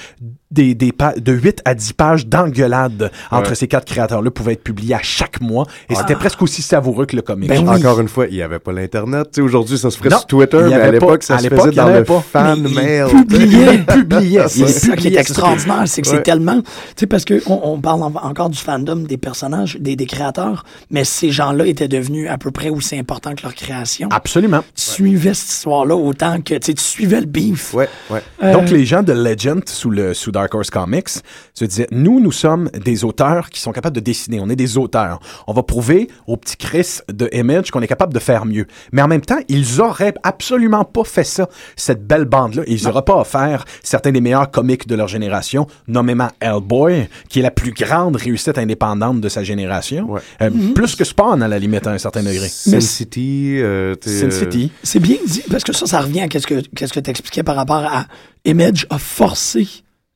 des, 0.51 0.75
des 0.75 0.93
pa- 0.93 1.15
de 1.15 1.33
8 1.33 1.63
à 1.65 1.75
10 1.75 1.93
pages 1.93 2.27
d'engueulade 2.27 3.11
entre 3.31 3.51
Ouais. 3.51 3.55
ces 3.55 3.69
quatre 3.69 3.85
créateurs-là 3.85 4.31
pouvaient 4.31 4.53
être 4.55 4.63
publiées 4.65 4.95
à 4.95 5.03
chaque 5.03 5.41
mois. 5.41 5.67
Et 5.91 5.95
c'était 5.95 6.15
presque 6.15 6.41
aussi 6.43 6.63
savoureux 6.63 7.07
que 7.07 7.17
le 7.17 7.23
comic. 7.23 7.49
Ben 7.49 7.67
oui. 7.69 7.69
Encore 7.85 8.01
une 8.01 8.09
fois, 8.09 8.27
il 8.27 8.35
n'y 8.35 8.43
avait 8.43 8.59
pas 8.59 8.73
l'Internet. 8.73 9.29
Tu 9.33 9.37
sais, 9.37 9.43
Aujourd'hui, 9.77 9.79
ça 9.79 9.91
se 9.91 9.97
ferait 9.99 10.09
Non, 10.11 10.17
sur 10.19 10.27
Twitter, 10.27 10.63
mais 10.69 10.75
à 10.75 10.91
l'époque, 10.91 11.23
ça 11.23 11.35
à 11.37 11.39
se 11.39 11.49
faisait 11.49 11.71
dans 11.73 11.89
le 11.89 12.05
pas. 12.05 12.21
fan 12.21 12.61
Mais 12.63 12.69
il 12.71 12.75
mail. 12.75 13.07
publiait. 13.27 13.79
publiait. 13.87 14.49
C'est 14.49 14.67
ça 14.69 14.97
qui 14.97 15.09
est 15.09 15.17
extraordinaire, 15.19 15.83
c'est 15.87 16.03
que 16.03 16.09
Ouais. 16.09 16.17
c'est 16.17 16.23
tellement. 16.23 16.61
Tu 16.63 16.69
sais, 17.01 17.07
parce 17.07 17.25
qu'on 17.25 17.41
on 17.47 17.81
parle 17.81 18.03
en- 18.03 18.15
encore 18.15 18.51
du 18.51 18.59
fandom 18.59 18.97
des 18.97 19.17
personnages, 19.19 19.77
des, 19.81 19.97
des 19.97 20.07
créateurs, 20.07 20.65
mais 20.91 21.05
ces 21.05 21.31
gens-là 21.31 21.67
étaient 21.67 21.89
devenus 21.89 22.29
à 22.31 22.39
peu 22.39 22.51
près 22.51 22.69
aussi 22.69 22.97
importants 22.99 23.35
que 23.35 23.43
leur 23.43 23.55
création. 23.55 24.09
Absolument. 24.11 24.61
Tu 24.75 24.83
suivais 24.83 25.35
cette 25.35 25.51
histoire-là 25.51 25.97
autant 25.97 26.41
que 26.41 26.55
tu 26.55 26.67
sais, 26.67 26.75
tu 26.75 26.83
suivais 26.85 27.21
le 27.21 27.27
beef. 27.27 27.75
Ouais, 27.75 27.89
ouais. 28.11 28.23
Euh, 28.43 28.53
Donc, 28.53 28.71
les 28.71 28.85
gens 28.85 29.03
de 29.03 29.13
Legend 29.13 29.63
sous, 29.69 29.91
le, 29.91 30.15
sous 30.15 30.31
Dark 30.33 30.55
Horse 30.55 30.71
Comics 30.71 31.09
se 31.55 31.65
disaient, 31.65 31.89
nous, 31.91 32.21
nous 32.21 32.33
sommes 32.33 32.71
des 32.85 33.05
auteurs 33.05 33.51
qui 33.51 33.61
sont 33.61 33.73
capables 33.73 33.97
de 33.97 34.01
dessiner. 34.01 34.41
On 34.41 34.49
est 34.49 34.57
des 34.57 34.79
auteurs. 34.79 35.21
On 35.47 35.53
va 35.53 35.63
prouver 35.63 36.09
au 36.27 36.37
petit 36.37 36.57
Chris 36.57 36.99
de 37.13 37.29
Image 37.33 37.71
qu'on 37.71 37.83
est 37.83 37.87
capable 37.89 38.15
de 38.15 38.19
faire 38.19 38.45
mieux. 38.47 38.67
Mais 38.93 39.03
en 39.03 39.09
même 39.09 39.21
temps, 39.23 39.39
ils 39.49 39.66
auraient 39.81 40.15
absolument 40.23 40.85
pas 40.85 41.05
fait 41.05 41.25
ça, 41.25 41.49
cette 41.77 42.07
belle 42.07 42.25
bande-là. 42.25 42.63
Ils 42.67 42.85
n'auraient 42.85 43.03
pas 43.05 43.17
offert 43.17 43.65
certains 43.83 44.13
des 44.13 44.21
meilleurs 44.21 44.51
comics 44.51 44.87
de 44.87 44.95
leur 44.95 45.09
génération, 45.09 45.67
nommément 45.89 46.29
Hellboy, 46.41 47.09
qui 47.29 47.41
est 47.41 47.43
la 47.43 47.51
plus 47.51 47.73
grande 47.73 48.17
réussite 48.17 48.59
indépendante 48.59 49.21
de 49.21 49.29
sa 49.29 49.43
génération. 49.43 50.11
Ouais. 50.11 50.21
Euh, 50.43 50.51
Plus 50.75 50.95
que 50.95 51.05
Spawn, 51.05 51.43
à 51.43 51.49
la 51.49 51.59
limite, 51.59 51.87
à 51.87 51.91
un 51.93 51.99
certain 51.99 52.23
degré. 52.23 52.49
Sin 52.49 52.81
City. 52.81 53.57
euh, 53.59 53.95
Sin 54.05 54.27
euh, 54.27 54.31
City. 54.31 54.73
C'est 54.83 55.01
bien 55.01 55.17
dit, 55.27 55.43
parce 55.51 55.65
que 55.65 55.73
ça, 55.73 55.87
ça 55.87 56.01
revient 56.01 56.21
à 56.21 56.29
qu'est-ce 56.29 56.47
que 56.47 56.63
qu'est-ce 56.75 56.93
que 56.93 57.01
tu 57.01 57.11
expliquais 57.11 57.43
par 57.43 57.57
rapport 57.57 57.85
à 57.85 58.07
Image 58.45 58.87
a 58.91 58.99
forcé 58.99 59.67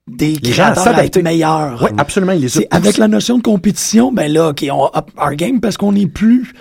des 0.09 0.35
Les 0.43 0.53
gens 0.53 0.65
à 0.67 0.73
créateurs 0.73 0.99
à 0.99 1.05
être 1.05 1.21
meilleurs. 1.21 1.83
Oui, 1.83 1.91
absolument. 1.99 2.33
Il 2.33 2.43
les 2.43 2.67
avec 2.71 2.97
la 2.99 3.09
notion 3.09 3.39
de 3.39 3.43
compétition, 3.43 4.13
ben 4.13 4.33
là, 4.33 4.51
OK, 4.51 4.65
on 4.71 4.87
up 4.97 5.11
our 5.19 5.35
game 5.35 5.61
parce 5.61 5.77
qu'on 5.77 5.93
n'est 5.93 6.07
plus 6.07 6.53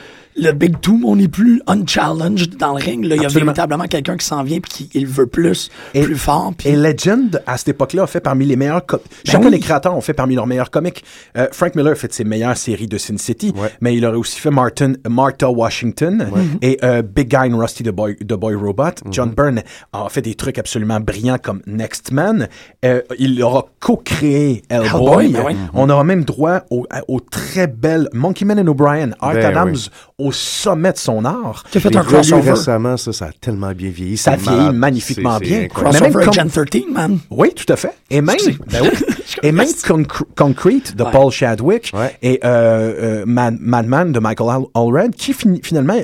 le 0.41 0.52
Big 0.54 0.80
Two, 0.82 0.99
on 1.06 1.15
n'est 1.15 1.28
plus 1.28 1.62
unchallenged 1.67 2.56
dans 2.58 2.78
le 2.78 2.84
ring. 2.84 3.06
Là, 3.06 3.15
il 3.15 3.21
y 3.21 3.25
a 3.25 3.30
véritablement 3.30 3.86
quelqu'un 3.86 4.17
qui 4.17 4.25
s'en 4.25 4.43
vient 4.43 4.58
et 4.58 4.62
qui 4.62 4.89
il 4.93 5.06
veut 5.08 5.28
plus, 5.28 5.69
Et- 5.93 6.02
plus 6.04 6.15
fort. 6.15 6.54
Et 6.65 6.75
Legend, 6.75 7.41
à 7.45 7.58
cette 7.58 7.69
époque-là, 7.69 8.04
a 8.04 8.08
fait 8.08 8.19
parmi 8.21 8.45
les 8.45 8.56
meilleurs... 8.56 8.86
co- 8.86 8.97
Chacun 9.25 9.45
oui. 9.45 9.52
des 9.52 9.60
créateurs 9.60 9.95
ont 9.95 10.02
fait 10.02 10.13
parmi 10.13 10.36
leurs 10.36 10.47
meilleurs 10.47 10.71
comics. 10.71 11.04
Euh, 11.38 11.47
Frank 11.52 11.75
Miller 11.75 11.91
a 11.93 11.95
fait 11.95 12.13
ses 12.13 12.23
meilleures 12.23 12.58
séries 12.58 12.88
de 12.88 12.97
Sin 12.97 13.17
City, 13.17 13.54
Ouais. 13.56 13.71
mais 13.82 13.95
il 13.95 14.06
aurait 14.06 14.17
aussi 14.17 14.39
fait 14.39 14.52
Martin, 14.52 14.93
Martha 15.10 15.49
Washington 15.49 16.30
et 16.62 16.78
euh, 16.84 17.02
Big 17.02 17.28
Guy 17.30 17.52
and 17.52 17.58
Rusty 17.58 17.84
the 17.84 17.89
Boy, 17.89 18.15
the 18.17 18.34
Boy 18.34 18.56
Robot. 18.56 18.84
Mhm. 19.06 19.12
John 19.13 19.30
Byrne 19.32 19.62
a 19.93 20.08
fait 20.10 20.21
des 20.21 20.36
trucs 20.36 20.58
absolument 20.58 20.99
brillants 20.99 21.38
comme 21.41 21.62
Next 21.67 22.12
Man. 22.12 22.47
Euh, 22.86 23.02
il 23.17 23.41
aura 23.43 23.65
co-créé 23.80 24.63
Hellboy. 24.69 25.25
Hellboy, 25.25 25.54
ben. 25.54 25.69
On 25.73 25.89
aura 25.89 26.04
même 26.04 26.23
droit 26.23 26.62
au, 26.69 26.86
très 27.19 27.67
belle 27.67 28.10
Monkey 28.13 28.45
Man 28.45 28.60
and 28.60 28.67
O'Brien. 28.67 29.12
Art 29.19 29.34
Ben 29.34 29.45
Adams 29.45 29.73
oui. 29.75 29.89
au 30.17 30.28
sommet 30.31 30.91
de 30.93 30.97
son 30.97 31.25
art. 31.25 31.63
a 31.73 31.79
fait 31.79 31.95
un 31.95 32.03
crossover. 32.03 32.51
récemment, 32.51 32.97
ça, 32.97 33.13
ça 33.13 33.25
a 33.25 33.31
tellement 33.31 33.71
bien 33.73 33.89
vieilli. 33.89 34.17
Ça 34.17 34.35
vieillit 34.35 34.71
magnifiquement 34.73 35.37
bien. 35.39 35.59
même 35.61 35.67
Crossover 35.69 36.25
comme- 36.25 36.33
Gen 36.33 36.49
13, 36.49 36.83
man. 36.91 37.19
Oui, 37.29 37.51
tout 37.55 37.71
à 37.71 37.75
fait. 37.75 37.93
Et 38.09 38.21
même, 38.21 38.35
ben 38.71 38.81
oui. 38.83 38.89
et 39.43 39.51
même 39.51 39.67
Conc- 39.67 40.23
Concrete 40.35 40.95
de 40.95 41.03
Ouais. 41.03 41.11
Paul 41.11 41.31
Chadwick 41.31 41.91
Ouais. 41.93 42.15
et 42.21 42.39
euh, 42.43 43.21
euh, 43.21 43.23
Mad- 43.25 43.57
Madman 43.59 44.11
de 44.11 44.19
Michael 44.19 44.49
Al- 44.49 44.65
Allred, 44.83 45.15
qui 45.15 45.33
fin- 45.33 45.55
finalement, 45.63 45.99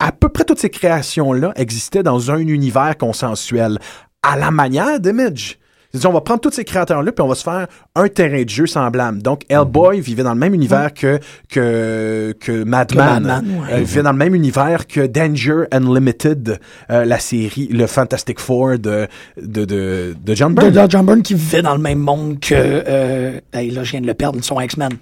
à 0.00 0.12
peu 0.12 0.28
près 0.28 0.44
toutes 0.44 0.60
ces 0.60 0.70
créations-là 0.70 1.52
existaient 1.56 2.02
dans 2.02 2.30
un 2.30 2.38
univers 2.38 2.96
consensuel, 2.98 3.78
à 4.22 4.36
la 4.36 4.50
manière 4.50 5.00
d'Image. 5.00 5.58
On 6.06 6.12
va 6.12 6.20
prendre 6.20 6.40
tous 6.40 6.50
ces 6.52 6.64
créateurs-là, 6.64 7.12
puis 7.12 7.22
on 7.22 7.28
va 7.28 7.34
se 7.34 7.42
faire 7.42 7.66
un 7.94 8.08
terrain 8.08 8.42
de 8.42 8.48
jeu 8.48 8.66
semblable. 8.66 9.22
Donc, 9.22 9.42
Hellboy 9.48 10.00
vivait 10.00 10.22
dans 10.22 10.34
le 10.34 10.38
même 10.38 10.54
univers 10.54 10.94
que, 10.94 11.18
que, 11.48 12.34
que 12.40 12.64
Madman. 12.64 13.22
Madman, 13.22 13.60
ouais. 13.60 13.74
Euh, 13.74 13.78
vivait 13.78 14.02
dans 14.02 14.12
le 14.12 14.18
même 14.18 14.34
univers 14.34 14.86
que 14.86 15.06
Danger 15.06 15.64
Unlimited, 15.72 16.58
euh, 16.90 17.04
la 17.04 17.18
série, 17.18 17.68
le 17.68 17.86
Fantastic 17.86 18.38
Four 18.40 18.78
de, 18.78 19.06
de, 19.40 19.64
de, 19.64 20.16
de 20.22 20.34
John 20.34 20.54
Byrne. 20.54 20.70
de 20.70 20.90
John 20.90 21.06
Byrne 21.06 21.22
qui 21.22 21.34
vivait 21.34 21.62
dans 21.62 21.74
le 21.74 21.82
même 21.82 21.98
monde 21.98 22.40
que. 22.40 22.54
Euh, 22.54 23.40
hey, 23.52 23.70
là, 23.70 23.84
je 23.84 23.92
viens 23.92 24.00
de 24.00 24.06
le 24.06 24.14
perdre, 24.14 24.42
son 24.42 24.60
X-Men. 24.60 24.92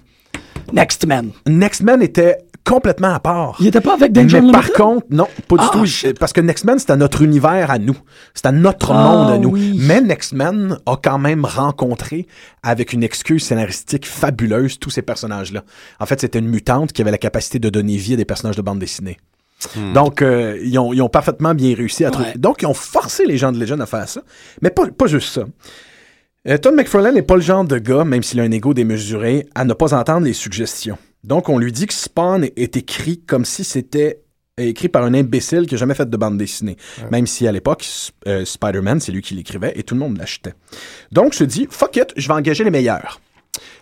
Next 0.73 1.05
Man. 1.05 1.31
Next 1.47 1.81
Man 1.81 2.01
était 2.01 2.37
complètement 2.63 3.13
à 3.13 3.19
part. 3.21 3.55
Il 3.61 3.67
était 3.67 3.79
pas 3.79 3.93
avec 3.93 4.11
Danger 4.11 4.41
Mais 4.41 4.51
par 4.51 4.71
contre, 4.73 5.05
non, 5.09 5.27
pas 5.47 5.55
du 5.55 5.63
Ah, 5.65 5.69
tout. 5.71 5.85
shit. 5.85 6.19
Parce 6.19 6.33
que 6.33 6.41
Next 6.41 6.65
Man, 6.65 6.77
c'est 6.79 6.89
à 6.91 6.97
notre 6.97 7.21
univers 7.21 7.71
à 7.71 7.79
nous. 7.79 7.97
C'est 8.33 8.45
à 8.45 8.51
notre 8.51 8.91
Ah, 8.91 9.03
monde 9.03 9.31
à 9.31 9.37
nous. 9.37 9.49
oui. 9.51 9.77
Mais 9.79 10.01
Next 10.01 10.33
Man 10.33 10.77
a 10.85 10.97
quand 11.01 11.17
même 11.17 11.45
rencontré, 11.45 12.27
avec 12.63 12.91
une 12.91 13.03
excuse 13.03 13.43
scénaristique 13.45 14.05
fabuleuse, 14.05 14.79
tous 14.79 14.89
ces 14.89 15.01
personnages-là. 15.01 15.63
En 16.01 16.05
fait, 16.05 16.19
c'était 16.19 16.39
une 16.39 16.49
mutante 16.49 16.91
qui 16.91 17.01
avait 17.01 17.11
la 17.11 17.17
capacité 17.17 17.57
de 17.59 17.69
donner 17.69 17.95
vie 17.95 18.13
à 18.13 18.17
des 18.17 18.25
personnages 18.25 18.57
de 18.57 18.61
bande 18.61 18.79
dessinée. 18.79 19.17
Donc, 19.95 20.21
euh, 20.21 20.59
ils, 20.63 20.77
ont, 20.77 20.93
ils 20.93 21.01
ont 21.01 21.09
parfaitement 21.09 21.55
bien 21.55 21.73
réussi 21.73 22.05
à 22.05 22.11
trouver. 22.11 22.33
Donc, 22.35 22.61
ils 22.61 22.67
ont 22.67 22.75
forcé 22.75 23.25
les 23.25 23.37
gens 23.37 23.51
de 23.51 23.57
Legend 23.59 23.81
à 23.81 23.87
faire 23.87 24.07
ça. 24.07 24.21
Mais 24.61 24.69
pas, 24.69 24.85
pas 24.87 25.07
juste 25.07 25.33
ça. 25.33 25.45
Euh, 26.47 26.57
Todd 26.57 26.75
McFarlane 26.75 27.15
n'est 27.15 27.23
pas 27.23 27.35
le 27.35 27.41
genre 27.41 27.65
de 27.65 27.77
gars, 27.77 28.05
même 28.05 28.23
s'il 28.23 28.39
a 28.39 28.43
un 28.43 28.51
ego 28.51 28.73
démesuré, 28.73 29.47
à 29.53 29.65
ne 29.65 29.73
pas 29.73 29.93
entendre 29.93 30.25
les 30.25 30.33
suggestions. 30.33 30.97
Donc, 31.25 31.49
on 31.49 31.57
lui 31.57 31.73
dit 31.73 31.87
que 31.87 31.93
Spawn 31.93 32.45
est 32.55 32.77
écrit 32.77 33.19
comme 33.19 33.43
si 33.43 33.65
c'était 33.65 34.21
écrit 34.57 34.87
par 34.87 35.03
un 35.03 35.13
imbécile 35.13 35.67
qui 35.67 35.73
n'a 35.73 35.79
jamais 35.79 35.93
fait 35.93 36.09
de 36.09 36.17
bande 36.17 36.37
dessinée. 36.37 36.77
Même 37.11 37.27
si 37.27 37.47
à 37.47 37.51
l'époque, 37.51 37.85
euh, 38.27 38.45
Spider-Man, 38.45 39.01
c'est 39.01 39.11
lui 39.11 39.21
qui 39.21 39.35
l'écrivait 39.35 39.73
et 39.75 39.83
tout 39.83 39.93
le 39.93 39.99
monde 39.99 40.17
l'achetait. 40.17 40.53
Donc, 41.11 41.33
se 41.33 41.43
dit, 41.43 41.67
fuck 41.69 41.97
it, 41.97 42.13
je 42.15 42.27
vais 42.29 42.33
engager 42.33 42.63
les 42.63 42.71
meilleurs. 42.71 43.19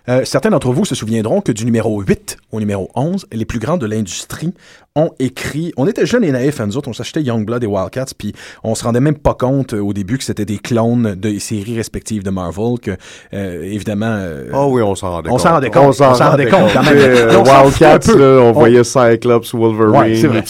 Euh, 0.10 0.26
certains 0.26 0.50
d'entre 0.50 0.72
vous 0.72 0.86
se 0.86 0.96
souviendront 0.96 1.42
que 1.42 1.52
du 1.52 1.66
numéro 1.66 2.02
8 2.02 2.38
au 2.52 2.60
numéro 2.60 2.90
11, 2.96 3.28
les 3.32 3.46
plus 3.46 3.60
grands 3.60 3.78
de 3.78 3.86
l'industrie 3.86 4.54
ont 4.98 5.12
écrit... 5.20 5.74
On 5.76 5.88
était 5.88 6.06
jeunes 6.06 6.24
et 6.24 6.32
naïfs, 6.32 6.62
hein, 6.62 6.68
nous 6.68 6.78
autres, 6.78 6.88
on 6.88 6.94
s'achetait 6.94 7.22
Youngblood 7.22 7.62
et 7.64 7.68
Wildcats, 7.68 8.14
puis 8.18 8.34
on 8.64 8.76
se 8.76 8.84
rendait 8.86 9.02
même 9.02 9.18
pas 9.18 9.34
compte 9.34 9.74
euh, 9.74 9.80
au 9.82 9.92
début 9.92 10.18
que 10.18 10.24
c'était 10.24 10.46
des 10.46 10.58
clones 10.58 11.16
de 11.16 11.38
séries 11.38 11.76
respectives 11.76 12.24
de 12.24 12.30
Marvel, 12.30 12.80
que, 12.82 12.92
euh, 13.34 13.62
évidemment... 13.64 14.06
euh, 14.18 14.50
Ah 14.54 14.66
oui, 14.68 14.82
on 14.82 14.96
s'en 14.96 15.12
rendait 15.12 15.28
On 15.30 15.34
compte. 15.34 15.42
s'en 15.42 15.52
rendait 15.52 15.70
compte, 15.70 15.84
on 15.88 15.92
s'en 15.92 16.14
rendait 16.14 16.48
compte 16.50 16.72
quand 16.72 16.84
même. 16.84 16.98
On 17.32 17.46
un 17.46 17.64
Wildcats, 17.64 18.00
là, 18.18 18.40
on, 18.42 18.50
On- 18.50 18.52
voyait 18.54 18.84
Cyclops, 18.86 19.54
Wolverine, 19.54 19.96
Ouais, 19.96 20.14
Psylocke. 20.14 20.46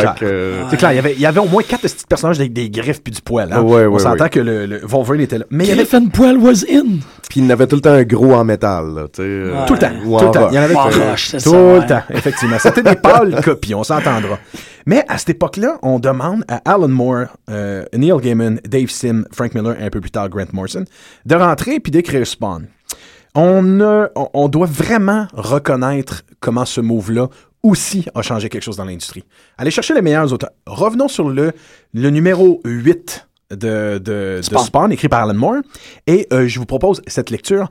clair. 0.00 0.14
euh, 0.22 0.62
C'est 0.70 0.76
clair, 0.78 0.92
il 0.92 0.96
y 0.96 0.98
avait, 0.98 1.12
il 1.12 1.20
y 1.20 1.26
avait 1.26 1.40
au 1.40 1.46
moins 1.48 1.62
quatre 1.62 1.82
petits 1.82 2.06
personnages 2.08 2.40
avec 2.40 2.54
des 2.54 2.70
griffes 2.70 3.02
puis 3.02 3.12
du 3.12 3.20
poil. 3.20 3.52
Hein? 3.52 3.60
Ouais, 3.60 3.84
on 3.86 3.98
s'entend 3.98 4.24
ouais. 4.24 4.30
que 4.30 4.40
le, 4.40 4.64
le 4.64 4.80
Wolverine 4.84 5.20
était 5.20 5.36
là. 5.38 5.44
Mais 5.50 5.64
il 5.64 5.68
y 5.68 5.72
avait 5.72 5.82
Griffin 5.82 6.06
Poel 6.06 6.38
was 6.38 6.64
in. 6.70 6.98
Puis 7.28 7.40
il 7.40 7.46
y 7.46 7.52
avait 7.52 7.66
tout 7.66 7.76
le 7.76 7.82
temps 7.82 7.90
un 7.92 8.02
gros 8.04 8.32
en 8.34 8.44
métal. 8.44 8.94
Là, 8.94 9.02
tu 9.12 9.22
sais, 9.22 9.22
euh, 9.22 9.54
Tout 9.66 9.72
le 9.74 9.78
temps. 9.78 9.90
ou 10.04 10.18
Tout 10.18 10.24
le 10.26 10.30
temps. 10.30 10.48
Il 10.50 10.54
y 10.54 10.58
en 10.58 10.62
avait 10.62 10.74
tout 10.74 11.52
le 11.52 11.86
temps, 11.86 12.02
effectivement. 12.10 12.56
C'était 12.58 12.82
des 12.82 12.96
pâles 12.96 13.40
copies, 13.42 13.74
on 13.82 13.84
s'entendra. 13.84 14.38
Mais 14.86 15.04
à 15.08 15.18
cette 15.18 15.30
époque-là, 15.30 15.78
on 15.82 15.98
demande 15.98 16.44
à 16.46 16.58
Alan 16.72 16.88
Moore, 16.88 17.26
euh, 17.50 17.84
Neil 17.92 18.16
Gaiman, 18.20 18.60
Dave 18.64 18.90
Sim, 18.90 19.24
Frank 19.32 19.54
Miller 19.54 19.80
et 19.80 19.84
un 19.84 19.90
peu 19.90 20.00
plus 20.00 20.12
tard 20.12 20.28
Grant 20.28 20.46
Morrison 20.52 20.84
de 21.26 21.34
rentrer 21.34 21.80
puis 21.80 21.90
d'écrire 21.90 22.24
Spawn. 22.24 22.68
On, 23.34 24.48
doit 24.48 24.66
vraiment 24.66 25.26
reconnaître 25.32 26.22
comment 26.38 26.64
ce 26.64 26.80
move-là 26.80 27.28
aussi 27.62 28.06
a 28.14 28.22
changé 28.22 28.48
quelque 28.48 28.62
chose 28.62 28.76
dans 28.76 28.84
l'industrie. 28.84 29.24
Allez 29.58 29.70
chercher 29.70 29.94
les 29.94 30.02
meilleurs 30.02 30.32
auteurs. 30.32 30.50
Revenons 30.66 31.08
sur 31.08 31.28
le, 31.28 31.52
le 31.94 32.10
numéro 32.10 32.60
8 32.64 33.26
de, 33.50 33.56
de, 33.56 33.98
de 33.98 34.42
Spawn. 34.42 34.64
Spawn, 34.64 34.92
écrit 34.92 35.08
par 35.08 35.22
Alan 35.22 35.34
Moore. 35.34 35.62
Et 36.06 36.28
euh, 36.32 36.46
je 36.46 36.58
vous 36.58 36.66
propose 36.66 37.02
cette 37.06 37.30
lecture. 37.30 37.68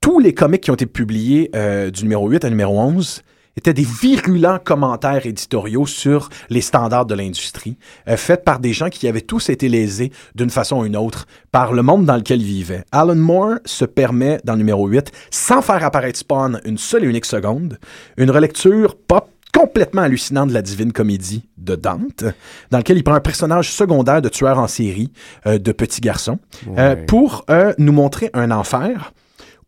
Tous 0.00 0.18
les 0.18 0.34
comics 0.34 0.62
qui 0.62 0.70
ont 0.70 0.74
été 0.74 0.86
publiés 0.86 1.50
euh, 1.54 1.90
du 1.90 2.04
numéro 2.04 2.28
8 2.28 2.44
à 2.44 2.50
numéro 2.50 2.78
11 2.78 3.22
étaient 3.56 3.74
des 3.74 3.86
virulents 3.86 4.58
commentaires 4.62 5.26
éditoriaux 5.26 5.86
sur 5.86 6.28
les 6.50 6.60
standards 6.60 7.06
de 7.06 7.14
l'industrie, 7.14 7.76
euh, 8.08 8.16
faits 8.16 8.44
par 8.44 8.60
des 8.60 8.72
gens 8.72 8.88
qui 8.88 9.08
avaient 9.08 9.20
tous 9.20 9.50
été 9.50 9.68
lésés 9.68 10.12
d'une 10.34 10.50
façon 10.50 10.80
ou 10.80 10.84
une 10.84 10.96
autre 10.96 11.26
par 11.50 11.72
le 11.72 11.82
monde 11.82 12.04
dans 12.04 12.16
lequel 12.16 12.40
ils 12.40 12.46
vivaient. 12.46 12.84
Alan 12.92 13.14
Moore 13.14 13.56
se 13.64 13.84
permet, 13.84 14.40
dans 14.44 14.54
le 14.54 14.58
numéro 14.58 14.86
8, 14.86 15.12
sans 15.30 15.62
faire 15.62 15.84
apparaître 15.84 16.18
Spawn 16.18 16.60
une 16.64 16.78
seule 16.78 17.04
et 17.04 17.08
unique 17.08 17.26
seconde, 17.26 17.78
une 18.16 18.30
relecture 18.30 18.96
pop 18.96 19.28
complètement 19.52 20.02
hallucinante 20.02 20.48
de 20.48 20.54
la 20.54 20.62
divine 20.62 20.92
comédie 20.92 21.48
de 21.58 21.76
Dante, 21.76 22.24
dans 22.70 22.78
lequel 22.78 22.96
il 22.96 23.04
prend 23.04 23.14
un 23.14 23.20
personnage 23.20 23.70
secondaire 23.70 24.22
de 24.22 24.28
tueur 24.28 24.58
en 24.58 24.66
série, 24.66 25.12
euh, 25.46 25.58
de 25.58 25.72
petit 25.72 26.00
garçon, 26.00 26.38
euh, 26.78 26.96
pour 27.06 27.44
euh, 27.50 27.74
nous 27.78 27.92
montrer 27.92 28.30
un 28.32 28.50
enfer 28.50 29.12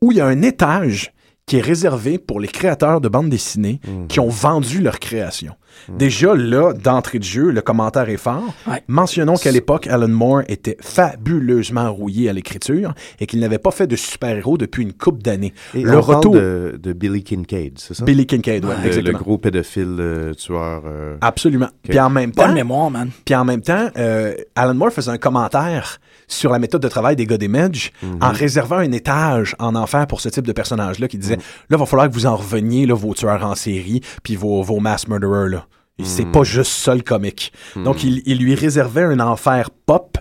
où 0.00 0.10
il 0.12 0.18
y 0.18 0.20
a 0.20 0.26
un 0.26 0.42
étage 0.42 1.12
qui 1.46 1.56
est 1.56 1.60
réservé 1.60 2.18
pour 2.18 2.40
les 2.40 2.48
créateurs 2.48 3.00
de 3.00 3.08
bandes 3.08 3.28
dessinées 3.28 3.80
qui 4.08 4.20
ont 4.20 4.28
vendu 4.28 4.80
leur 4.80 4.98
création. 4.98 5.54
Déjà 5.88 6.34
là, 6.34 6.72
d'entrée 6.72 7.18
de 7.18 7.24
jeu, 7.24 7.50
le 7.50 7.60
commentaire 7.62 8.08
est 8.08 8.16
fort. 8.16 8.54
Ouais. 8.66 8.82
Mentionnons 8.88 9.36
qu'à 9.36 9.50
l'époque, 9.52 9.86
Alan 9.86 10.08
Moore 10.08 10.42
était 10.48 10.76
fabuleusement 10.80 11.92
rouillé 11.92 12.28
à 12.28 12.32
l'écriture 12.32 12.94
et 13.20 13.26
qu'il 13.26 13.40
n'avait 13.40 13.58
pas 13.58 13.70
fait 13.70 13.86
de 13.86 13.96
super-héros 13.96 14.58
depuis 14.58 14.82
une 14.82 14.92
couple 14.92 15.22
d'années. 15.22 15.52
Le 15.74 15.80
on 15.98 16.02
parle 16.02 16.16
retour... 16.16 16.34
de, 16.34 16.78
de 16.82 16.92
Billy 16.92 17.22
Kincaid, 17.22 17.78
c'est 17.78 17.94
ça? 17.94 18.04
Billy 18.04 18.26
Kincaid, 18.26 18.64
ouais, 18.64 18.74
Le- 18.76 18.82
le, 18.82 18.86
exactement. 18.88 19.18
gros 19.18 19.38
pédophile 19.38 19.96
euh, 19.98 20.34
tueur. 20.34 20.82
euh, 20.86 21.16
Absolument. 21.20 21.68
Puis 21.82 21.98
en 22.00 22.10
même 22.10 22.32
temps, 22.32 22.46
Bonne 22.46 22.54
mémoire, 22.54 22.90
man. 22.90 23.10
puis 23.24 23.34
en 23.34 23.44
même 23.44 23.60
temps, 23.62 23.88
euh, 23.96 24.34
Alan 24.56 24.74
Moore 24.74 24.90
faisait 24.92 25.10
un 25.10 25.18
commentaire 25.18 25.98
sur 26.26 26.50
la 26.50 26.58
méthode 26.58 26.80
de 26.82 26.88
travail 26.88 27.16
des 27.16 27.26
gars 27.26 27.36
d'Image 27.36 27.92
en 28.20 28.30
réservant 28.30 28.78
un 28.78 28.92
étage 28.92 29.54
en 29.58 29.74
enfer 29.74 30.06
pour 30.06 30.20
ce 30.20 30.28
type 30.30 30.46
de 30.46 30.52
personnage-là 30.52 31.06
qui 31.08 31.18
disait, 31.18 31.36
là, 31.36 31.42
il 31.72 31.76
va 31.76 31.84
falloir 31.86 32.08
que 32.08 32.14
vous 32.14 32.26
en 32.26 32.36
reveniez, 32.36 32.86
là, 32.86 32.94
vos 32.94 33.12
tueurs 33.14 33.44
en 33.44 33.54
série, 33.54 34.00
puis 34.22 34.34
vos, 34.34 34.62
vos 34.62 34.80
mass 34.80 35.06
murderers, 35.06 35.48
là. 35.48 35.63
C'est 36.02 36.26
pas 36.26 36.42
juste 36.42 36.72
ça 36.72 36.94
le 36.94 37.02
comique. 37.02 37.52
Donc, 37.76 38.02
il, 38.02 38.22
il 38.26 38.38
lui 38.38 38.54
réservait 38.54 39.04
un 39.04 39.20
enfer 39.20 39.70
pop 39.86 40.18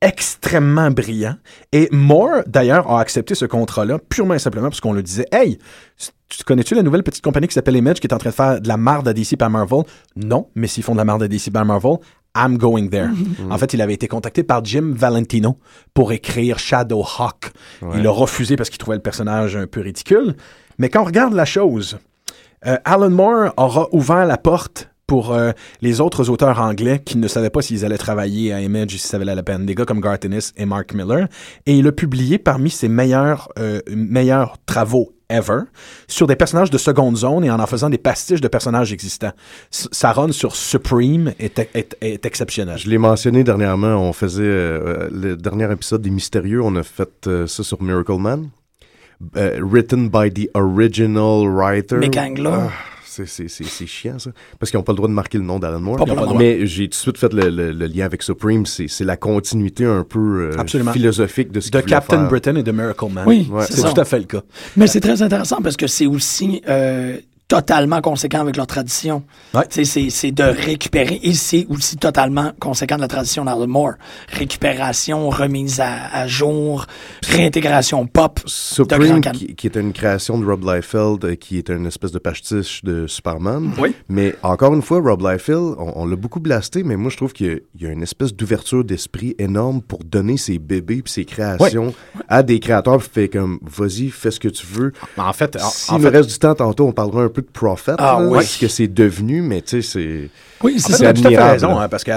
extrêmement 0.00 0.90
brillant. 0.90 1.36
Et 1.72 1.88
Moore, 1.92 2.42
d'ailleurs, 2.46 2.90
a 2.90 3.00
accepté 3.00 3.34
ce 3.34 3.44
contrat-là 3.44 3.98
purement 3.98 4.34
et 4.34 4.38
simplement 4.38 4.68
parce 4.68 4.80
qu'on 4.80 4.94
le 4.94 5.02
disait, 5.02 5.26
hey, 5.30 5.58
tu 6.28 6.44
connais-tu 6.44 6.74
la 6.74 6.82
nouvelle 6.82 7.02
petite 7.02 7.22
compagnie 7.22 7.48
qui 7.48 7.54
s'appelle 7.54 7.76
Image 7.76 8.00
qui 8.00 8.06
est 8.06 8.14
en 8.14 8.18
train 8.18 8.30
de 8.30 8.34
faire 8.34 8.60
de 8.60 8.68
la 8.68 8.76
marde 8.78 9.06
à 9.08 9.12
DC 9.12 9.36
par 9.36 9.50
Marvel? 9.50 9.82
Non, 10.16 10.48
mais 10.54 10.68
s'ils 10.68 10.82
font 10.84 10.92
de 10.92 10.98
la 10.98 11.04
marde 11.04 11.22
à 11.22 11.28
DC 11.28 11.52
par 11.52 11.66
Marvel, 11.66 11.96
I'm 12.36 12.56
going 12.56 12.88
there. 12.88 13.08
En 13.50 13.58
fait, 13.58 13.74
il 13.74 13.82
avait 13.82 13.94
été 13.94 14.06
contacté 14.08 14.42
par 14.42 14.64
Jim 14.64 14.92
Valentino 14.94 15.58
pour 15.92 16.12
écrire 16.12 16.58
Shadowhawk. 16.58 17.50
Il 17.96 18.06
a 18.06 18.10
refusé 18.10 18.56
parce 18.56 18.70
qu'il 18.70 18.78
trouvait 18.78 18.96
le 18.96 19.02
personnage 19.02 19.56
un 19.56 19.66
peu 19.66 19.80
ridicule. 19.80 20.34
Mais 20.78 20.88
quand 20.88 21.02
on 21.02 21.04
regarde 21.04 21.34
la 21.34 21.44
chose, 21.44 21.98
euh, 22.66 22.78
Alan 22.84 23.10
Moore 23.10 23.52
aura 23.56 23.88
ouvert 23.92 24.24
la 24.24 24.38
porte 24.38 24.89
pour 25.10 25.32
euh, 25.34 25.50
les 25.82 26.00
autres 26.00 26.30
auteurs 26.30 26.60
anglais 26.60 27.02
qui 27.04 27.18
ne 27.18 27.26
savaient 27.26 27.50
pas 27.50 27.62
s'ils 27.62 27.84
allaient 27.84 27.98
travailler 27.98 28.52
à 28.52 28.60
Image 28.60 28.94
et 28.94 28.98
si 28.98 29.08
ça 29.08 29.18
valait 29.18 29.34
la 29.34 29.42
peine. 29.42 29.66
Des 29.66 29.74
gars 29.74 29.84
comme 29.84 30.00
Garth 30.00 30.24
Ennis 30.24 30.52
et 30.56 30.66
Mark 30.66 30.94
Miller. 30.94 31.26
Et 31.66 31.74
il 31.76 31.84
a 31.88 31.90
publié 31.90 32.38
parmi 32.38 32.70
ses 32.70 32.88
meilleurs, 32.88 33.48
euh, 33.58 33.80
meilleurs 33.88 34.54
travaux 34.66 35.12
ever 35.28 35.62
sur 36.06 36.28
des 36.28 36.36
personnages 36.36 36.70
de 36.70 36.78
seconde 36.78 37.16
zone 37.16 37.44
et 37.44 37.50
en 37.50 37.58
en 37.58 37.66
faisant 37.66 37.90
des 37.90 37.98
pastiches 37.98 38.40
de 38.40 38.46
personnages 38.46 38.92
existants. 38.92 39.32
S- 39.72 39.88
Sa 39.90 40.12
run 40.12 40.30
sur 40.30 40.54
Supreme 40.54 41.32
est, 41.40 41.58
est, 41.74 41.96
est 42.00 42.24
exceptionnelle. 42.24 42.78
Je 42.78 42.88
l'ai 42.88 42.98
mentionné 42.98 43.42
dernièrement, 43.42 43.96
on 43.96 44.12
faisait 44.12 44.44
euh, 44.44 45.08
le 45.10 45.36
dernier 45.36 45.72
épisode 45.72 46.02
des 46.02 46.10
Mystérieux, 46.10 46.62
on 46.62 46.76
a 46.76 46.84
fait 46.84 47.26
euh, 47.26 47.48
ça 47.48 47.64
sur 47.64 47.82
Miracle 47.82 48.18
Man. 48.18 48.50
Euh, 49.36 49.58
written 49.60 50.08
by 50.08 50.30
the 50.32 50.48
original 50.54 51.46
writer. 51.46 51.96
Mick 51.98 52.16
Angler. 52.16 52.50
Ah, 52.54 52.70
c'est, 53.10 53.26
c'est, 53.26 53.48
c'est, 53.48 53.64
c'est 53.64 53.86
chiant, 53.86 54.18
ça. 54.20 54.30
Parce 54.58 54.70
qu'ils 54.70 54.78
n'ont 54.78 54.84
pas 54.84 54.92
le 54.92 54.96
droit 54.96 55.08
de 55.08 55.12
marquer 55.14 55.38
le 55.38 55.44
nom 55.44 55.58
d'Alan 55.58 55.80
Moore. 55.80 55.96
Pas. 55.96 56.34
Mais 56.38 56.64
j'ai 56.66 56.84
tout 56.84 56.90
de 56.90 56.94
suite 56.94 57.18
fait 57.18 57.32
le, 57.32 57.50
le- 57.50 57.72
le 57.72 57.86
lien 57.86 58.04
avec 58.04 58.22
Supreme. 58.22 58.66
C'est, 58.66 58.86
c'est 58.88 59.04
la 59.04 59.16
continuité 59.16 59.84
un 59.84 60.04
peu 60.04 60.52
euh, 60.56 60.92
philosophique 60.92 61.50
de 61.50 61.58
ce 61.60 61.70
De 61.70 61.80
Captain 61.80 62.18
faire. 62.20 62.28
Britain 62.28 62.54
et 62.56 62.62
de 62.62 62.70
Miracle 62.72 63.06
Man. 63.12 63.24
Oui, 63.26 63.48
Ouais. 63.50 63.64
c'est 63.68 63.82
tout 63.82 64.00
à 64.00 64.04
fait 64.04 64.18
le 64.20 64.26
cas. 64.26 64.42
Mais 64.76 64.86
c'est 64.86 65.00
très 65.00 65.22
intéressant 65.22 65.60
parce 65.62 65.76
que 65.76 65.86
c'est 65.88 66.06
aussi 66.06 66.62
euh, 66.68 67.16
totalement 67.50 68.00
conséquent 68.00 68.40
avec 68.40 68.56
leur 68.56 68.68
tradition. 68.68 69.24
Ouais. 69.54 69.64
C'est 69.70 70.30
de 70.30 70.44
récupérer 70.44 71.18
et 71.24 71.34
c'est 71.34 71.66
aussi 71.68 71.96
totalement 71.96 72.52
conséquent 72.60 72.94
de 72.94 73.00
la 73.00 73.08
tradition 73.08 73.44
d'Alan 73.44 73.66
Moore. 73.66 73.94
Récupération, 74.32 75.28
remise 75.30 75.80
à, 75.80 76.06
à 76.12 76.26
jour, 76.28 76.86
réintégration 77.28 78.06
pop. 78.06 78.38
Supreme, 78.46 79.20
qui, 79.20 79.54
qui 79.56 79.66
est 79.66 79.76
une 79.76 79.92
création 79.92 80.38
de 80.38 80.46
Rob 80.46 80.62
Liefeld, 80.64 81.24
euh, 81.24 81.34
qui 81.34 81.58
est 81.58 81.70
une 81.70 81.86
espèce 81.86 82.12
de 82.12 82.20
pastiche 82.20 82.84
de 82.84 83.08
Superman. 83.08 83.72
Oui. 83.78 83.94
Mais 84.08 84.36
encore 84.44 84.72
une 84.74 84.82
fois, 84.82 85.00
Rob 85.00 85.20
Liefeld, 85.22 85.74
on, 85.78 85.92
on 85.96 86.06
l'a 86.06 86.16
beaucoup 86.16 86.38
blasté, 86.40 86.84
mais 86.84 86.96
moi 86.96 87.10
je 87.10 87.16
trouve 87.16 87.32
qu'il 87.32 87.46
y 87.46 87.50
a- 87.50 87.58
il 87.74 87.82
y, 87.82 87.86
a 87.86 87.90
une 87.90 88.02
espèce 88.02 88.32
d'ouverture 88.34 88.84
d'esprit 88.84 89.34
énorme 89.38 89.82
pour 89.82 90.00
donner 90.04 90.36
ses 90.36 90.58
bébés 90.58 91.02
puis 91.02 91.12
ses 91.12 91.24
créations 91.24 91.94
à 92.28 92.42
des 92.44 92.60
créateurs. 92.60 93.02
Fait 93.02 93.28
comme, 93.28 93.58
vas-y, 93.62 94.08
fais 94.10 94.30
ce 94.30 94.38
que 94.38 94.48
tu 94.48 94.66
veux. 94.66 94.92
En 95.16 95.32
fait, 95.32 95.56
en, 95.56 95.68
S'il 95.70 95.94
en 95.94 95.98
me 95.98 96.10
fait, 96.10 96.16
reste 96.18 96.30
du 96.30 96.38
temps 96.38 96.54
tantôt, 96.54 96.86
on 96.86 96.92
parlera 96.92 97.22
un 97.24 97.28
peu 97.28 97.39
de 97.40 97.46
Prophet, 97.46 97.92
Ah 97.98 98.18
là, 98.20 98.26
oui. 98.28 98.44
ce 98.44 98.58
que 98.58 98.68
c'est 98.68 98.88
devenu, 98.88 99.42
mais 99.42 99.62
tu 99.62 99.82
sais, 99.82 99.82
c'est... 99.82 100.30
Oui, 100.62 100.74
En 100.76 100.78
c'est 100.78 100.92
fait, 100.92 100.98
ça. 100.98 100.98
tu 100.98 101.06
as 101.06 101.12
tout 101.12 101.18
à 101.20 101.22
fait 101.22 101.26
admirable, 101.36 101.50
raison, 101.52 101.78
hein, 101.78 101.88
parce 101.88 102.04
que 102.04 102.12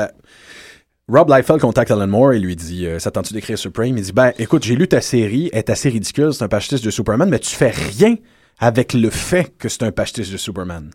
Rob 1.10 1.30
Liefeld 1.30 1.60
contacte 1.60 1.92
Alan 1.92 2.08
Moore 2.08 2.34
et 2.34 2.40
lui 2.40 2.56
dit 2.56 2.86
euh, 2.86 2.98
S'attends-tu 2.98 3.34
d'écrire 3.34 3.58
Supreme? 3.58 3.98
Il 3.98 4.04
dit 4.04 4.14
Ben, 4.14 4.32
écoute, 4.40 4.64
j'ai 4.64 4.76
lu 4.76 4.88
ta 4.88 5.02
série, 5.02 5.50
elle 5.52 5.60
est 5.60 5.70
assez 5.70 5.90
ridicule, 5.90 6.34
c'est 6.34 6.44
un 6.44 6.48
pastiche 6.48 6.82
de 6.82 6.90
Superman, 6.90 7.30
mais 7.30 7.40
tu 7.40 7.54
fais 7.56 7.72
rien 7.72 8.16
avec 8.60 8.94
le 8.94 9.10
fait 9.10 9.54
que 9.58 9.68
c'est 9.68 9.84
un 9.84 9.92
pastiche 9.92 10.30
de 10.32 10.38
Superman. 10.38 10.92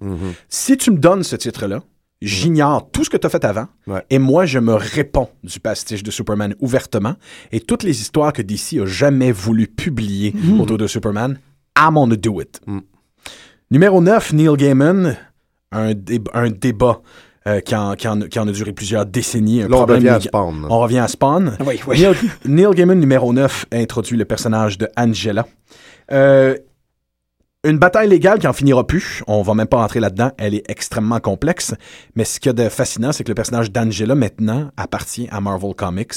Si 0.48 0.76
tu 0.78 0.90
me 0.92 0.96
donnes 0.98 1.24
ce 1.24 1.36
titre-là, 1.36 1.82
j'ignore 2.22 2.90
tout 2.90 3.04
ce 3.04 3.10
que 3.10 3.16
tu 3.18 3.26
as 3.26 3.30
fait 3.30 3.44
avant, 3.44 3.66
Ouais. 3.86 4.02
et 4.10 4.18
moi, 4.18 4.46
je 4.46 4.58
me 4.58 4.72
réponds 4.74 5.28
du 5.44 5.60
pastiche 5.60 6.02
de 6.02 6.10
Superman 6.10 6.54
ouvertement, 6.60 7.14
et 7.52 7.60
toutes 7.60 7.82
les 7.82 8.00
histoires 8.00 8.32
que 8.32 8.40
DC 8.42 8.78
a 8.80 8.86
jamais 8.86 9.30
voulu 9.30 9.66
publier 9.66 10.32
autour 10.58 10.78
de 10.78 10.86
Superman, 10.86 11.38
I'm 11.78 11.94
gonna 11.94 12.16
do 12.16 12.40
it. 12.40 12.60
Numéro 13.70 14.00
9, 14.00 14.32
Neil 14.32 14.56
Gaiman, 14.56 15.16
un, 15.72 15.92
dé- 15.94 16.20
un 16.32 16.48
débat 16.50 17.00
euh, 17.46 17.60
qui, 17.60 17.74
en, 17.74 17.94
qui 17.94 18.08
en- 18.08 18.20
qui 18.20 18.38
en 18.38 18.48
a 18.48 18.52
duré 18.52 18.72
plusieurs 18.72 19.04
décennies. 19.06 19.62
Un 19.62 19.68
Là, 19.68 19.74
on 19.76 19.78
problème 19.78 19.98
revient 19.98 20.08
à 20.08 20.20
Spawn. 20.20 20.66
On 20.70 20.78
revient 20.80 20.98
à 20.98 21.08
Spawn. 21.08 21.56
Oui, 21.66 21.80
oui. 21.86 22.00
Neil, 22.00 22.14
Neil 22.46 22.70
Gaiman, 22.74 22.98
numéro 22.98 23.32
9, 23.32 23.66
introduit 23.72 24.16
le 24.16 24.24
personnage 24.24 24.78
de 24.78 24.88
Angela. 24.96 25.46
Euh, 26.12 26.56
Une 27.64 27.76
bataille 27.78 28.08
légale 28.08 28.38
qui 28.38 28.46
en 28.46 28.52
finira 28.52 28.86
plus. 28.86 29.24
On 29.26 29.42
va 29.42 29.52
même 29.52 29.66
pas 29.66 29.78
rentrer 29.78 29.98
là-dedans. 29.98 30.30
Elle 30.38 30.54
est 30.54 30.62
extrêmement 30.70 31.18
complexe. 31.18 31.74
Mais 32.14 32.22
ce 32.24 32.38
qu'il 32.38 32.50
y 32.50 32.50
a 32.50 32.52
de 32.52 32.68
fascinant, 32.68 33.10
c'est 33.10 33.24
que 33.24 33.30
le 33.30 33.34
personnage 33.34 33.72
d'Angela, 33.72 34.14
maintenant, 34.14 34.70
appartient 34.76 35.26
à 35.32 35.40
Marvel 35.40 35.74
Comics. 35.74 36.12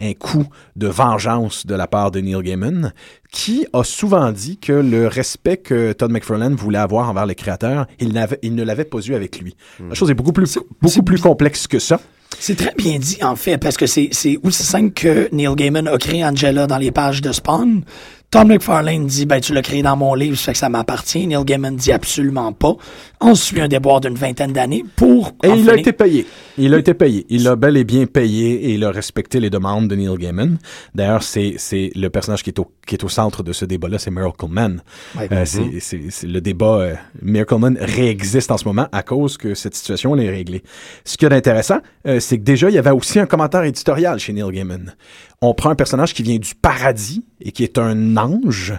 Un 0.00 0.14
coup 0.14 0.46
de 0.74 0.88
vengeance 0.88 1.64
de 1.64 1.76
la 1.76 1.86
part 1.86 2.10
de 2.10 2.18
Neil 2.18 2.42
Gaiman, 2.42 2.92
qui 3.30 3.66
a 3.72 3.84
souvent 3.84 4.32
dit 4.32 4.58
que 4.58 4.72
le 4.72 5.06
respect 5.06 5.58
que 5.58 5.92
Todd 5.92 6.10
McFarlane 6.10 6.56
voulait 6.56 6.78
avoir 6.78 7.08
envers 7.08 7.26
les 7.26 7.36
créateurs, 7.36 7.86
il, 8.00 8.12
n'avait- 8.12 8.40
il 8.42 8.56
ne 8.56 8.64
l'avait 8.64 8.84
pas 8.84 8.98
eu 8.98 9.14
avec 9.14 9.38
lui. 9.40 9.54
La 9.88 9.94
chose 9.94 10.10
est 10.10 10.14
beaucoup 10.14 10.32
plus, 10.32 10.58
beaucoup 10.82 11.04
plus 11.04 11.20
complexe 11.20 11.68
que 11.68 11.78
ça. 11.78 12.00
C'est 12.40 12.56
très 12.56 12.74
bien 12.76 12.98
dit, 12.98 13.18
en 13.22 13.36
fait, 13.36 13.58
parce 13.58 13.76
que 13.76 13.86
c'est 13.86 14.08
c'est 14.12 14.38
aussi 14.42 14.62
simple 14.62 14.90
que 14.92 15.28
Neil 15.32 15.54
Gaiman 15.56 15.86
a 15.88 15.98
créé 15.98 16.24
Angela 16.24 16.66
dans 16.66 16.78
les 16.78 16.90
pages 16.90 17.20
de 17.22 17.30
Spawn. 17.32 17.82
Tom 18.30 18.46
McFarlane 18.46 19.06
dit, 19.06 19.26
ben, 19.26 19.40
tu 19.40 19.52
l'as 19.52 19.60
créé 19.60 19.82
dans 19.82 19.96
mon 19.96 20.14
livre, 20.14 20.36
ça 20.36 20.44
fait 20.44 20.52
que 20.52 20.58
ça 20.58 20.68
m'appartient. 20.68 21.26
Neil 21.26 21.44
Gaiman 21.44 21.74
dit 21.74 21.90
absolument 21.90 22.52
pas. 22.52 22.76
On 23.20 23.34
suit 23.34 23.60
un 23.60 23.66
déboire 23.66 24.00
d'une 24.00 24.14
vingtaine 24.14 24.52
d'années 24.52 24.84
pour. 24.94 25.32
Et 25.42 25.48
il 25.48 25.68
a 25.68 25.76
été 25.76 25.92
payé. 25.92 26.26
Il 26.56 26.72
a 26.72 26.78
été 26.78 26.94
payé. 26.94 27.26
Il 27.28 27.48
a 27.48 27.56
bel 27.56 27.76
et 27.76 27.82
bien 27.82 28.06
payé 28.06 28.66
et 28.66 28.74
il 28.74 28.84
a 28.84 28.92
respecté 28.92 29.40
les 29.40 29.50
demandes 29.50 29.88
de 29.88 29.96
Neil 29.96 30.16
Gaiman. 30.16 30.58
D'ailleurs, 30.94 31.24
c'est, 31.24 31.54
c'est 31.58 31.90
le 31.96 32.08
personnage 32.08 32.44
qui 32.44 32.50
est 32.50 32.58
au, 32.60 32.70
qui 32.86 32.94
est 32.94 33.02
au 33.02 33.08
centre 33.08 33.42
de 33.42 33.52
ce 33.52 33.64
débat-là, 33.64 33.98
c'est 33.98 34.12
Miracle 34.12 34.46
Man. 34.48 34.80
Ouais. 35.18 35.28
Euh, 35.32 35.44
c'est, 35.44 35.80
c'est, 35.80 36.00
c'est 36.10 36.28
le 36.28 36.40
débat, 36.40 36.78
euh, 36.78 36.94
Miracle 37.22 37.56
Man 37.56 37.78
réexiste 37.80 38.52
en 38.52 38.58
ce 38.58 38.64
moment 38.64 38.86
à 38.92 39.02
cause 39.02 39.38
que 39.38 39.54
cette 39.54 39.74
situation 39.74 40.14
elle 40.14 40.22
est 40.22 40.30
réglée. 40.30 40.62
Ce 41.04 41.16
qu'il 41.16 41.24
y 41.24 41.26
a 41.26 41.30
d'intéressant, 41.30 41.80
euh, 42.06 42.20
c'est 42.20 42.38
que 42.38 42.44
déjà, 42.44 42.68
il 42.68 42.76
y 42.76 42.78
avait 42.78 42.90
aussi 42.90 43.18
un 43.18 43.26
commentaire 43.26 43.64
éditorial 43.64 44.20
chez 44.20 44.32
Neil 44.32 44.52
Gaiman. 44.52 44.94
On 45.42 45.54
prend 45.54 45.70
un 45.70 45.74
personnage 45.74 46.12
qui 46.12 46.22
vient 46.22 46.38
du 46.38 46.54
paradis 46.54 47.24
et 47.40 47.52
qui 47.52 47.64
est 47.64 47.78
un 47.78 48.18
ange 48.18 48.74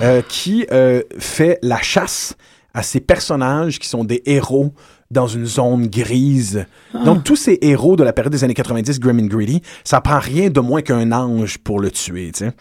euh, 0.00 0.22
qui 0.26 0.66
euh, 0.72 1.02
fait 1.18 1.58
la 1.62 1.82
chasse 1.82 2.34
à 2.72 2.82
ces 2.82 3.00
personnages 3.00 3.78
qui 3.78 3.88
sont 3.88 4.04
des 4.04 4.22
héros 4.24 4.72
dans 5.10 5.26
une 5.26 5.46
zone 5.46 5.86
grise. 5.86 6.66
Donc, 7.04 7.24
tous 7.24 7.36
ces 7.36 7.58
héros 7.62 7.96
de 7.96 8.04
la 8.04 8.12
période 8.12 8.30
des 8.32 8.44
années 8.44 8.52
90, 8.54 9.00
Grim 9.00 9.18
and 9.20 9.26
Greedy, 9.26 9.62
ça 9.82 10.02
prend 10.02 10.18
rien 10.18 10.50
de 10.50 10.60
moins 10.60 10.82
qu'un 10.82 11.12
ange 11.12 11.56
pour 11.58 11.80
le 11.80 11.90
tuer, 11.90 12.30
tu 12.32 12.44
sais. 12.44 12.52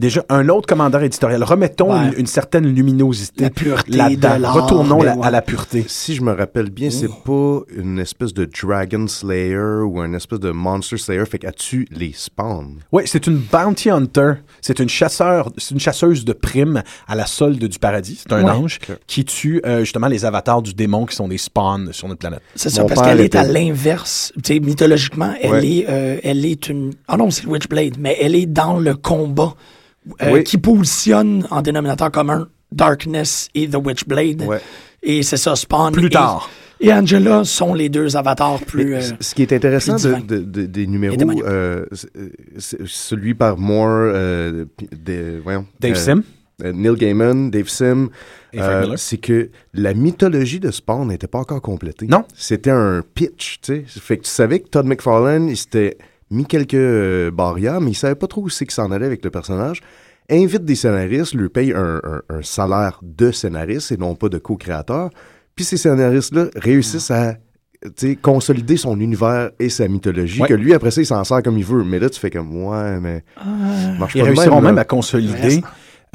Déjà, 0.00 0.24
un 0.28 0.48
autre 0.48 0.66
commandeur 0.66 1.02
éditorial. 1.04 1.44
Remettons 1.44 1.92
Ouais. 1.92 2.08
une, 2.08 2.20
une 2.20 2.26
certaine 2.26 2.66
luminosité 2.66 3.44
La 3.44 3.50
pureté 3.50 3.92
là-dedans. 3.92 4.38
de 4.40 4.46
Retournons 4.46 4.98
ben 4.98 5.04
la- 5.04 5.16
ouais. 5.16 5.26
à 5.26 5.30
la 5.30 5.42
pureté. 5.42 5.84
Si 5.86 6.14
je 6.16 6.22
me 6.22 6.32
rappelle 6.32 6.70
bien, 6.70 6.90
c'est 6.90 7.06
pas 7.24 7.60
une 7.76 8.00
espèce 8.00 8.34
de 8.34 8.46
Dragon 8.46 9.06
Slayer 9.06 9.82
ou 9.86 10.02
une 10.02 10.14
espèce 10.16 10.40
de 10.40 10.50
Monster 10.50 10.96
Slayer, 10.98 11.24
fait 11.26 11.38
qu'elle 11.38 11.54
tue 11.54 11.86
les 11.92 12.12
spawns. 12.14 12.80
Oui, 12.90 13.04
c'est 13.06 13.26
une 13.28 13.36
bounty 13.38 13.90
hunter. 13.90 14.34
C'est 14.60 14.80
une 14.80 14.88
chasseur, 14.88 15.50
c'est 15.56 15.72
une 15.74 15.80
chasseuse 15.80 16.24
de 16.24 16.32
primes 16.32 16.82
à 17.06 17.14
la 17.14 17.26
solde 17.26 17.62
du 17.64 17.78
paradis. 17.78 18.18
C'est 18.22 18.32
un 18.32 18.42
Ouais. 18.44 18.50
ange 18.50 18.80
qui 19.06 19.24
tue 19.24 19.60
euh, 19.66 19.80
justement 19.80 20.08
les 20.08 20.24
avatars 20.24 20.62
du 20.62 20.74
démon 20.74 21.06
qui 21.06 21.14
sont 21.14 21.28
des 21.28 21.38
spawns 21.38 21.90
sur 21.92 22.08
notre 22.08 22.20
planète. 22.20 22.40
C'est 22.54 22.70
ça, 22.70 22.82
Mon 22.82 22.88
parce 22.88 23.02
qu'elle 23.02 23.20
est 23.20 23.34
à 23.34 23.44
l'inverse. 23.44 24.32
Tu 24.42 24.54
sais, 24.54 24.60
mythologiquement, 24.60 25.34
elle, 25.40 25.50
Ouais. 25.50 25.66
est, 25.66 25.86
euh, 25.88 26.18
elle 26.22 26.44
est 26.44 26.68
une. 26.68 26.92
Ah 27.08 27.16
non, 27.16 27.30
c'est 27.30 27.44
le 27.44 27.50
Witchblade, 27.50 27.96
mais 27.98 28.16
elle 28.20 28.34
est 28.34 28.46
dans 28.46 28.78
le 28.78 28.94
combat 28.94 29.54
euh, 30.22 30.32
Oui. 30.32 30.44
qui 30.44 30.58
positionne 30.58 31.46
en 31.50 31.62
dénominateur 31.62 32.10
commun 32.10 32.48
Darkness 32.72 33.48
et 33.54 33.68
The 33.68 33.76
Witchblade. 33.76 34.42
Ouais. 34.42 34.60
Et 35.02 35.22
c'est 35.22 35.36
ça, 35.36 35.54
Spawn. 35.56 35.92
Plus 35.92 36.06
et- 36.06 36.10
tard. 36.10 36.50
Et, 36.80 36.92
Angela 36.92 37.44
sont 37.44 37.74
les 37.74 37.88
deux 37.88 38.16
avatars 38.16 38.58
plus. 38.58 38.96
Euh, 38.96 39.00
ce 39.20 39.36
qui 39.36 39.42
est 39.42 39.52
intéressant 39.52 39.94
de- 39.94 40.20
de- 40.20 40.38
de- 40.40 40.66
des 40.66 40.86
numéros, 40.88 41.16
c'est- 41.92 42.78
celui 42.86 43.34
par 43.34 43.56
Moore, 43.58 43.88
euh, 44.12 44.64
de- 44.90 45.40
voyons, 45.44 45.64
Dave 45.78 45.92
euh, 45.92 45.94
Sim? 45.94 46.22
euh, 46.64 46.72
Neil 46.72 46.94
Gaiman, 46.96 47.50
Dave 47.50 47.68
Sim, 47.68 48.08
euh, 48.60 48.96
c'est 48.96 49.18
que 49.18 49.50
la 49.74 49.94
mythologie 49.94 50.60
de 50.60 50.70
Spawn 50.70 51.08
n'était 51.08 51.26
pas 51.26 51.38
encore 51.38 51.62
complétée. 51.62 52.06
Non. 52.06 52.24
C'était 52.34 52.70
un 52.70 53.02
pitch, 53.14 53.60
tu 53.62 53.84
sais. 53.86 54.00
Fait 54.00 54.18
que 54.18 54.22
tu 54.22 54.30
savais 54.30 54.60
que 54.60 54.68
Todd 54.68 54.86
McFarlane, 54.86 55.48
il 55.48 55.56
s'était 55.56 55.96
mis 56.30 56.44
quelques 56.46 56.74
euh, 56.74 57.30
barrières, 57.30 57.80
mais 57.80 57.90
il 57.92 57.94
savait 57.94 58.14
pas 58.14 58.26
trop 58.26 58.42
où 58.42 58.48
c'est 58.48 58.64
qu'il 58.64 58.74
s'en 58.74 58.90
allait 58.90 59.06
avec 59.06 59.24
le 59.24 59.30
personnage. 59.30 59.80
Invite 60.30 60.64
des 60.64 60.76
scénaristes, 60.76 61.34
lui 61.34 61.48
paye 61.48 61.72
un, 61.72 62.00
un- 62.04 62.22
un 62.36 62.42
salaire 62.42 63.00
de 63.02 63.32
scénariste 63.32 63.92
et 63.92 63.96
non 63.96 64.14
pas 64.14 64.28
de 64.28 64.38
co-créateur. 64.38 65.10
Puis 65.56 65.64
ces 65.64 65.76
scénaristes-là 65.76 66.46
réussissent 66.56 67.10
à 67.10 67.34
tu 67.84 67.90
sais, 68.10 68.14
consolider 68.16 68.76
son 68.76 68.98
univers 69.00 69.50
et 69.58 69.68
sa 69.68 69.88
mythologie, 69.88 70.40
Ouais. 70.40 70.46
que 70.48 70.54
lui, 70.54 70.72
après 70.72 70.92
ça, 70.92 71.00
il 71.00 71.04
s'en 71.06 71.24
sert 71.24 71.42
comme 71.42 71.58
il 71.58 71.64
veut. 71.64 71.82
Mais 71.82 71.98
là, 71.98 72.08
tu 72.08 72.20
fais 72.20 72.30
comme, 72.30 72.64
ouais, 72.64 73.00
mais... 73.00 73.24
marche 73.98 74.14
Ils 74.14 74.20
pas 74.20 74.26
réussiront 74.28 74.60
là. 74.60 74.68
même 74.68 74.78
à 74.78 74.84
consolider 74.84 75.60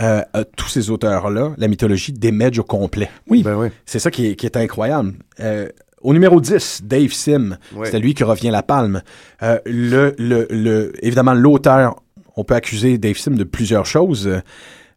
euh, 0.02 0.22
euh, 0.36 0.44
tous 0.56 0.68
ces 0.70 0.90
auteurs-là, 0.90 1.54
la 1.58 1.68
mythologie 1.68 2.14
des 2.14 2.32
Medj 2.32 2.60
au 2.60 2.64
complet. 2.64 3.10
Oui. 3.28 3.44
Ben 3.44 3.56
ouais. 3.56 3.72
C'est 3.86 4.00
ça 4.00 4.12
qui 4.12 4.28
est, 4.28 4.36
qui 4.36 4.46
est 4.46 4.58
incroyable. 4.58 5.14
Euh, 5.40 5.68
au 6.02 6.14
numéro 6.14 6.40
10, 6.40 6.82
Dave 6.84 7.12
Sim, 7.12 7.58
Ouais. 7.76 7.90
c'est 7.90 8.00
lui 8.00 8.14
qui 8.14 8.24
revient 8.24 8.50
la 8.52 8.62
palme. 8.64 9.02
Euh, 9.42 9.60
le, 9.66 10.14
le, 10.20 10.48
le, 10.52 10.94
évidemment, 11.04 11.34
l'auteur, 11.34 12.02
on 12.36 12.44
peut 12.44 12.54
accuser 12.56 12.98
Dave 13.00 13.18
Sim 13.18 13.32
de 13.32 13.44
plusieurs 13.44 13.86
choses. 13.88 14.30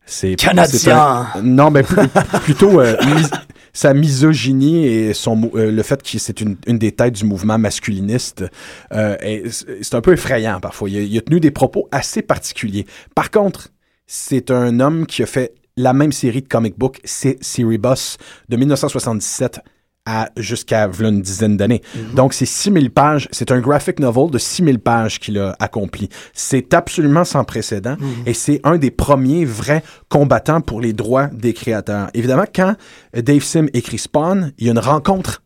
C'est 0.04 0.34
Canadien. 0.34 1.26
un- 1.34 1.42
non, 1.42 1.70
mais 1.70 1.82
plus- 1.82 1.96
plutôt 2.42 2.80
euh, 2.80 2.96
mis- 3.06 3.26
sa 3.72 3.94
misogynie 3.94 4.84
et 4.86 5.14
son 5.14 5.50
euh, 5.54 5.70
le 5.70 5.82
fait 5.84 6.02
que 6.02 6.18
c'est 6.18 6.40
une, 6.40 6.56
une 6.66 6.78
des 6.78 6.90
têtes 6.92 7.14
du 7.14 7.24
mouvement 7.24 7.56
masculiniste. 7.58 8.44
euh, 8.92 9.16
est- 9.20 9.48
c'est 9.82 9.94
un 9.94 10.00
peu 10.00 10.12
effrayant 10.12 10.58
parfois. 10.60 10.90
Il 10.90 10.96
a, 10.98 11.00
il 11.00 11.16
a 11.16 11.20
tenu 11.20 11.38
des 11.40 11.50
propos 11.52 11.88
assez 11.92 12.20
particuliers. 12.22 12.86
Par 13.14 13.30
contre, 13.30 13.68
c'est 14.12 14.50
un 14.50 14.80
homme 14.80 15.06
qui 15.06 15.22
a 15.22 15.26
fait 15.26 15.54
la 15.76 15.92
même 15.92 16.10
série 16.10 16.42
de 16.42 16.48
comic 16.48 16.76
book, 16.76 17.00
c'est 17.04 17.38
Siri 17.40 17.78
Boss, 17.78 18.16
de 18.48 18.56
1977 18.56 19.60
à 20.04 20.30
jusqu'à 20.36 20.90
une 20.98 21.22
dizaine 21.22 21.56
d'années. 21.56 21.80
Donc, 22.16 22.34
c'est 22.34 22.44
6000 22.44 22.90
pages. 22.90 23.28
C'est 23.30 23.52
un 23.52 23.60
graphic 23.60 24.00
novel 24.00 24.28
de 24.30 24.38
6000 24.38 24.80
pages 24.80 25.20
qu'il 25.20 25.38
a 25.38 25.54
accompli. 25.60 26.08
C'est 26.32 26.74
absolument 26.74 27.24
sans 27.24 27.44
précédent 27.44 27.96
et 28.26 28.34
c'est 28.34 28.60
un 28.64 28.78
des 28.78 28.90
premiers 28.90 29.44
vrais 29.44 29.84
combattants 30.08 30.60
pour 30.60 30.80
les 30.80 30.92
droits 30.92 31.28
des 31.28 31.52
créateurs. 31.52 32.08
Évidemment, 32.12 32.46
quand 32.52 32.74
Dave 33.14 33.44
Sim 33.44 33.66
écrit 33.74 33.98
Spawn, 33.98 34.52
il 34.58 34.66
y 34.66 34.68
a 34.70 34.72
une 34.72 34.80
rencontre 34.80 35.42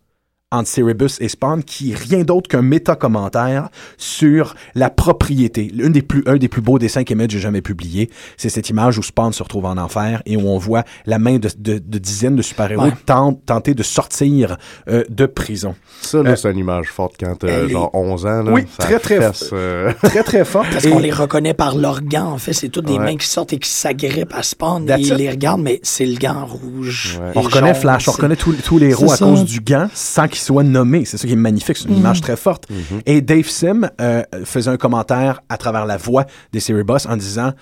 entre 0.55 0.69
Cerebus 0.69 1.11
et 1.21 1.29
Spawn 1.29 1.63
qui 1.63 1.93
est 1.93 1.97
rien 1.97 2.23
d'autre 2.25 2.49
qu'un 2.49 2.63
méta-commentaire 2.63 3.69
sur 3.99 4.55
la 4.75 4.91
propriété. 4.91 5.71
L'un 5.75 5.91
des 5.91 6.03
plus, 6.03 6.23
un 6.27 6.37
des 6.37 6.49
plus 6.49 6.63
beaux 6.63 6.79
dessins 6.79 7.05
qu'Emmett 7.05 7.31
j'ai 7.31 7.39
jamais 7.41 7.61
publié, 7.63 8.11
c'est 8.37 8.49
cette 8.49 8.69
image 8.71 8.99
où 8.99 9.03
Spawn 9.03 9.33
se 9.33 9.43
retrouve 9.43 9.65
en 9.67 9.77
enfer 9.77 10.23
et 10.27 10.37
où 10.37 10.47
on 10.49 10.59
voit 10.59 10.85
la 11.07 11.19
main 11.19 11.39
de, 11.39 11.49
de- 11.59 11.79
de 11.79 11.99
dizaines 11.99 12.37
de 12.37 12.43
super-héros 12.43 12.85
Ouais. 12.85 12.93
tent- 13.07 13.39
tenter 13.47 13.75
de 13.75 13.83
sortir 13.83 14.57
euh, 14.89 15.05
de 15.09 15.27
prison. 15.27 15.75
Ça, 16.03 16.23
là, 16.23 16.31
Euh, 16.31 16.37
c'est 16.37 16.51
une 16.51 16.59
image 16.59 16.89
forte 16.89 17.15
quand 17.19 17.43
elle 17.45 17.69
genre 17.71 17.91
11 17.95 18.27
ans. 18.27 18.43
Là, 18.43 18.53
Oui, 18.53 18.63
Ça 18.79 18.85
très, 18.87 18.99
très 18.99 19.19
fesse, 19.21 19.51
euh, 19.53 19.93
Très, 20.03 20.23
très 20.23 20.45
fort. 20.45 20.65
Parce 20.71 20.85
Et- 20.85 20.91
qu'on 20.91 20.99
les 20.99 21.11
reconnaît 21.13 21.55
par 21.55 21.77
leurs 21.77 22.03
gants. 22.03 22.33
En 22.33 22.39
fait, 22.39 22.53
c'est 22.53 22.69
toutes 22.69 22.87
des 22.87 22.95
Ouais. 22.95 22.99
mains 23.13 23.17
qui 23.17 23.27
sortent 23.27 23.53
et 23.53 23.59
qui 23.59 23.69
s'agrippent 23.71 24.35
à 24.35 24.43
Spawn. 24.43 24.87
That's 24.87 24.99
Et 25.01 25.03
it. 25.03 25.09
ils 25.09 25.15
les 25.17 25.31
regardent, 25.31 25.63
mais 25.63 25.81
c'est 25.83 26.07
le 26.07 26.17
gant 26.17 26.45
rouge. 26.47 27.19
Ouais. 27.21 27.33
On 27.35 27.41
reconnaît 27.43 27.73
jaune, 27.73 27.81
Flash, 27.81 28.09
on 28.09 28.13
reconnaît 28.13 28.37
tous 28.37 28.53
tous 28.65 28.79
les 28.79 28.89
héros 28.91 29.13
à 29.13 29.17
cause 29.17 29.45
du 29.45 29.61
gant 29.61 29.89
sans 29.95 30.29
qu'ils 30.29 30.41
soient 30.45 30.63
nommés. 30.63 31.05
C'est 31.05 31.17
ça 31.17 31.27
qui 31.27 31.33
est 31.33 31.37
magnifique, 31.37 31.77
c'est 31.77 31.89
une 31.89 31.97
image 31.97 32.21
très 32.21 32.37
forte. 32.37 32.69
Et 33.07 33.21
Dave 33.21 33.49
Sim 33.49 33.91
euh, 34.01 34.23
faisait 34.45 34.71
un 34.71 34.77
commentaire 34.77 35.41
à 35.49 35.57
travers 35.57 35.87
la 35.87 35.97
voix 35.97 36.25
des 36.53 36.61
séries 36.61 36.85
boss 36.85 37.07
en 37.07 37.17
disant 37.17 37.53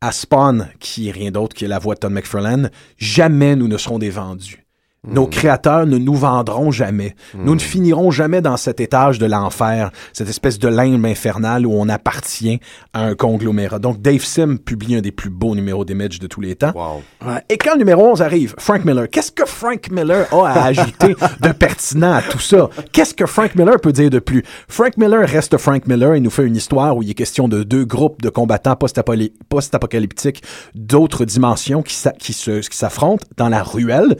à 0.00 0.10
Spawn, 0.10 0.68
qui 0.80 1.08
est 1.08 1.12
rien 1.12 1.30
d'autre 1.30 1.56
que 1.56 1.64
la 1.64 1.78
voix 1.78 1.94
de 1.94 2.00
Todd 2.00 2.12
McFarlane, 2.12 2.70
jamais 2.98 3.54
nous 3.54 3.68
ne 3.68 3.78
serons 3.78 3.98
des 3.98 4.10
vendus. 4.10 4.61
Nos 5.08 5.26
créateurs 5.26 5.84
ne 5.84 5.98
nous 5.98 6.14
vendront 6.14 6.70
jamais. 6.70 7.16
Nous 7.34 7.56
ne 7.56 7.60
finirons 7.60 8.12
jamais 8.12 8.40
dans 8.40 8.56
cet 8.56 8.78
étage 8.78 9.18
de 9.18 9.26
l'enfer, 9.26 9.90
cette 10.12 10.28
espèce 10.28 10.60
de 10.60 10.68
limbe 10.68 11.04
infernale 11.04 11.66
où 11.66 11.72
on 11.74 11.88
appartient 11.88 12.60
à 12.92 13.06
un 13.06 13.16
conglomérat. 13.16 13.80
Donc 13.80 14.00
Dave 14.00 14.22
Sim 14.22 14.58
publie 14.64 14.94
un 14.94 15.00
des 15.00 15.10
plus 15.10 15.28
beaux 15.28 15.56
numéros 15.56 15.84
d'Image 15.84 16.20
de 16.20 16.28
tous 16.28 16.40
les 16.40 16.54
temps. 16.54 16.70
Wow. 16.76 17.02
Et 17.48 17.58
quand 17.58 17.72
le 17.72 17.80
numéro 17.80 18.12
11 18.12 18.22
arrive, 18.22 18.54
Frank 18.58 18.84
Miller, 18.84 19.10
qu'est-ce 19.10 19.32
que 19.32 19.44
Frank 19.44 19.90
Miller 19.90 20.32
a 20.32 20.46
à 20.46 20.66
ajouter 20.66 21.16
de 21.40 21.50
pertinent 21.50 22.12
à 22.12 22.22
tout 22.22 22.38
ça? 22.38 22.70
Qu'est-ce 22.92 23.14
que 23.14 23.26
Frank 23.26 23.56
Miller 23.56 23.80
peut 23.80 23.90
dire 23.90 24.08
de 24.08 24.20
plus? 24.20 24.44
Frank 24.68 24.96
Miller 24.98 25.28
reste 25.28 25.56
Frank 25.56 25.88
Miller 25.88 26.14
et 26.14 26.20
nous 26.20 26.30
fait 26.30 26.46
une 26.46 26.54
histoire 26.54 26.96
où 26.96 27.02
il 27.02 27.10
est 27.10 27.14
question 27.14 27.48
de 27.48 27.64
deux 27.64 27.84
groupes 27.84 28.22
de 28.22 28.28
combattants 28.28 28.76
post-apocalyptiques 28.76 30.44
d'autres 30.76 31.24
dimensions 31.24 31.82
qui 31.82 32.32
s'affrontent 32.70 33.26
dans 33.36 33.48
la 33.48 33.64
ruelle 33.64 34.16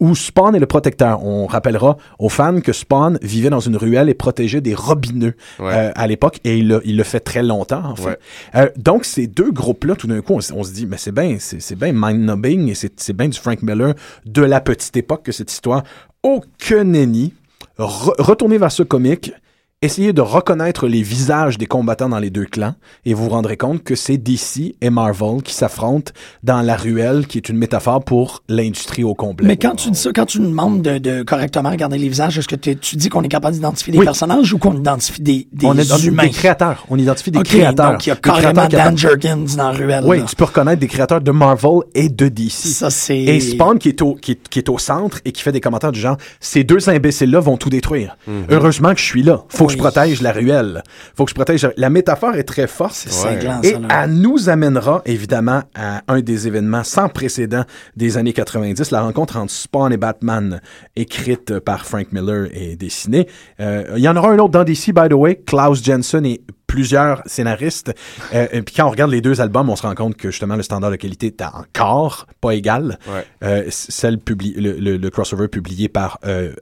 où 0.00 0.16
Spawn 0.18 0.54
est 0.54 0.58
le 0.58 0.66
protecteur. 0.66 1.24
On 1.24 1.46
rappellera 1.46 1.96
aux 2.18 2.28
fans 2.28 2.60
que 2.60 2.72
Spawn 2.72 3.18
vivait 3.22 3.50
dans 3.50 3.60
une 3.60 3.76
ruelle 3.76 4.08
et 4.08 4.14
protégeait 4.14 4.60
des 4.60 4.74
robineux 4.74 5.34
Ouais. 5.58 5.72
euh, 5.74 5.92
à 5.94 6.06
l'époque 6.06 6.38
et 6.44 6.58
il, 6.58 6.68
le 6.68 7.02
fait 7.04 7.20
très 7.20 7.42
longtemps, 7.42 7.84
en 7.84 7.96
fait. 7.96 8.04
Ouais. 8.04 8.18
Euh, 8.56 8.68
donc, 8.76 9.04
ces 9.04 9.26
deux 9.26 9.50
groupes-là, 9.50 9.94
tout 9.96 10.06
d'un 10.06 10.20
coup, 10.20 10.34
on, 10.34 10.40
se 10.40 10.72
dit, 10.72 10.86
mais 10.86 10.96
c'est 10.98 11.12
bien, 11.12 11.36
c'est 11.38 11.74
bien 11.76 11.92
mind-numbing 11.92 12.68
et 12.70 12.74
c'est 12.74 13.12
bien 13.12 13.28
du 13.28 13.38
Frank 13.38 13.62
Miller 13.62 13.94
de 14.26 14.42
la 14.42 14.60
petite 14.60 14.96
époque 14.96 15.22
que 15.24 15.32
cette 15.32 15.50
histoire. 15.52 15.82
Aucun 16.22 16.84
nenni. 16.84 17.32
Re- 17.78 18.14
retournez 18.20 18.58
vers 18.58 18.72
ce 18.72 18.82
comique 18.82 19.32
Essayez 19.80 20.12
de 20.12 20.20
reconnaître 20.22 20.88
les 20.88 21.02
visages 21.02 21.56
des 21.56 21.66
combattants 21.66 22.08
dans 22.08 22.18
les 22.18 22.30
deux 22.30 22.46
clans 22.46 22.74
et 23.04 23.14
vous 23.14 23.22
vous 23.22 23.30
rendrez 23.30 23.56
compte 23.56 23.84
que 23.84 23.94
c'est 23.94 24.16
DC 24.16 24.74
et 24.80 24.90
Marvel 24.90 25.40
qui 25.44 25.54
s'affrontent 25.54 26.10
dans 26.42 26.62
la 26.62 26.74
ruelle, 26.74 27.28
qui 27.28 27.38
est 27.38 27.48
une 27.48 27.58
métaphore 27.58 28.02
pour 28.02 28.42
l'industrie 28.48 29.04
au 29.04 29.14
complet. 29.14 29.46
Mais 29.46 29.56
quand 29.56 29.76
tu 29.76 29.92
dis 29.92 29.98
ça, 30.00 30.10
quand 30.12 30.26
tu 30.26 30.40
nous 30.40 30.48
demandes 30.50 30.82
de, 30.82 30.98
de 30.98 31.22
correctement 31.22 31.70
regarder 31.70 31.96
les 31.96 32.08
visages, 32.08 32.36
est-ce 32.36 32.48
que 32.48 32.56
tu 32.56 32.96
dis 32.96 33.08
qu'on 33.08 33.22
est 33.22 33.28
capable 33.28 33.54
d'identifier 33.54 33.92
des 33.92 34.00
Oui. 34.00 34.04
personnages 34.04 34.52
ou 34.52 34.58
qu'on 34.58 34.74
identifie 34.76 35.22
des, 35.22 35.46
des 35.52 35.66
on 35.66 35.78
est 35.78 36.04
humains? 36.04 36.24
des 36.24 36.30
créateurs. 36.30 36.84
On 36.90 36.98
identifie 36.98 37.30
des 37.30 37.42
créateurs. 37.44 37.92
donc 37.92 38.04
il 38.04 38.08
y 38.08 38.12
a 38.12 38.16
carrément 38.16 38.66
Dan 38.66 38.98
Jerkins 38.98 39.44
dans 39.56 39.70
la 39.70 39.78
ruelle. 39.78 40.02
Oui, 40.04 40.18
là. 40.18 40.24
tu 40.28 40.34
peux 40.34 40.42
reconnaître 40.46 40.80
des 40.80 40.88
créateurs 40.88 41.20
de 41.20 41.30
Marvel 41.30 41.82
et 41.94 42.08
de 42.08 42.26
DC. 42.26 42.50
Ça, 42.50 42.90
c'est... 42.90 43.16
Et 43.16 43.38
Spawn 43.38 43.78
qui 43.78 43.90
est, 43.90 44.02
au, 44.02 44.16
qui, 44.16 44.32
est, 44.32 44.48
qui 44.48 44.58
est 44.58 44.68
au 44.70 44.78
centre 44.78 45.20
et 45.24 45.30
qui 45.30 45.40
fait 45.40 45.52
des 45.52 45.60
commentaires 45.60 45.92
du 45.92 46.00
genre 46.00 46.16
ces 46.40 46.64
deux 46.64 46.88
imbéciles-là 46.90 47.38
vont 47.38 47.56
tout 47.56 47.70
détruire. 47.70 48.16
Heureusement 48.50 48.92
que 48.92 48.98
je 48.98 49.04
suis 49.04 49.22
là. 49.22 49.44
Faut 49.48 49.67
que 49.68 49.74
je 49.74 49.78
protège 49.78 50.20
la 50.22 50.32
ruelle. 50.32 50.82
Faut 51.16 51.24
que 51.24 51.30
je 51.30 51.34
protège. 51.34 51.70
La 51.76 51.90
métaphore 51.90 52.34
est 52.34 52.44
très 52.44 52.66
forte. 52.66 52.94
C'est 52.94 53.10
cinglant, 53.10 53.60
Et 53.62 53.76
elle 53.90 54.12
nous 54.12 54.48
amènera 54.48 55.02
évidemment 55.04 55.62
à 55.74 56.02
un 56.08 56.20
des 56.20 56.46
événements 56.46 56.84
sans 56.84 57.08
précédent 57.08 57.64
des 57.96 58.16
années 58.16 58.32
90, 58.32 58.90
la 58.90 59.02
rencontre 59.02 59.36
entre 59.36 59.52
Spawn 59.52 59.92
et 59.92 59.96
Batman, 59.96 60.60
écrite 60.96 61.58
par 61.60 61.86
Frank 61.86 62.12
Miller 62.12 62.48
et 62.52 62.76
dessinée. 62.76 63.28
Euh, 63.60 63.84
Il 63.96 64.02
y 64.02 64.08
en 64.08 64.16
aura 64.16 64.30
un 64.30 64.38
autre 64.38 64.50
dans 64.50 64.64
DC, 64.64 64.92
by 64.92 65.08
the 65.08 65.14
way, 65.14 65.36
Klaus 65.46 65.82
Jensen 65.82 66.26
et 66.26 66.40
plusieurs 66.68 67.22
scénaristes. 67.26 67.92
Euh, 68.32 68.46
et 68.52 68.62
puis 68.62 68.76
quand 68.76 68.86
on 68.86 68.90
regarde 68.90 69.10
les 69.10 69.20
deux 69.20 69.40
albums, 69.40 69.68
on 69.68 69.74
se 69.74 69.82
rend 69.82 69.94
compte 69.96 70.16
que 70.16 70.30
justement 70.30 70.54
le 70.54 70.62
standard 70.62 70.92
de 70.92 70.96
qualité 70.96 71.26
est 71.26 71.42
encore 71.42 72.28
pas 72.40 72.52
égal. 72.54 72.98
Ouais. 73.08 73.24
Euh, 73.42 73.64
celle 73.70 74.18
le, 74.28 74.72
le- 74.78 74.96
le 74.96 75.10
crossover 75.10 75.48
publié 75.48 75.88
par 75.88 76.20
euh, 76.24 76.52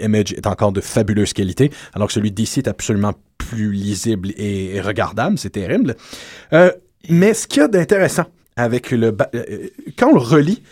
Image 0.00 0.32
est 0.32 0.46
encore 0.48 0.72
de 0.72 0.80
fabuleuse 0.80 1.32
qualité, 1.32 1.70
alors 1.94 2.08
que 2.08 2.14
celui 2.14 2.32
DC 2.32 2.58
est 2.58 2.68
absolument 2.68 3.12
plus 3.38 3.70
lisible 3.72 4.30
et, 4.36 4.74
et 4.76 4.80
regardable. 4.80 5.38
C'est 5.38 5.50
terrible. 5.50 5.94
Mais 7.08 7.34
ce 7.34 7.46
qu'il 7.46 7.60
y 7.62 7.64
a 7.64 7.68
d'intéressant 7.68 8.26
avec 8.56 8.90
le... 8.90 9.16
Quand 9.98 10.08
on 10.10 10.14
le 10.14 10.20
relit, 10.20 10.62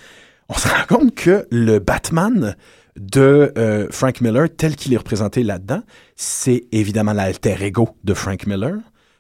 on 0.49 0.55
se 0.55 0.68
rend 0.68 0.85
compte 0.89 1.14
que 1.14 1.47
le 1.51 1.78
Batman 1.78 2.57
de 2.99 3.53
euh, 3.57 3.86
Frank 3.91 4.20
Miller, 4.20 4.49
tel 4.57 4.76
qu'il 4.76 4.93
est 4.95 4.97
représenté 4.97 5.43
là-dedans, 5.43 5.82
c'est 6.16 6.64
évidemment 6.72 7.12
l'alter 7.12 7.57
ego 7.62 7.91
de 8.05 8.14
Frank 8.14 8.47
Miller, 8.47 8.74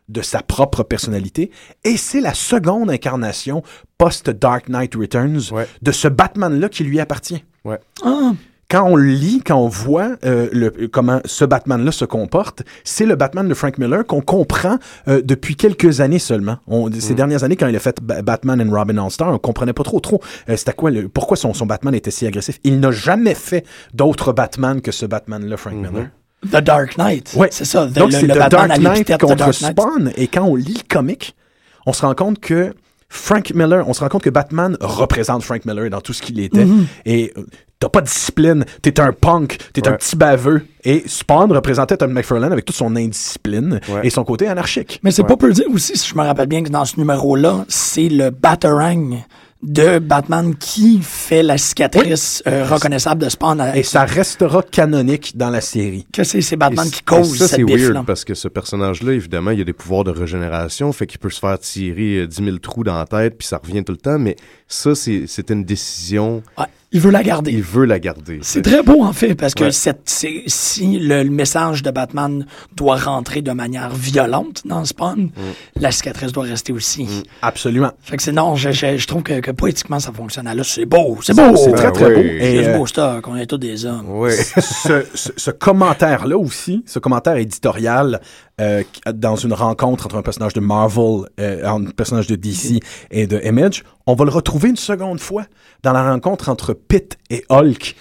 de 0.08 0.22
sa 0.22 0.42
propre 0.42 0.82
personnalité, 0.82 1.50
et 1.84 1.96
c'est 1.96 2.20
la 2.20 2.34
seconde 2.34 2.90
incarnation 2.90 3.62
post-Dark 3.96 4.68
Knight 4.68 4.94
Returns 4.96 5.52
Ouais. 5.52 5.68
de 5.82 5.92
ce 5.92 6.08
Batman-là 6.08 6.68
qui 6.68 6.82
lui 6.84 6.98
appartient. 7.00 7.44
Ouais. 7.64 7.78
Ah, 8.02 8.32
Quand 8.70 8.84
on 8.88 8.96
lit, 8.96 9.42
quand 9.44 9.56
on 9.56 9.68
voit 9.68 10.10
euh, 10.24 10.48
le, 10.52 10.70
comment 10.88 11.20
ce 11.24 11.44
Batman-là 11.44 11.90
se 11.92 12.04
comporte, 12.04 12.62
c'est 12.84 13.04
le 13.04 13.16
Batman 13.16 13.48
de 13.48 13.54
Frank 13.54 13.78
Miller 13.78 14.06
qu'on 14.06 14.20
comprend 14.20 14.78
euh, 15.08 15.20
depuis 15.24 15.56
quelques 15.56 16.00
années 16.00 16.20
seulement. 16.20 16.58
On, 16.68 16.88
ces 16.92 17.14
dernières 17.14 17.42
années, 17.42 17.56
quand 17.56 17.66
il 17.66 17.74
a 17.74 17.80
fait 17.80 17.98
Ba- 18.00 18.22
Batman 18.22 18.62
and 18.62 18.70
Robin 18.72 18.96
All-Star, 18.98 19.28
on 19.32 19.38
comprenait 19.38 19.72
pas 19.72 19.82
trop 19.82 19.98
trop 20.00 20.20
euh, 20.48 20.56
c'était 20.56 20.72
quoi 20.72 20.90
le, 20.90 21.08
pourquoi 21.08 21.36
son, 21.36 21.52
son 21.52 21.66
Batman 21.66 21.94
était 21.94 22.10
si 22.12 22.26
agressif. 22.26 22.60
Il 22.62 22.78
n'a 22.80 22.92
jamais 22.92 23.34
fait 23.34 23.66
d'autre 23.92 24.32
Batman 24.32 24.80
que 24.80 24.92
ce 24.92 25.04
Batman-là, 25.06 25.56
Frank 25.56 25.74
Miller. 25.74 26.08
The 26.48 26.62
Dark 26.62 26.96
Knight. 26.96 27.34
Ouais. 27.36 27.48
C'est 27.50 27.64
ça. 27.66 27.86
the- 27.86 27.92
Donc, 27.98 28.12
c'est 28.12 28.22
le 28.26 28.34
The 28.34 28.38
Batman 28.38 28.68
Dark 28.68 28.80
Knight 28.80 29.18
contre. 29.20 29.52
Spawn. 29.52 30.12
Et 30.16 30.26
quand 30.28 30.44
on 30.44 30.54
lit 30.54 30.82
le 30.88 30.94
comic, 30.94 31.34
on 31.86 31.92
se 31.92 32.02
rend 32.02 32.14
compte 32.14 32.38
que 32.38 32.72
Frank 33.08 33.52
Miller, 33.54 33.86
on 33.88 33.92
se 33.92 34.00
rend 34.00 34.08
compte 34.08 34.22
que 34.22 34.30
Batman 34.30 34.76
représente 34.80 35.42
Frank 35.42 35.64
Miller 35.64 35.90
dans 35.90 36.00
tout 36.00 36.12
ce 36.12 36.22
qu'il 36.22 36.38
était. 36.40 36.64
Mm-hmm. 36.64 36.84
Et 37.04 37.32
euh, 37.36 37.42
t'as 37.80 37.88
pas 37.88 38.02
de 38.02 38.06
discipline, 38.06 38.64
t'es 38.82 39.00
un 39.00 39.12
punk, 39.12 39.58
t'es 39.72 39.88
un 39.88 39.92
petit 39.92 40.14
baveux. 40.14 40.62
Et 40.84 41.02
Spawn 41.06 41.50
représentait 41.52 41.96
Todd 41.96 42.10
McFarlane 42.10 42.52
avec 42.52 42.64
toute 42.66 42.76
son 42.76 42.94
indiscipline 42.94 43.80
Ouais. 43.88 44.00
et 44.06 44.10
son 44.10 44.22
côté 44.24 44.46
anarchique. 44.46 45.00
Mais 45.02 45.10
c'est 45.10 45.24
pas 45.24 45.36
peu 45.36 45.52
dire 45.52 45.66
aussi, 45.72 45.96
si 45.96 46.08
je 46.08 46.14
me 46.14 46.22
rappelle 46.22 46.46
bien, 46.46 46.62
que 46.62 46.70
dans 46.70 46.84
ce 46.84 46.96
numéro-là, 46.98 47.64
c'est 47.68 48.08
le 48.08 48.30
Batarang 48.30 49.24
de 49.62 49.98
Batman 49.98 50.54
qui 50.56 51.00
fait 51.02 51.42
la 51.42 51.58
cicatrice 51.58 52.42
euh, 52.46 52.64
reconnaissable 52.66 53.22
de 53.24 53.28
Spawn. 53.28 53.60
à- 53.60 53.76
Et 53.76 53.82
ça 53.82 54.04
restera 54.06 54.62
canonique 54.62 55.36
dans 55.36 55.50
la 55.50 55.60
série. 55.60 56.06
que 56.12 56.24
c'est 56.24 56.40
c'est 56.40 56.56
Batman 56.56 56.88
qui 56.90 57.02
cause 57.02 57.36
ça, 57.38 57.46
cette 57.46 57.66
c'est 57.68 57.76
weird 57.76 58.06
parce 58.06 58.24
que 58.24 58.32
ce 58.32 58.48
personnage-là, 58.48 59.12
évidemment, 59.12 59.50
il 59.50 59.60
a 59.60 59.64
des 59.64 59.74
pouvoirs 59.74 60.04
de 60.04 60.10
régénération, 60.12 60.90
fait 60.94 61.06
qu'il 61.06 61.18
peut 61.18 61.28
se 61.28 61.40
faire 61.40 61.58
tirer 61.58 62.20
euh, 62.20 62.26
10 62.26 62.42
000 62.44 62.56
trous 62.58 62.84
dans 62.84 62.96
la 62.96 63.04
tête, 63.04 63.36
puis 63.36 63.46
ça 63.46 63.60
revient 63.62 63.84
tout 63.84 63.92
le 63.92 63.98
temps. 63.98 64.18
Mais 64.18 64.36
ça, 64.66 64.94
c'est 64.94 65.24
c'est 65.26 65.50
une 65.50 65.64
décision. 65.64 66.42
Ouais, 66.58 66.64
il 66.92 67.00
veut 67.00 67.10
la 67.10 67.22
garder. 67.22 67.52
Il 67.52 67.62
veut 67.62 67.84
la 67.84 67.98
garder. 67.98 68.40
C'est 68.42 68.62
très 68.62 68.82
beau, 68.82 69.02
en 69.02 69.12
fait, 69.12 69.34
parce 69.34 69.54
que 69.54 69.64
Ouais. 69.64 69.72
cette, 69.72 70.02
c'est- 70.06 70.42
si 70.46 70.98
le, 70.98 71.22
le 71.22 71.30
message 71.30 71.82
de 71.82 71.90
Batman 71.90 72.46
doit 72.76 72.96
rentrer 72.96 73.42
de 73.42 73.52
manière 73.52 73.90
violente 73.94 74.62
dans 74.64 74.84
Spawn, 74.84 75.24
Mm. 75.26 75.30
la 75.80 75.92
cicatrice 75.92 76.32
doit 76.32 76.44
rester 76.44 76.72
aussi. 76.72 77.06
Absolument. 77.42 77.92
Fait 78.02 78.16
que 78.16 78.22
c'est 78.22 78.32
non, 78.32 78.56
je, 78.56 78.72
je, 78.72 78.96
je 78.96 79.06
trouve 79.06 79.22
que, 79.22 79.40
que 79.40 79.50
poétiquement 79.52 80.00
ça 80.00 80.10
fonctionne. 80.12 80.46
Là, 80.52 80.64
c'est 80.64 80.84
beau, 80.86 81.18
c'est 81.22 81.34
beau. 81.36 81.56
C'est 81.56 81.72
très, 81.72 81.92
très 81.92 82.06
oui. 82.06 82.14
beau. 82.14 82.22
Du 82.62 82.66
euh, 82.68 82.76
beau 82.78 82.86
stock, 82.86 83.28
on 83.28 83.36
est 83.36 83.46
tous 83.46 83.58
des 83.58 83.84
hommes. 83.86 84.06
Ce, 84.30 85.04
ce- 85.14 85.30
ce 85.36 85.50
commentaire-là 85.50 86.36
aussi, 86.36 86.82
ce 86.86 86.98
commentaire 86.98 87.36
éditorial 87.36 88.20
euh, 88.60 88.82
dans 89.14 89.36
une 89.36 89.52
rencontre 89.52 90.06
entre 90.06 90.16
un 90.16 90.22
personnage 90.22 90.52
de 90.52 90.60
Marvel, 90.60 91.24
euh, 91.40 91.66
un 91.66 91.84
personnage 91.84 92.26
de 92.26 92.36
DC 92.36 92.80
et 93.10 93.26
de 93.26 93.40
Image, 93.44 93.84
on 94.06 94.14
va 94.14 94.24
le 94.24 94.30
retrouver 94.30 94.68
une 94.68 94.76
seconde 94.76 95.20
fois 95.20 95.44
dans 95.82 95.92
la 95.92 96.10
rencontre 96.10 96.48
entre 96.48 96.74
Pitt 96.74 97.18
et 97.30 97.44
Hulk. 97.48 97.96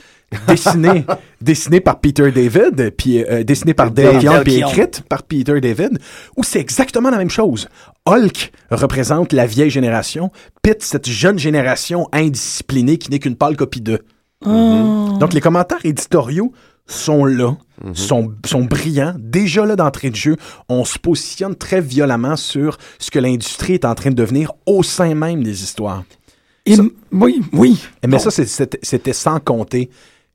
dessiné, 0.48 1.06
dessiné 1.42 1.80
par 1.80 2.00
Peter 2.00 2.32
David, 2.32 2.92
puis 2.96 3.24
euh, 3.24 3.44
dessiné 3.44 3.74
par 3.74 3.90
Dale 3.90 4.20
Keown, 4.20 4.44
puis 4.44 4.58
écrite 4.58 5.02
par 5.10 5.24
Peter 5.24 5.60
David, 5.60 5.98
où 6.38 6.44
c'est 6.44 6.60
exactement 6.60 7.10
la 7.10 7.18
même 7.18 7.32
chose. 7.32 7.68
Hulk 8.06 8.52
représente 8.70 9.34
la 9.34 9.48
vieille 9.48 9.72
génération, 9.72 10.32
Pitt 10.62 10.84
cette 10.84 11.10
jeune 11.10 11.40
génération 11.40 12.08
indisciplinée 12.12 12.98
qui 12.98 13.10
n'est 13.10 13.20
qu'une 13.20 13.38
pâle 13.38 13.56
copie 13.58 13.82
d'eux. 13.82 14.02
Donc, 14.46 15.34
les 15.34 15.42
commentaires 15.42 15.84
éditoriaux 15.84 16.54
sont 16.90 17.26
là, 17.26 17.56
sont, 17.94 18.34
sont 18.46 18.64
brillants. 18.64 19.16
Déjà 19.20 19.66
là 19.66 19.76
d'entrée 19.76 20.10
de 20.10 20.16
jeu, 20.16 20.36
on 20.68 20.84
se 20.86 21.00
positionne 21.00 21.56
très 21.56 21.82
violemment 21.82 22.36
sur 22.36 22.78
ce 22.98 23.12
que 23.12 23.20
l'industrie 23.20 23.74
est 23.74 23.86
en 23.86 23.96
train 23.96 24.10
de 24.10 24.16
devenir 24.16 24.52
au 24.66 24.84
sein 24.84 25.14
même 25.16 25.44
des 25.44 25.64
histoires. 25.64 26.04
Et 26.66 26.76
oui, 27.12 27.42
oui. 27.54 27.82
Mais 28.04 28.18
Bon. 28.18 28.20
ça, 28.20 28.32
c'était 28.32 29.14
sans 29.14 29.40
compter 29.40 29.90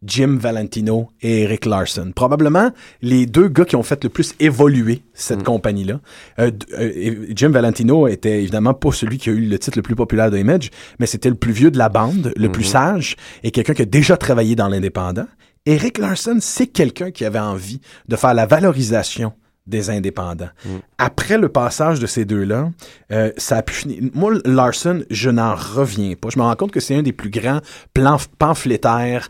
Jim 0.06 0.36
Valentino 0.38 1.08
et 1.22 1.42
Eric 1.42 1.64
Larson. 1.64 2.12
Probablement 2.14 2.70
les 3.02 3.24
deux 3.26 3.48
gars 3.48 3.64
qui 3.64 3.74
ont 3.76 3.82
fait 3.82 4.02
le 4.04 4.10
plus 4.10 4.34
évoluer 4.38 5.02
cette 5.14 5.42
compagnie-là. 5.42 6.00
Euh, 6.40 6.50
euh, 6.78 7.26
Jim 7.30 7.48
Valentino 7.50 8.06
était 8.06 8.42
évidemment 8.42 8.74
pas 8.74 8.92
celui 8.92 9.16
qui 9.18 9.30
a 9.30 9.32
eu 9.32 9.46
le 9.46 9.58
titre 9.58 9.78
le 9.78 9.82
plus 9.82 9.94
populaire 9.94 10.30
de 10.30 10.36
Image, 10.38 10.70
mais 10.98 11.06
c'était 11.06 11.30
le 11.30 11.36
plus 11.36 11.52
vieux 11.52 11.70
de 11.70 11.78
la 11.78 11.88
bande, 11.88 12.32
le 12.36 12.50
plus 12.52 12.64
sage, 12.64 13.16
et 13.42 13.50
quelqu'un 13.50 13.72
qui 13.74 13.82
a 13.82 13.86
déjà 13.86 14.16
travaillé 14.16 14.54
dans 14.56 14.68
l'indépendant. 14.68 15.26
Eric 15.66 15.96
Larson, 15.98 16.38
c'est 16.40 16.66
quelqu'un 16.66 17.10
qui 17.10 17.24
avait 17.24 17.38
envie 17.38 17.80
de 18.06 18.16
faire 18.16 18.34
la 18.34 18.44
valorisation 18.44 19.32
des 19.66 19.88
indépendants. 19.88 20.50
Après 20.98 21.38
le 21.38 21.48
passage 21.48 21.98
de 21.98 22.06
ces 22.06 22.26
deux-là, 22.26 22.70
euh, 23.12 23.32
ça 23.38 23.56
a 23.56 23.62
pu 23.62 23.72
finir. 23.72 24.10
Moi, 24.12 24.34
Larson, 24.44 25.04
je 25.08 25.30
n'en 25.30 25.54
reviens 25.54 26.14
pas. 26.16 26.28
Je 26.28 26.38
me 26.38 26.44
rends 26.44 26.54
compte 26.54 26.70
que 26.70 26.80
c'est 26.80 26.94
un 26.94 27.02
des 27.02 27.14
plus 27.14 27.30
grands 27.30 27.60
plans 27.94 28.18
pamphlétaires 28.38 29.28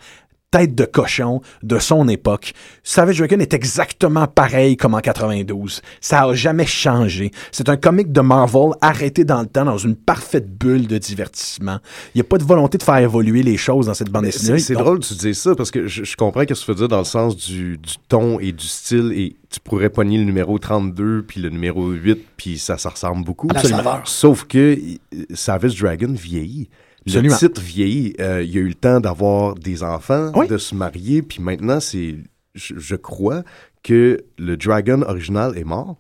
tête 0.55 0.77
de 0.77 0.85
cochon 0.85 1.41
de 1.65 1.81
son 1.81 2.07
époque. 2.07 2.53
Savage 2.85 3.19
Dragon 3.19 3.41
est 3.41 3.55
exactement 3.55 4.29
pareil 4.29 4.77
comme 4.77 4.95
en 4.95 5.01
92. 5.01 5.83
Ça 6.01 6.23
a 6.23 6.35
jamais 6.35 6.65
changé. 6.65 7.33
C'est 7.51 7.69
un 7.69 7.77
comic 7.77 8.13
de 8.13 8.21
Marvel 8.21 8.71
arrêté 8.81 9.25
dans 9.25 9.41
le 9.41 9.49
temps, 9.49 9.65
dans 9.65 9.79
une 9.79 9.97
parfaite 9.97 10.57
bulle 10.57 10.87
de 10.87 10.97
divertissement. 10.97 11.79
Il 12.15 12.19
n'y 12.19 12.21
a 12.21 12.25
pas 12.25 12.39
de 12.39 12.45
volonté 12.45 12.79
de 12.79 12.85
faire 12.85 12.99
évoluer 12.99 13.43
les 13.43 13.57
choses 13.57 13.87
dans 13.87 13.95
cette 13.95 14.11
bande 14.11 14.27
dessinée. 14.27 14.61
C'est 14.61 14.75
drôle 14.75 15.01
que 15.01 15.07
tu 15.07 15.15
dises 15.15 15.39
ça 15.39 15.57
parce 15.57 15.73
que 15.73 15.89
je, 15.89 16.05
je 16.05 16.17
comprends 16.17 16.43
ce 16.43 16.47
que 16.47 16.55
tu 16.55 16.67
veux 16.67 16.77
dire 16.77 16.89
dans 16.89 16.99
le 16.99 17.05
sens 17.05 17.37
du, 17.37 17.77
du 17.77 17.95
ton 18.09 18.39
et 18.39 18.53
du 18.53 18.67
style 18.69 19.11
et 19.13 19.35
tu 19.51 19.59
pourrais 19.59 19.91
pogner 19.91 20.19
le 20.19 20.25
numéro 20.25 20.57
32 20.61 21.25
puis 21.27 21.41
le 21.41 21.51
numéro 21.51 21.91
8 21.91 22.25
puis 22.37 22.59
ça, 22.59 22.79
ça 22.79 22.91
ressemble 22.91 23.25
beaucoup. 23.25 23.49
Saveur. 23.61 24.03
Sauf 24.05 24.45
que 24.45 24.79
euh, 24.79 25.25
Savage 25.35 25.81
Dragon 25.81 26.15
vieillit. 26.17 26.69
Le 27.07 27.29
titre 27.39 27.61
vieillit. 27.61 28.15
Euh, 28.21 28.43
il 28.43 28.51
y 28.51 28.59
a 28.59 28.61
eu 28.61 28.69
le 28.69 28.75
temps 28.75 29.01
d'avoir 29.01 29.55
des 29.55 29.83
enfants, 29.83 30.33
Oui. 30.35 30.49
de 30.49 30.59
se 30.59 30.75
marier 30.75 31.23
puis 31.23 31.43
maintenant 31.43 31.81
c'est, 31.81 32.17
je, 32.55 32.75
je 32.79 32.97
crois 32.97 33.43
que 33.83 34.25
le 34.39 34.57
Dragon 34.57 35.03
original 35.03 35.57
est 35.59 35.65
mort. 35.65 35.97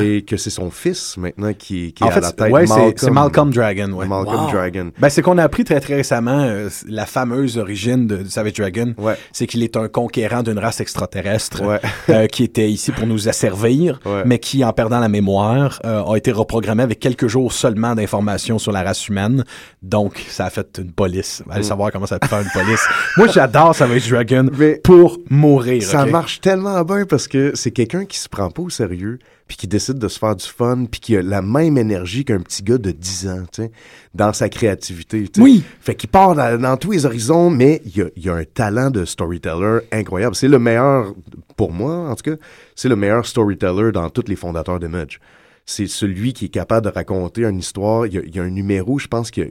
Et 0.00 0.22
que 0.22 0.36
c'est 0.36 0.50
son 0.50 0.70
fils 0.70 1.16
maintenant 1.16 1.52
qui, 1.52 1.92
qui 1.92 2.02
En 2.04 2.06
est 2.06 2.10
à 2.10 2.12
fait, 2.14 2.20
la 2.20 2.26
c'est- 2.28 2.32
tête. 2.34 2.52
ouais, 2.52 2.66
c'est- 2.66 2.94
c'est 2.98 3.10
Malcolm 3.10 3.52
Dragon, 3.52 3.90
ouais. 3.92 4.06
Malcolm 4.06 4.44
Wow. 4.46 4.50
Dragon. 4.50 4.90
Ben, 4.98 5.08
c'est 5.08 5.22
qu'on 5.22 5.38
a 5.38 5.42
appris 5.44 5.64
très 5.64 5.80
très 5.80 5.94
récemment 5.96 6.40
euh, 6.40 6.68
la 6.88 7.06
fameuse 7.06 7.58
origine 7.58 8.06
de, 8.06 8.16
de 8.18 8.28
Savage 8.28 8.54
Dragon. 8.54 8.94
Ouais. 8.98 9.14
C'est 9.32 9.46
qu'il 9.46 9.62
est 9.62 9.76
un 9.76 9.88
conquérant 9.88 10.42
d'une 10.42 10.58
race 10.58 10.80
extraterrestre 10.80 11.62
Ouais. 11.62 11.80
euh, 12.08 12.26
qui 12.26 12.44
était 12.44 12.68
ici 12.70 12.92
pour 12.92 13.06
nous 13.06 13.28
asservir, 13.28 14.00
Ouais. 14.04 14.22
mais 14.26 14.38
qui, 14.38 14.64
en 14.64 14.72
perdant 14.72 15.00
la 15.00 15.08
mémoire, 15.08 15.80
euh, 15.84 16.02
a 16.02 16.16
été 16.16 16.32
reprogrammé 16.32 16.82
avec 16.82 16.98
quelques 17.00 17.26
jours 17.28 17.52
seulement 17.52 17.94
d'informations 17.94 18.58
sur 18.58 18.72
la 18.72 18.82
race 18.82 19.08
humaine. 19.08 19.44
Donc, 19.82 20.24
ça 20.28 20.46
a 20.46 20.50
fait 20.50 20.78
une 20.78 20.92
police. 20.92 21.42
Allez 21.50 21.62
savoir 21.62 21.90
comment 21.92 22.06
ça 22.06 22.18
peut 22.18 22.28
faire 22.28 22.40
une 22.40 22.50
police. 22.52 22.84
Moi, 23.16 23.28
j'adore 23.28 23.74
Savage 23.74 24.08
Dragon 24.10 24.44
Mm. 24.44 24.50
Mais- 24.58 24.80
pour 24.82 25.18
mourir. 25.28 25.82
Ça 25.82 26.06
marche 26.06 26.40
tellement 26.40 26.82
bien 26.84 27.04
parce 27.04 27.28
que 27.28 27.52
c'est 27.54 27.70
quelqu'un 27.70 28.04
qui 28.04 28.18
se 28.18 28.28
prend 28.28 28.50
pas 28.50 28.62
au 28.62 28.70
sérieux, 28.70 29.18
puis 29.50 29.56
qui 29.56 29.66
décide 29.66 29.98
de 29.98 30.06
se 30.06 30.16
faire 30.16 30.36
du 30.36 30.46
fun, 30.46 30.84
puis 30.88 31.00
qui 31.00 31.16
a 31.16 31.22
la 31.22 31.42
même 31.42 31.76
énergie 31.76 32.24
qu'un 32.24 32.38
petit 32.38 32.62
gars 32.62 32.78
de 32.78 32.92
10 32.92 33.28
ans, 33.28 33.42
tu 33.52 33.62
sais, 33.62 33.72
dans 34.14 34.32
sa 34.32 34.48
créativité. 34.48 35.24
tu 35.24 35.30
sais. 35.34 35.40
Oui. 35.40 35.64
Fait 35.80 35.96
qu'il 35.96 36.08
part 36.08 36.36
dans, 36.36 36.56
dans 36.56 36.76
tous 36.76 36.92
les 36.92 37.04
horizons, 37.04 37.50
mais 37.50 37.82
il 37.84 37.96
y 37.96 38.00
a, 38.00 38.06
il 38.14 38.30
a 38.30 38.34
un 38.34 38.44
talent 38.44 38.92
de 38.92 39.04
storyteller 39.04 39.80
incroyable. 39.90 40.36
C'est 40.36 40.46
le 40.46 40.60
meilleur, 40.60 41.12
pour 41.56 41.72
moi 41.72 42.10
en 42.10 42.14
tout 42.14 42.30
cas, 42.30 42.36
c'est 42.76 42.88
le 42.88 42.94
meilleur 42.94 43.26
storyteller 43.26 43.90
dans 43.90 44.08
tous 44.08 44.28
les 44.28 44.36
fondateurs 44.36 44.78
d'Image. 44.78 45.18
C'est 45.66 45.88
celui 45.88 46.32
qui 46.32 46.44
est 46.44 46.50
capable 46.50 46.86
de 46.86 46.92
raconter 46.92 47.42
une 47.42 47.58
histoire. 47.58 48.06
Il 48.06 48.14
y 48.14 48.18
a, 48.18 48.22
il 48.24 48.32
y 48.32 48.38
a 48.38 48.44
un 48.44 48.50
numéro, 48.50 49.00
je 49.00 49.08
pense, 49.08 49.32
qui 49.32 49.42
a, 49.42 49.46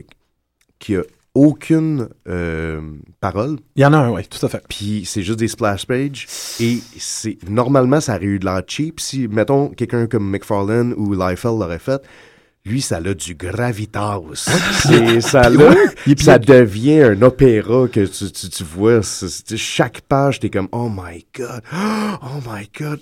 qui 0.78 0.96
a 0.96 1.02
aucune 1.34 2.08
euh, 2.28 2.80
parole. 3.20 3.58
Il 3.76 3.82
y 3.82 3.86
en 3.86 3.92
a 3.92 3.98
un, 3.98 4.10
oui, 4.10 4.22
tout 4.26 4.44
à 4.44 4.48
fait. 4.48 4.62
Puis 4.68 5.04
c'est 5.06 5.22
juste 5.22 5.38
des 5.38 5.48
splash 5.48 5.86
pages. 5.86 6.26
Et 6.60 6.78
c'est 6.98 7.38
normalement, 7.48 8.00
ça 8.00 8.16
aurait 8.16 8.24
eu 8.24 8.38
de 8.38 8.44
l'air 8.44 8.62
cheap. 8.66 9.00
Si, 9.00 9.28
mettons, 9.28 9.68
quelqu'un 9.68 10.06
comme 10.06 10.28
McFarlane 10.28 10.92
ou 10.96 11.14
Liefeld 11.14 11.58
l'aurait 11.60 11.78
fait, 11.78 12.02
lui, 12.66 12.80
ça 12.82 12.96
a 12.96 13.14
du 13.14 13.34
gravitas. 13.34 14.20
Ça, 15.20 15.48
l'a- 15.48 15.74
ça 16.18 16.38
devient 16.38 17.02
un 17.02 17.22
opéra 17.22 17.88
que 17.88 18.04
tu, 18.04 18.30
tu, 18.30 18.48
tu 18.50 18.64
vois. 18.64 19.00
chaque 19.56 20.02
page, 20.02 20.40
t'es 20.40 20.50
comme, 20.50 20.68
oh 20.72 20.90
my 20.90 21.24
God, 21.34 21.62
oh 21.72 22.40
my 22.46 22.68
God. 22.78 23.00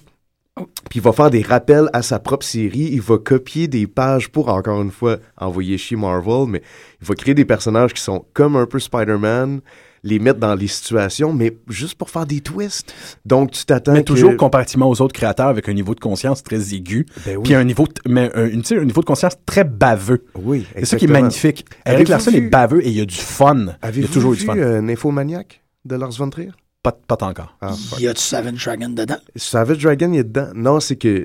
Puis 0.90 1.00
il 1.00 1.02
va 1.02 1.12
faire 1.12 1.30
des 1.30 1.42
rappels 1.42 1.88
à 1.92 2.02
sa 2.02 2.18
propre 2.18 2.44
série. 2.46 2.90
Il 2.92 3.00
va 3.02 3.18
copier 3.18 3.68
des 3.68 3.86
pages 3.86 4.28
pour, 4.30 4.48
encore 4.48 4.80
une 4.82 4.90
fois, 4.90 5.18
envoyer 5.36 5.76
chez 5.78 5.96
Marvel. 5.96 6.46
Mais 6.48 6.62
il 7.02 7.06
va 7.06 7.14
créer 7.14 7.34
des 7.34 7.44
personnages 7.44 7.92
qui 7.92 8.02
sont 8.02 8.24
comme 8.32 8.56
un 8.56 8.66
peu 8.66 8.78
Spider-Man, 8.78 9.60
les 10.04 10.18
mettre 10.20 10.38
dans 10.38 10.54
les 10.54 10.68
situations, 10.68 11.32
mais 11.32 11.56
juste 11.68 11.96
pour 11.96 12.08
faire 12.08 12.24
des 12.24 12.40
twists. 12.40 12.94
Donc, 13.26 13.50
tu 13.50 13.64
t'attends 13.64 13.92
Mais 13.92 14.00
que- 14.00 14.04
toujours 14.04 14.36
comparativement 14.36 14.88
aux 14.88 15.00
autres 15.02 15.12
créateurs 15.12 15.48
avec 15.48 15.68
un 15.68 15.72
niveau 15.72 15.94
de 15.94 16.00
conscience 16.00 16.42
très 16.42 16.72
aigu, 16.72 17.04
Ben 17.26 17.36
oui. 17.36 17.42
puis 17.42 17.54
un 17.54 17.64
niveau, 17.64 17.86
mais 18.06 18.30
un, 18.34 18.48
tu 18.48 18.62
sais, 18.64 18.78
un 18.78 18.84
niveau 18.84 19.00
de 19.00 19.06
conscience 19.06 19.34
très 19.44 19.64
baveux. 19.64 20.24
Oui, 20.36 20.64
C'est 20.76 20.84
ça 20.84 20.96
qui 20.96 21.06
est 21.06 21.08
magnifique. 21.08 21.66
Eric 21.84 22.08
Larson 22.08 22.30
vu- 22.30 22.36
est 22.38 22.48
baveux 22.48 22.86
et 22.86 22.88
il 22.90 22.96
y 22.96 23.00
a 23.00 23.04
du 23.04 23.16
fun. 23.16 23.66
Il 23.92 24.00
y 24.00 24.04
a 24.04 24.08
toujours 24.08 24.32
vu 24.32 24.38
du 24.38 24.44
fun. 24.46 24.56
euh, 24.56 24.80
Nymphomaniac 24.80 25.62
de 25.84 25.96
Lars 25.96 26.12
von 26.12 26.30
Trier? 26.30 26.52
Pas, 26.92 27.16
pas 27.16 27.26
encore. 27.26 27.56
Ah. 27.60 27.74
Y 27.98 28.08
a-tu 28.08 28.20
Savage 28.22 28.64
Dragon 28.64 28.88
dedans? 28.90 29.16
Savage 29.36 29.78
Dragon, 29.82 30.12
il 30.12 30.20
est 30.20 30.24
dedans. 30.24 30.48
Non, 30.54 30.80
c'est 30.80 30.96
que 30.96 31.24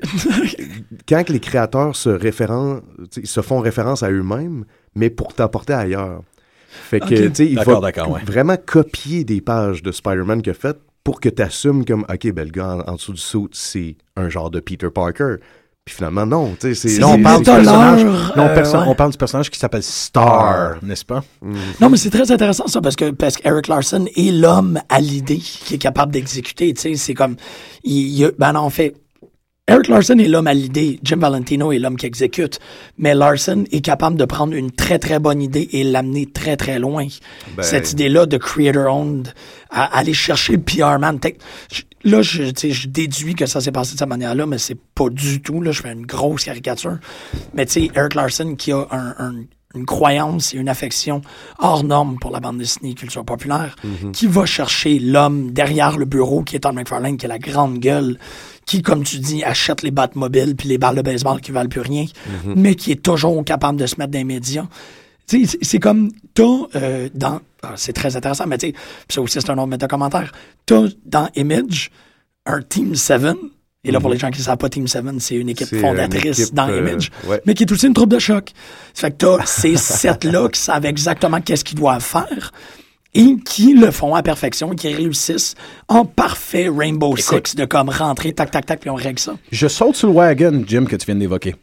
quand 1.08 1.24
que 1.24 1.32
les 1.32 1.40
créateurs 1.40 1.94
se, 1.96 2.08
référen- 2.10 2.82
ils 3.16 3.26
se 3.26 3.40
font 3.40 3.60
référence 3.60 4.02
à 4.02 4.10
eux-mêmes, 4.10 4.64
mais 4.94 5.10
pour 5.10 5.34
t'apporter 5.34 5.72
ailleurs. 5.72 6.22
Fait 6.68 7.00
que, 7.00 7.04
Ok. 7.04 7.10
tu 7.10 7.34
sais, 7.34 7.46
il 7.46 7.58
ouais. 8.10 8.22
vraiment 8.24 8.56
copier 8.56 9.24
des 9.24 9.40
pages 9.40 9.82
de 9.82 9.92
Spider-Man 9.92 10.42
qu'il 10.42 10.50
a 10.50 10.54
faites 10.54 10.80
pour 11.04 11.20
que 11.20 11.28
tu 11.28 11.42
assumes 11.42 11.84
comme, 11.84 12.04
OK, 12.12 12.32
ben, 12.32 12.44
le 12.46 12.50
gars 12.50 12.76
en, 12.86 12.92
en 12.92 12.94
dessous 12.96 13.12
du 13.12 13.20
saut, 13.20 13.48
c'est 13.52 13.96
un 14.16 14.28
genre 14.28 14.50
de 14.50 14.58
Peter 14.60 14.88
Parker. 14.92 15.36
Puis 15.84 15.96
finalement, 15.96 16.24
non, 16.24 16.56
tu 16.58 16.74
sais, 16.74 16.88
c'est... 16.88 16.98
Là, 16.98 17.08
on 17.08 17.22
parle, 17.22 17.42
du 17.42 17.50
de 17.50 17.56
personnage, 17.56 18.04
là, 18.04 18.10
on, 18.36 18.40
euh, 18.40 18.54
ouais. 18.54 18.84
on 18.88 18.94
parle 18.94 19.10
du 19.10 19.18
personnage 19.18 19.50
qui 19.50 19.58
s'appelle 19.58 19.82
Star, 19.82 20.76
n'est-ce 20.82 21.04
pas? 21.04 21.22
Non, 21.78 21.90
mais 21.90 21.98
c'est 21.98 22.08
très 22.08 22.30
intéressant 22.32 22.66
ça 22.68 22.80
parce 22.80 22.96
que 22.96 23.10
parce 23.10 23.36
qu'Eric 23.36 23.68
Larson 23.68 24.06
est 24.16 24.32
l'homme 24.32 24.80
à 24.88 24.98
l'idée 25.00 25.36
qui 25.36 25.74
est 25.74 25.78
capable 25.78 26.10
d'exécuter. 26.12 26.72
Tu 26.72 26.80
sais, 26.80 26.94
c'est 26.96 27.12
comme 27.12 27.36
il, 27.82 28.18
il- 28.18 28.32
ben 28.38 28.54
non, 28.54 28.60
en 28.60 28.70
fait. 28.70 28.94
Eric 29.66 29.88
Larson 29.88 30.18
est 30.18 30.28
l'homme 30.28 30.46
à 30.46 30.52
l'idée, 30.52 31.00
Jim 31.02 31.16
Valentino 31.16 31.72
est 31.72 31.78
l'homme 31.78 31.96
qui 31.96 32.04
exécute, 32.04 32.58
mais 32.98 33.14
Larson 33.14 33.64
est 33.72 33.80
capable 33.80 34.16
de 34.18 34.26
prendre 34.26 34.52
une 34.52 34.70
très 34.70 34.98
très 34.98 35.18
bonne 35.18 35.40
idée 35.40 35.66
et 35.72 35.84
l'amener 35.84 36.26
très 36.26 36.58
très 36.58 36.78
loin. 36.78 37.06
Ben- 37.56 37.62
Cette 37.62 37.92
idée-là 37.92 38.26
de 38.26 38.36
creator-owned, 38.36 39.32
aller 39.70 40.12
chercher 40.12 40.52
le 40.56 40.60
PR 40.60 40.98
man. 40.98 41.18
Là, 42.04 42.20
je, 42.20 42.42
je 42.52 42.88
déduis 42.88 43.34
que 43.34 43.46
ça 43.46 43.62
s'est 43.62 43.72
passé 43.72 43.94
de 43.94 43.98
cette 44.00 44.08
manière-là, 44.08 44.44
mais 44.44 44.58
c'est 44.58 44.76
pas 44.94 45.08
du 45.08 45.40
tout. 45.40 45.62
Là, 45.62 45.72
je 45.72 45.80
fais 45.80 45.92
une 45.92 46.04
grosse 46.04 46.44
caricature. 46.44 46.98
Mais 47.54 47.64
tu 47.64 47.72
sais, 47.72 47.90
Eric 47.96 48.14
Larson 48.14 48.56
qui 48.56 48.70
a 48.70 48.86
un- 48.90 49.14
un- 49.18 49.44
une 49.74 49.86
croyance 49.86 50.54
et 50.54 50.58
une 50.58 50.68
affection 50.68 51.20
hors 51.58 51.82
norme 51.82 52.16
pour 52.20 52.30
la 52.30 52.38
bande 52.38 52.58
dessinée 52.58 52.90
et 52.90 52.94
culture 52.94 53.24
populaire, 53.24 53.74
qui 54.12 54.26
va 54.28 54.46
chercher 54.46 55.00
l'homme 55.00 55.50
derrière 55.50 55.96
le 55.98 56.04
bureau 56.04 56.42
qui 56.44 56.54
est 56.54 56.60
Tom 56.60 56.76
McFarlane, 56.76 57.16
qui 57.16 57.26
a 57.26 57.28
la 57.28 57.40
grande 57.40 57.78
gueule, 57.80 58.16
qui, 58.66 58.82
comme 58.82 59.02
tu 59.04 59.18
dis, 59.18 59.44
achète 59.44 59.82
les 59.82 59.92
mobiles 60.14 60.56
puis 60.56 60.68
les 60.68 60.78
balles 60.78 60.96
de 60.96 61.02
baseball 61.02 61.40
qui 61.40 61.52
valent 61.52 61.68
plus 61.68 61.80
rien, 61.80 62.06
mais 62.44 62.74
qui 62.74 62.92
est 62.92 63.02
toujours 63.02 63.44
capable 63.44 63.78
de 63.78 63.86
se 63.86 63.96
mettre 63.98 64.10
dans 64.12 64.18
les 64.18 64.24
médias. 64.24 64.66
C'est- 65.26 65.78
comme, 65.78 66.10
t'as 66.34 66.42
euh, 66.76 67.08
dans... 67.14 67.40
ah, 67.62 67.72
c'est 67.76 67.92
très 67.94 68.14
intéressant, 68.16 68.46
mais 68.46 68.58
tu 68.58 68.74
ça 69.08 69.22
aussi, 69.22 69.40
c'est 69.40 69.50
un 69.50 69.56
autre 69.58 69.68
méta 69.68 69.88
commentaire. 69.88 70.32
T'as 70.66 70.88
dans 71.06 71.28
Image 71.34 71.90
un 72.46 72.60
Team 72.60 72.94
7, 72.94 73.22
et 73.84 73.90
là, 73.90 74.00
pour 74.00 74.10
les 74.10 74.18
gens 74.18 74.30
qui 74.30 74.38
ne 74.40 74.44
savent 74.44 74.58
pas, 74.58 74.68
Team 74.68 74.86
7, 74.86 75.04
c'est 75.18 75.34
une 75.34 75.48
équipe 75.50 75.68
fondatrice 75.80 76.24
une 76.38 76.44
équipe, 76.44 76.54
dans 76.54 76.68
euh, 76.68 76.78
Image, 76.78 77.10
ouais. 77.26 77.40
mais 77.46 77.54
qui 77.54 77.64
est 77.64 77.72
aussi 77.72 77.86
une 77.86 77.94
troupe 77.94 78.10
de 78.10 78.18
choc. 78.18 78.50
Ça 78.94 79.02
fait 79.08 79.10
que 79.12 79.16
t'as 79.16 79.44
ces 79.46 79.76
sept-là 79.76 80.48
qui 80.48 80.60
savent 80.60 80.86
exactement 80.86 81.40
qu'est-ce 81.40 81.64
qu'ils 81.64 81.78
doivent 81.78 82.02
faire 82.04 82.52
et 83.14 83.36
qui 83.44 83.74
le 83.74 83.90
font 83.90 84.14
à 84.14 84.22
perfection, 84.22 84.70
qui 84.70 84.92
réussissent 84.92 85.54
en 85.88 86.04
parfait 86.04 86.68
Rainbow 86.74 87.16
Six 87.16 87.54
de 87.56 87.64
comme 87.64 87.88
rentrer, 87.88 88.32
tac, 88.32 88.50
tac, 88.50 88.66
tac, 88.66 88.80
puis 88.80 88.90
on 88.90 88.94
règle 88.94 89.18
ça. 89.18 89.36
Je 89.50 89.68
saute 89.68 89.96
sur 89.96 90.08
le 90.08 90.14
wagon, 90.14 90.64
Jim, 90.66 90.84
que 90.84 90.96
tu 90.96 91.06
viens 91.06 91.16
d'évoquer. 91.16 91.54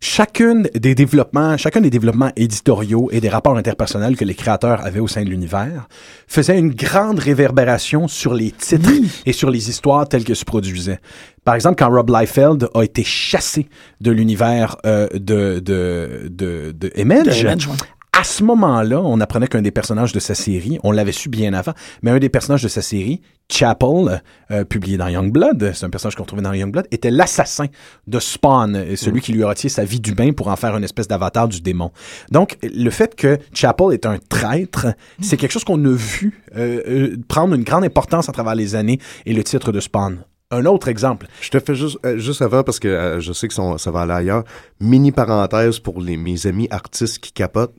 Chacune 0.00 0.68
des 0.74 0.94
développements, 0.94 1.56
chacun 1.56 1.80
des 1.80 1.88
développements 1.88 2.30
éditoriaux 2.36 3.08
et 3.12 3.20
des 3.20 3.30
rapports 3.30 3.56
interpersonnels 3.56 4.14
que 4.14 4.26
les 4.26 4.34
créateurs 4.34 4.84
avaient 4.84 5.00
au 5.00 5.08
sein 5.08 5.24
de 5.24 5.30
l'univers 5.30 5.88
faisait 6.28 6.58
une 6.58 6.74
grande 6.74 7.18
réverbération 7.18 8.06
sur 8.06 8.34
les 8.34 8.50
titres 8.50 8.90
et 9.24 9.32
sur 9.32 9.50
les 9.50 9.70
histoires 9.70 10.06
telles 10.06 10.24
que 10.24 10.34
se 10.34 10.44
produisaient. 10.44 11.00
Par 11.44 11.54
exemple, 11.54 11.76
quand 11.78 11.90
Rob 11.90 12.10
Liefeld 12.10 12.68
a 12.74 12.82
été 12.82 13.04
chassé 13.04 13.68
de 14.02 14.10
l'univers 14.10 14.76
euh, 14.84 15.08
de, 15.14 15.60
de, 15.60 16.28
de, 16.30 16.72
de 16.72 16.92
Image, 16.96 17.26
De 17.26 17.48
Image, 17.48 17.66
ouais. 17.66 17.74
À 18.18 18.24
ce 18.24 18.42
moment-là, 18.44 19.02
on 19.02 19.20
apprenait 19.20 19.46
qu'un 19.46 19.60
des 19.60 19.70
personnages 19.70 20.14
de 20.14 20.20
sa 20.20 20.34
série, 20.34 20.78
on 20.82 20.90
l'avait 20.90 21.12
su 21.12 21.28
bien 21.28 21.52
avant, 21.52 21.72
mais 22.02 22.10
un 22.10 22.18
des 22.18 22.30
personnages 22.30 22.62
de 22.62 22.68
sa 22.68 22.80
série, 22.80 23.20
Chapel, 23.50 24.22
euh, 24.50 24.64
publié 24.64 24.96
dans 24.96 25.08
Youngblood, 25.08 25.72
c'est 25.74 25.84
un 25.84 25.90
personnage 25.90 26.16
qu'on 26.16 26.24
trouvait 26.24 26.42
dans 26.42 26.54
Youngblood, 26.54 26.86
était 26.90 27.10
l'assassin 27.10 27.66
de 28.06 28.18
Spawn, 28.18 28.74
euh, 28.74 28.96
celui 28.96 29.20
qui 29.20 29.32
lui 29.32 29.44
a 29.44 29.48
retiré 29.48 29.68
sa 29.68 29.84
vie 29.84 30.00
d'humain 30.00 30.32
pour 30.32 30.48
en 30.48 30.56
faire 30.56 30.74
une 30.76 30.84
espèce 30.84 31.08
d'avatar 31.08 31.46
du 31.46 31.60
démon. 31.60 31.90
Donc, 32.30 32.56
le 32.62 32.90
fait 32.90 33.14
que 33.14 33.38
Chapel 33.52 33.92
est 33.92 34.06
un 34.06 34.16
traître, 34.30 34.86
c'est 35.20 35.36
quelque 35.36 35.52
chose 35.52 35.64
qu'on 35.64 35.84
a 35.84 35.94
vu 35.94 36.42
euh, 36.56 36.80
euh, 36.88 37.16
prendre 37.28 37.54
une 37.54 37.64
grande 37.64 37.84
importance 37.84 38.30
à 38.30 38.32
travers 38.32 38.54
les 38.54 38.74
années 38.74 38.98
et 39.26 39.34
le 39.34 39.44
titre 39.44 39.72
de 39.72 39.80
Spawn. 39.80 40.24
Un 40.50 40.64
autre 40.66 40.88
exemple. 40.88 41.26
Je 41.40 41.50
te 41.50 41.58
fais 41.58 41.74
juste, 41.74 41.98
euh, 42.06 42.18
juste 42.18 42.40
avant, 42.40 42.62
parce 42.62 42.78
que 42.78 42.86
euh, 42.88 43.20
je 43.20 43.32
sais 43.32 43.48
que 43.48 43.54
son- 43.54 43.78
ça 43.78 43.90
va 43.90 44.02
aller 44.02 44.12
ailleurs, 44.12 44.44
mini 44.80 45.10
parenthèse 45.10 45.80
pour 45.80 46.00
les, 46.00 46.16
mes 46.16 46.46
amis 46.46 46.68
artistes 46.70 47.18
qui 47.18 47.32
capotent. 47.32 47.74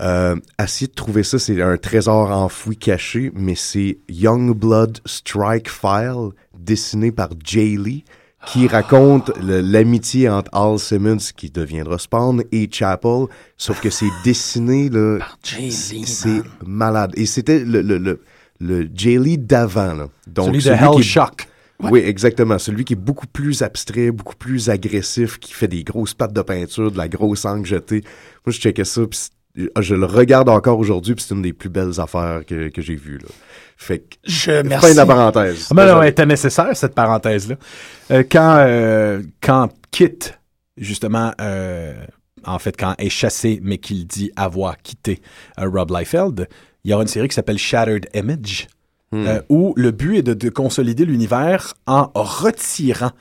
Euh, 0.00 0.36
de 0.36 0.86
trouver 0.94 1.24
ça, 1.24 1.38
c'est 1.38 1.60
un 1.60 1.76
trésor 1.76 2.30
enfoui 2.30 2.76
caché, 2.76 3.32
mais 3.34 3.56
c'est 3.56 3.98
Youngblood 4.08 5.00
Strike 5.04 5.68
File, 5.68 6.30
dessiné 6.56 7.10
par 7.10 7.30
Jay 7.44 7.76
Lee, 7.76 8.04
qui 8.46 8.68
raconte 8.68 9.32
le- 9.42 9.60
l'amitié 9.60 10.28
entre 10.28 10.54
Al 10.54 10.78
Simmons, 10.78 11.18
qui 11.36 11.50
deviendra 11.50 11.98
Spawn, 11.98 12.44
et 12.52 12.68
Chapel, 12.72 13.24
sauf 13.56 13.80
que 13.80 13.90
c'est 13.90 14.06
dessiné, 14.24 14.88
là, 14.88 15.18
c'est 16.06 16.42
malade. 16.64 17.12
Et 17.16 17.26
c'était 17.26 17.58
le, 17.64 17.82
le, 17.82 17.98
le, 17.98 18.20
le 18.60 18.88
Jay 18.94 19.18
Lee 19.18 19.36
d'avant, 19.36 19.94
là. 19.94 20.06
Donc, 20.28 20.46
celui 20.46 20.58
de 20.58 20.62
celui 20.62 20.78
Hell 20.84 20.90
qui 20.94 21.00
est- 21.00 21.02
Shock. 21.80 21.90
oui, 21.92 22.00
exactement. 22.00 22.58
Celui 22.58 22.84
qui 22.84 22.94
est 22.94 22.96
beaucoup 22.96 23.26
plus 23.26 23.62
abstrait, 23.62 24.10
beaucoup 24.10 24.36
plus 24.36 24.68
agressif, 24.70 25.38
qui 25.38 25.52
fait 25.52 25.68
des 25.68 25.84
grosses 25.84 26.14
pattes 26.14 26.32
de 26.32 26.42
peinture, 26.42 26.90
de 26.90 26.98
la 26.98 27.08
grosse 27.08 27.44
encre 27.44 27.66
jetée. 27.66 28.02
Moi, 28.44 28.52
je 28.52 28.58
checkais 28.58 28.84
ça, 28.84 29.02
puis 29.06 29.18
c'est- 29.18 29.70
je 29.80 29.94
le 29.94 30.06
regarde 30.06 30.48
encore 30.48 30.78
aujourd'hui, 30.78 31.14
puis 31.14 31.24
c'est 31.26 31.34
une 31.34 31.42
des 31.42 31.52
plus 31.52 31.68
belles 31.68 31.98
affaires 32.00 32.42
que, 32.46 32.68
que 32.68 32.82
j'ai 32.82 32.94
vues. 32.96 33.18
Là. 33.18 33.28
Fait 33.76 34.00
que, 34.00 34.16
Je 34.24 34.50
fin 34.50 34.62
merci. 34.64 34.90
de 34.92 34.96
la 34.96 35.06
parenthèse. 35.06 35.68
Ah 35.70 35.74
ben 35.74 35.86
non, 35.86 36.02
elle 36.02 36.08
était 36.10 36.26
nécessaire, 36.26 36.76
cette 36.76 36.94
parenthèse-là. 36.94 37.56
Euh, 38.10 38.22
quand, 38.30 38.56
euh, 38.58 39.22
quand 39.40 39.68
Kit, 39.90 40.18
justement, 40.76 41.32
euh, 41.40 41.94
en 42.44 42.58
fait, 42.58 42.76
quand 42.76 42.94
est 42.98 43.08
chassé, 43.08 43.60
mais 43.62 43.78
qu'il 43.78 44.06
dit 44.06 44.30
avoir 44.36 44.78
quitté 44.78 45.20
euh, 45.60 45.68
Rob 45.68 45.90
Liefeld, 45.96 46.48
il 46.84 46.90
y 46.90 46.94
aura 46.94 47.02
une 47.02 47.08
série 47.08 47.28
qui 47.28 47.34
s'appelle 47.34 47.58
Shattered 47.58 48.08
Image, 48.14 48.66
euh, 49.14 49.40
où 49.48 49.72
le 49.76 49.90
but 49.90 50.18
est 50.18 50.22
de, 50.22 50.34
de 50.34 50.48
consolider 50.48 51.04
l'univers 51.04 51.74
en 51.86 52.10
retirant 52.14 53.12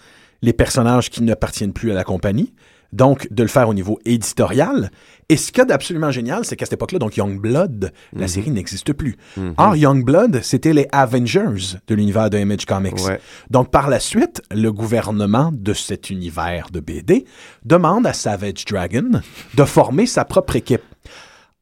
les 0.41 0.53
personnages 0.53 1.09
qui 1.09 1.23
n'appartiennent 1.23 1.73
plus 1.73 1.91
à 1.91 1.95
la 1.95 2.03
compagnie, 2.03 2.53
donc 2.93 3.27
de 3.31 3.43
le 3.43 3.49
faire 3.49 3.69
au 3.69 3.73
niveau 3.73 3.99
éditorial. 4.05 4.91
Et 5.29 5.35
ce 5.35 5.51
qu'il 5.51 5.59
y 5.59 5.61
a 5.61 5.65
d'absolument 5.65 6.11
génial, 6.11 6.45
c'est 6.45 6.55
qu'à 6.55 6.65
cette 6.65 6.73
époque-là, 6.73 6.99
donc 6.99 7.17
Youngblood, 7.17 7.91
la 8.13 8.27
série 8.27 8.49
n'existe 8.49 8.93
plus. 8.93 9.17
Or, 9.57 9.75
Youngblood, 9.75 10.41
c'était 10.41 10.73
les 10.73 10.87
Avengers 10.91 11.77
de 11.87 11.95
l'univers 11.95 12.29
de 12.29 12.37
Image 12.37 12.65
Comics. 12.65 13.03
Ouais. 13.05 13.19
Donc, 13.49 13.69
par 13.71 13.89
la 13.89 13.99
suite, 13.99 14.41
le 14.51 14.71
gouvernement 14.71 15.51
de 15.53 15.73
cet 15.73 16.09
univers 16.09 16.69
de 16.71 16.79
BD 16.79 17.25
demande 17.65 18.07
à 18.07 18.13
Savage 18.13 18.63
Dragon 18.65 19.21
de 19.53 19.63
former 19.65 20.05
sa 20.05 20.23
propre 20.23 20.55
équipe. 20.55 20.81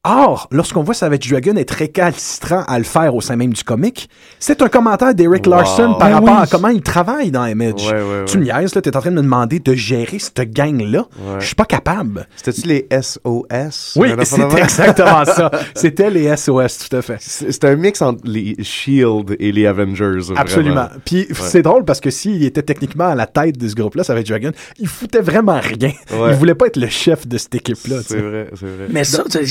Or, 0.05 0.47
lorsqu'on 0.51 0.83
voit 0.83 0.93
Savage 0.93 1.27
Dragon 1.29 1.55
être 1.57 1.71
récalcitrant 1.71 2.63
à 2.67 2.77
le 2.77 2.83
faire 2.85 3.15
au 3.15 3.21
sein 3.21 3.35
même 3.35 3.53
du 3.53 3.63
comic, 3.63 4.07
c'est 4.39 4.61
un 4.61 4.67
commentaire 4.69 5.13
d'Eric 5.15 5.45
Wow. 5.47 5.51
Larson 5.53 5.95
par 5.97 6.09
Ben 6.09 6.13
rapport 6.15 6.35
oui. 6.37 6.43
à 6.43 6.47
comment 6.47 6.67
il 6.69 6.81
travaille 6.81 7.31
dans 7.31 7.45
Image. 7.45 7.87
Ouais, 7.87 7.93
ouais, 7.93 8.25
Tu 8.25 8.37
ouais. 8.37 8.43
me 8.45 8.51
niaises, 8.59 8.75
là, 8.75 8.81
t'es 8.81 8.95
en 8.95 8.99
train 9.01 9.09
de 9.11 9.15
me 9.15 9.21
demander 9.23 9.59
de 9.59 9.73
gérer 9.73 10.19
cette 10.19 10.51
gang-là. 10.53 10.99
Ouais. 10.99 11.39
Je 11.39 11.45
suis 11.47 11.55
pas 11.55 11.65
capable. 11.65 12.27
C'était-tu 12.35 12.67
les 12.67 12.87
SOS? 12.91 13.93
Oui, 13.95 14.09
c'était 14.23 14.61
exactement 14.61 15.25
ça. 15.25 15.49
C'était 15.75 16.09
les 16.09 16.35
SOS, 16.35 16.87
tout 16.89 16.95
à 16.97 17.01
fait. 17.01 17.17
C'est 17.19 17.63
un 17.65 17.75
mix 17.75 18.01
entre 18.01 18.21
les 18.25 18.55
Shield 18.63 19.35
et 19.39 19.51
les 19.51 19.65
Avengers. 19.65 20.19
vraiment. 20.19 20.39
Absolument. 20.39 20.87
Puis 21.03 21.27
c'est 21.33 21.61
drôle 21.61 21.83
parce 21.85 21.99
que 21.99 22.09
s'il 22.11 22.43
était 22.43 22.61
techniquement 22.63 23.07
à 23.09 23.15
la 23.15 23.25
tête 23.27 23.57
de 23.57 23.67
ce 23.67 23.75
groupe-là, 23.75 24.03
Savage 24.03 24.25
Dragon, 24.25 24.51
il 24.79 24.87
foutait 24.87 25.21
vraiment 25.21 25.59
rien. 25.59 25.91
Ouais. 26.13 26.29
Il 26.31 26.35
voulait 26.35 26.55
pas 26.55 26.67
être 26.67 26.77
le 26.77 26.87
chef 26.87 27.27
de 27.27 27.37
cette 27.37 27.55
équipe-là. 27.55 27.97
C'est 28.05 28.19
vrai, 28.21 28.49
c'est 28.53 28.65
vrai. 28.65 28.85
Mais 28.89 29.03
ça, 29.03 29.23
sais, 29.29 29.45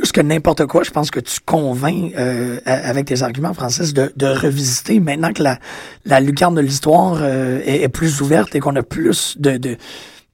plus 0.00 0.12
que 0.12 0.20
n'importe 0.22 0.64
quoi, 0.66 0.82
je 0.82 0.90
pense 0.90 1.10
que 1.10 1.20
tu 1.20 1.40
convaincs 1.44 2.12
euh, 2.16 2.58
avec 2.64 3.06
tes 3.06 3.22
arguments, 3.22 3.52
Francis, 3.54 3.92
de, 3.92 4.10
de 4.16 4.26
revisiter 4.26 4.98
maintenant 4.98 5.32
que 5.32 5.42
la, 5.42 5.58
la 6.06 6.20
lucarne 6.20 6.54
de 6.54 6.60
l'histoire 6.62 7.18
euh, 7.20 7.60
est, 7.66 7.82
est 7.82 7.88
plus 7.88 8.20
ouverte 8.22 8.54
et 8.54 8.60
qu'on 8.60 8.76
a 8.76 8.82
plus 8.82 9.36
de, 9.38 9.58
de, 9.58 9.76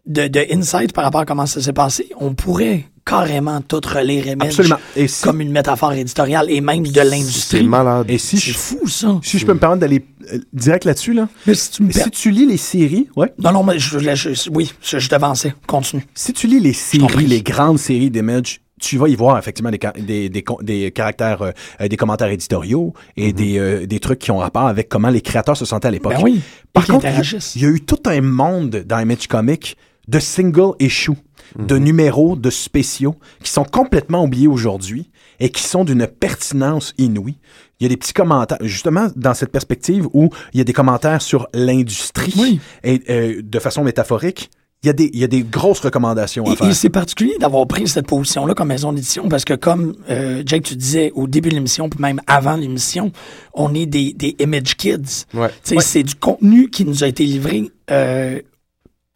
de, 0.06 0.28
de 0.28 0.46
insight 0.52 0.92
par 0.92 1.02
rapport 1.04 1.22
à 1.22 1.24
comment 1.26 1.46
ça 1.46 1.60
s'est 1.60 1.72
passé. 1.72 2.08
On 2.20 2.34
pourrait 2.34 2.84
carrément 3.04 3.60
tout 3.60 3.80
relire 3.84 4.26
Image 4.28 4.48
Absolument. 4.48 4.78
Et 4.96 5.08
si- 5.08 5.22
comme 5.22 5.40
une 5.40 5.50
métaphore 5.52 5.92
éditoriale 5.94 6.46
et 6.50 6.60
même 6.60 6.84
de 6.86 6.92
C'est 6.92 7.04
l'industrie. 7.04 7.66
malade. 7.66 8.06
Et 8.08 8.18
si 8.18 8.38
C'est 8.38 8.52
je, 8.52 8.56
fou, 8.58 8.86
ça. 8.88 9.18
si 9.22 9.38
je 9.38 9.46
peux 9.46 9.54
me 9.54 9.58
permettre 9.58 9.80
d'aller 9.80 10.04
euh, 10.32 10.38
direct 10.52 10.84
là-dessus, 10.84 11.12
là. 11.12 11.28
Mais 11.46 11.54
si 11.54 11.70
tu 11.72 11.82
me 11.82 11.90
Si 11.92 12.10
tu 12.10 12.30
lis 12.30 12.46
les 12.46 12.56
séries, 12.56 13.08
ouais. 13.16 13.32
Non, 13.38 13.50
non, 13.52 13.62
mais 13.64 13.78
je, 13.80 13.98
je- 13.98 14.50
oui, 14.50 14.72
je, 14.82 14.98
je 14.98 15.08
t'avançais. 15.08 15.54
Continue. 15.66 16.04
Si 16.14 16.32
tu 16.32 16.46
lis 16.46 16.60
les 16.60 16.72
séries, 16.72 17.26
les 17.26 17.42
grandes 17.42 17.78
séries 17.78 18.10
d'Image, 18.10 18.60
tu 18.80 18.98
vas 18.98 19.08
y 19.08 19.14
voir 19.14 19.38
effectivement 19.38 19.70
des, 19.70 19.78
des, 20.02 20.28
des, 20.28 20.44
des 20.62 20.90
caractères, 20.92 21.42
euh, 21.42 21.50
euh, 21.80 21.88
des 21.88 21.96
commentaires 21.96 22.28
éditoriaux 22.28 22.92
et 23.16 23.32
des, 23.32 23.58
euh, 23.58 23.86
des 23.86 24.00
trucs 24.00 24.18
qui 24.18 24.30
ont 24.30 24.38
rapport 24.38 24.66
avec 24.66 24.88
comment 24.88 25.08
les 25.08 25.20
créateurs 25.22 25.56
se 25.56 25.64
sentaient 25.64 25.88
à 25.88 25.90
l'époque. 25.90 26.14
Ben 26.14 26.22
oui. 26.22 26.40
Par 26.72 26.86
contre, 26.86 27.06
il 27.06 27.62
y- 27.62 27.64
a 27.64 27.68
eu 27.68 27.80
tout 27.80 28.02
un 28.06 28.20
monde 28.20 28.84
dans 28.86 28.98
Image 28.98 29.28
Comics 29.28 29.76
de 30.08 30.18
single 30.18 30.72
issue, 30.78 31.12
Mhm. 31.58 31.66
de 31.66 31.78
numéros, 31.78 32.36
de 32.36 32.50
spéciaux, 32.50 33.14
qui 33.42 33.50
sont 33.50 33.64
complètement 33.64 34.24
oubliés 34.24 34.48
aujourd'hui 34.48 35.10
et 35.40 35.48
qui 35.50 35.62
sont 35.62 35.84
d'une 35.84 36.06
pertinence 36.06 36.92
inouïe. 36.98 37.38
Il 37.78 37.84
y 37.84 37.86
a 37.86 37.88
des 37.88 37.96
petits 37.96 38.12
commentaires, 38.12 38.58
justement, 38.62 39.08
dans 39.16 39.32
cette 39.34 39.52
perspective 39.52 40.06
où 40.12 40.28
il 40.52 40.58
y 40.58 40.60
a 40.60 40.64
des 40.64 40.72
commentaires 40.72 41.22
sur 41.22 41.46
l'industrie 41.54 42.34
Oui. 42.36 42.60
et 42.84 43.00
euh, 43.10 43.42
de 43.42 43.58
façon 43.58 43.84
métaphorique. 43.84 44.50
Il 44.82 44.86
y, 44.86 44.90
a 44.90 44.92
des, 44.92 45.10
il 45.14 45.18
y 45.18 45.24
a 45.24 45.26
des 45.26 45.42
grosses 45.42 45.80
recommandations 45.80 46.44
à 46.44 46.52
Et, 46.52 46.56
faire. 46.56 46.68
et 46.68 46.74
c'est 46.74 46.90
particulier 46.90 47.34
d'avoir 47.40 47.66
pris 47.66 47.88
cette 47.88 48.06
position-là 48.06 48.54
comme 48.54 48.68
maison 48.68 48.92
d'édition 48.92 49.28
parce 49.28 49.44
que 49.44 49.54
comme 49.54 49.96
euh, 50.10 50.42
Jake, 50.46 50.62
tu 50.64 50.76
disais 50.76 51.10
au 51.16 51.26
début 51.26 51.48
de 51.48 51.54
l'émission, 51.54 51.88
puis 51.88 52.00
même 52.00 52.20
avant 52.28 52.54
l'émission, 52.56 53.10
on 53.54 53.74
est 53.74 53.86
des, 53.86 54.12
des 54.12 54.36
image 54.38 54.76
kids. 54.76 55.24
Ouais. 55.34 55.48
Tu 55.64 55.74
sais, 55.76 55.80
C'est 55.80 56.02
du 56.04 56.14
contenu 56.14 56.68
qui 56.70 56.84
nous 56.84 57.02
a 57.02 57.08
été 57.08 57.24
livré 57.24 57.70
euh, 57.90 58.40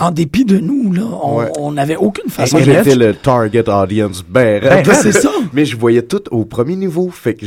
en 0.00 0.10
dépit 0.10 0.44
de 0.44 0.58
nous. 0.58 0.92
Là. 0.92 1.02
On 1.22 1.36
Ouais. 1.38 1.74
n'avait 1.74 1.96
aucune 1.96 2.30
façon 2.30 2.58
de 2.58 2.64
j'étais 2.64 2.94
le 2.94 3.14
target 3.14 3.68
audience. 3.68 4.24
Ben, 4.28 4.60
Ben, 4.62 4.84
c'est 4.94 5.12
ça. 5.20 5.30
Mais 5.52 5.64
je 5.64 5.76
voyais 5.76 6.02
tout 6.02 6.22
au 6.30 6.44
premier 6.44 6.76
niveau. 6.76 7.10
Fait 7.10 7.34
que 7.34 7.46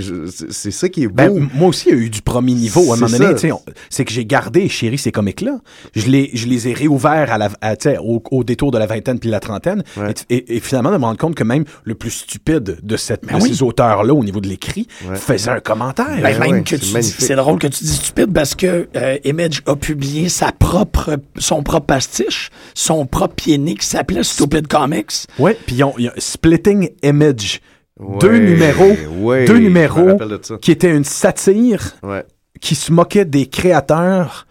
c'est 0.49 0.71
ça 0.71 0.89
qui 0.89 1.03
est 1.03 1.07
beau. 1.07 1.15
Ben, 1.15 1.49
moi 1.53 1.69
aussi, 1.69 1.89
il 1.89 1.95
y 1.95 1.99
a 1.99 2.01
eu 2.03 2.09
du 2.09 2.21
premier 2.21 2.53
niveau. 2.53 2.81
À 2.91 2.95
un 2.95 2.97
moment 2.97 3.07
C'est 3.07 3.19
donné, 3.47 3.53
c'est 3.89 4.05
que 4.05 4.11
j'ai 4.11 4.25
gardé, 4.25 4.69
chéri, 4.69 4.97
ces 4.97 5.11
comics-là. 5.11 5.57
Je 5.95 6.07
les, 6.07 6.29
je 6.33 6.47
les 6.47 6.67
ai 6.67 6.73
réouverts 6.73 7.31
à 7.31 7.37
la, 7.37 7.49
à, 7.61 7.75
tu 7.75 7.89
sais, 7.89 7.97
au, 7.97 8.21
au 8.31 8.43
détour 8.43 8.71
de 8.71 8.77
la 8.77 8.85
vingtaine 8.85 9.19
puis 9.19 9.29
la 9.29 9.39
trentaine. 9.39 9.83
Ouais. 9.97 10.11
Et, 10.11 10.13
tu- 10.13 10.23
et- 10.29 10.57
et 10.57 10.59
finalement, 10.59 10.91
de 10.91 10.97
me 10.97 11.03
rendre 11.05 11.17
compte 11.17 11.35
que 11.35 11.43
même 11.43 11.63
le 11.83 11.95
plus 11.95 12.11
stupide 12.11 12.77
de, 12.81 12.97
cette, 12.97 13.25
Ben 13.25 13.37
de 13.37 13.43
oui. 13.43 13.49
ces 13.53 13.63
auteurs-là, 13.63 14.13
au 14.13 14.23
niveau 14.23 14.39
de 14.41 14.47
l'écrit, 14.47 14.87
Ouais. 15.09 15.15
faisait 15.15 15.51
un 15.51 15.59
commentaire. 15.59 16.07
Ben, 16.21 16.39
même 16.39 16.51
ouais, 16.51 16.63
que 16.63 16.75
tu 16.75 16.85
c'est 17.01 17.35
drôle 17.35 17.59
que 17.59 17.67
tu 17.67 17.83
dis 17.83 17.93
stupide 17.95 18.31
parce 18.33 18.55
que 18.55 18.87
euh, 18.95 19.17
Image 19.23 19.61
a 19.65 19.75
publié 19.75 20.29
sa 20.29 20.51
propre, 20.51 21.17
son 21.37 21.63
propre 21.63 21.85
pastiche, 21.87 22.42
son 22.73 23.05
propre 23.05 23.35
pied 23.35 23.57
qui 23.75 23.85
s'appelait 23.85 24.23
Stupid 24.23 24.67
Comics. 24.67 25.11
Ouais, 25.39 25.57
puis 25.65 25.75
ils 25.77 25.83
ont, 25.83 25.93
ils 25.97 26.07
ont- 26.09 26.13
Splitting 26.17 26.89
Image. 27.03 27.61
Ouais, 27.99 28.17
deux 28.19 28.37
numéros, 28.39 28.95
ouais, 29.19 29.45
deux 29.45 29.59
numéros 29.59 30.13
de 30.13 30.57
qui 30.57 30.71
étaient 30.71 30.95
une 30.95 31.03
satire 31.03 31.93
Ouais. 32.01 32.23
qui 32.59 32.73
se 32.75 32.91
moquait 32.91 33.25
des 33.25 33.45
créateurs 33.45 34.47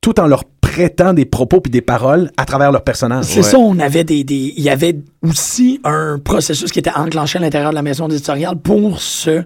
tout 0.00 0.20
en 0.20 0.26
leur 0.26 0.44
prêtant 0.60 1.12
des 1.12 1.24
propos 1.24 1.60
puis 1.60 1.70
des 1.70 1.80
paroles 1.80 2.30
à 2.36 2.44
travers 2.44 2.70
leurs 2.72 2.84
personnages. 2.84 3.24
C'est 3.24 3.42
ça, 3.42 3.58
on 3.58 3.78
avait 3.78 4.04
des, 4.04 4.22
des, 4.24 4.52
il 4.56 4.62
y 4.62 4.70
avait 4.70 4.96
aussi 5.22 5.80
un 5.84 6.18
processus 6.18 6.70
qui 6.72 6.78
était 6.78 6.92
enclenché 6.94 7.38
à 7.38 7.42
l'intérieur 7.42 7.70
de 7.70 7.74
la 7.74 7.82
maison 7.82 8.06
éditoriale 8.08 8.56
pour 8.56 9.00
ce, 9.00 9.42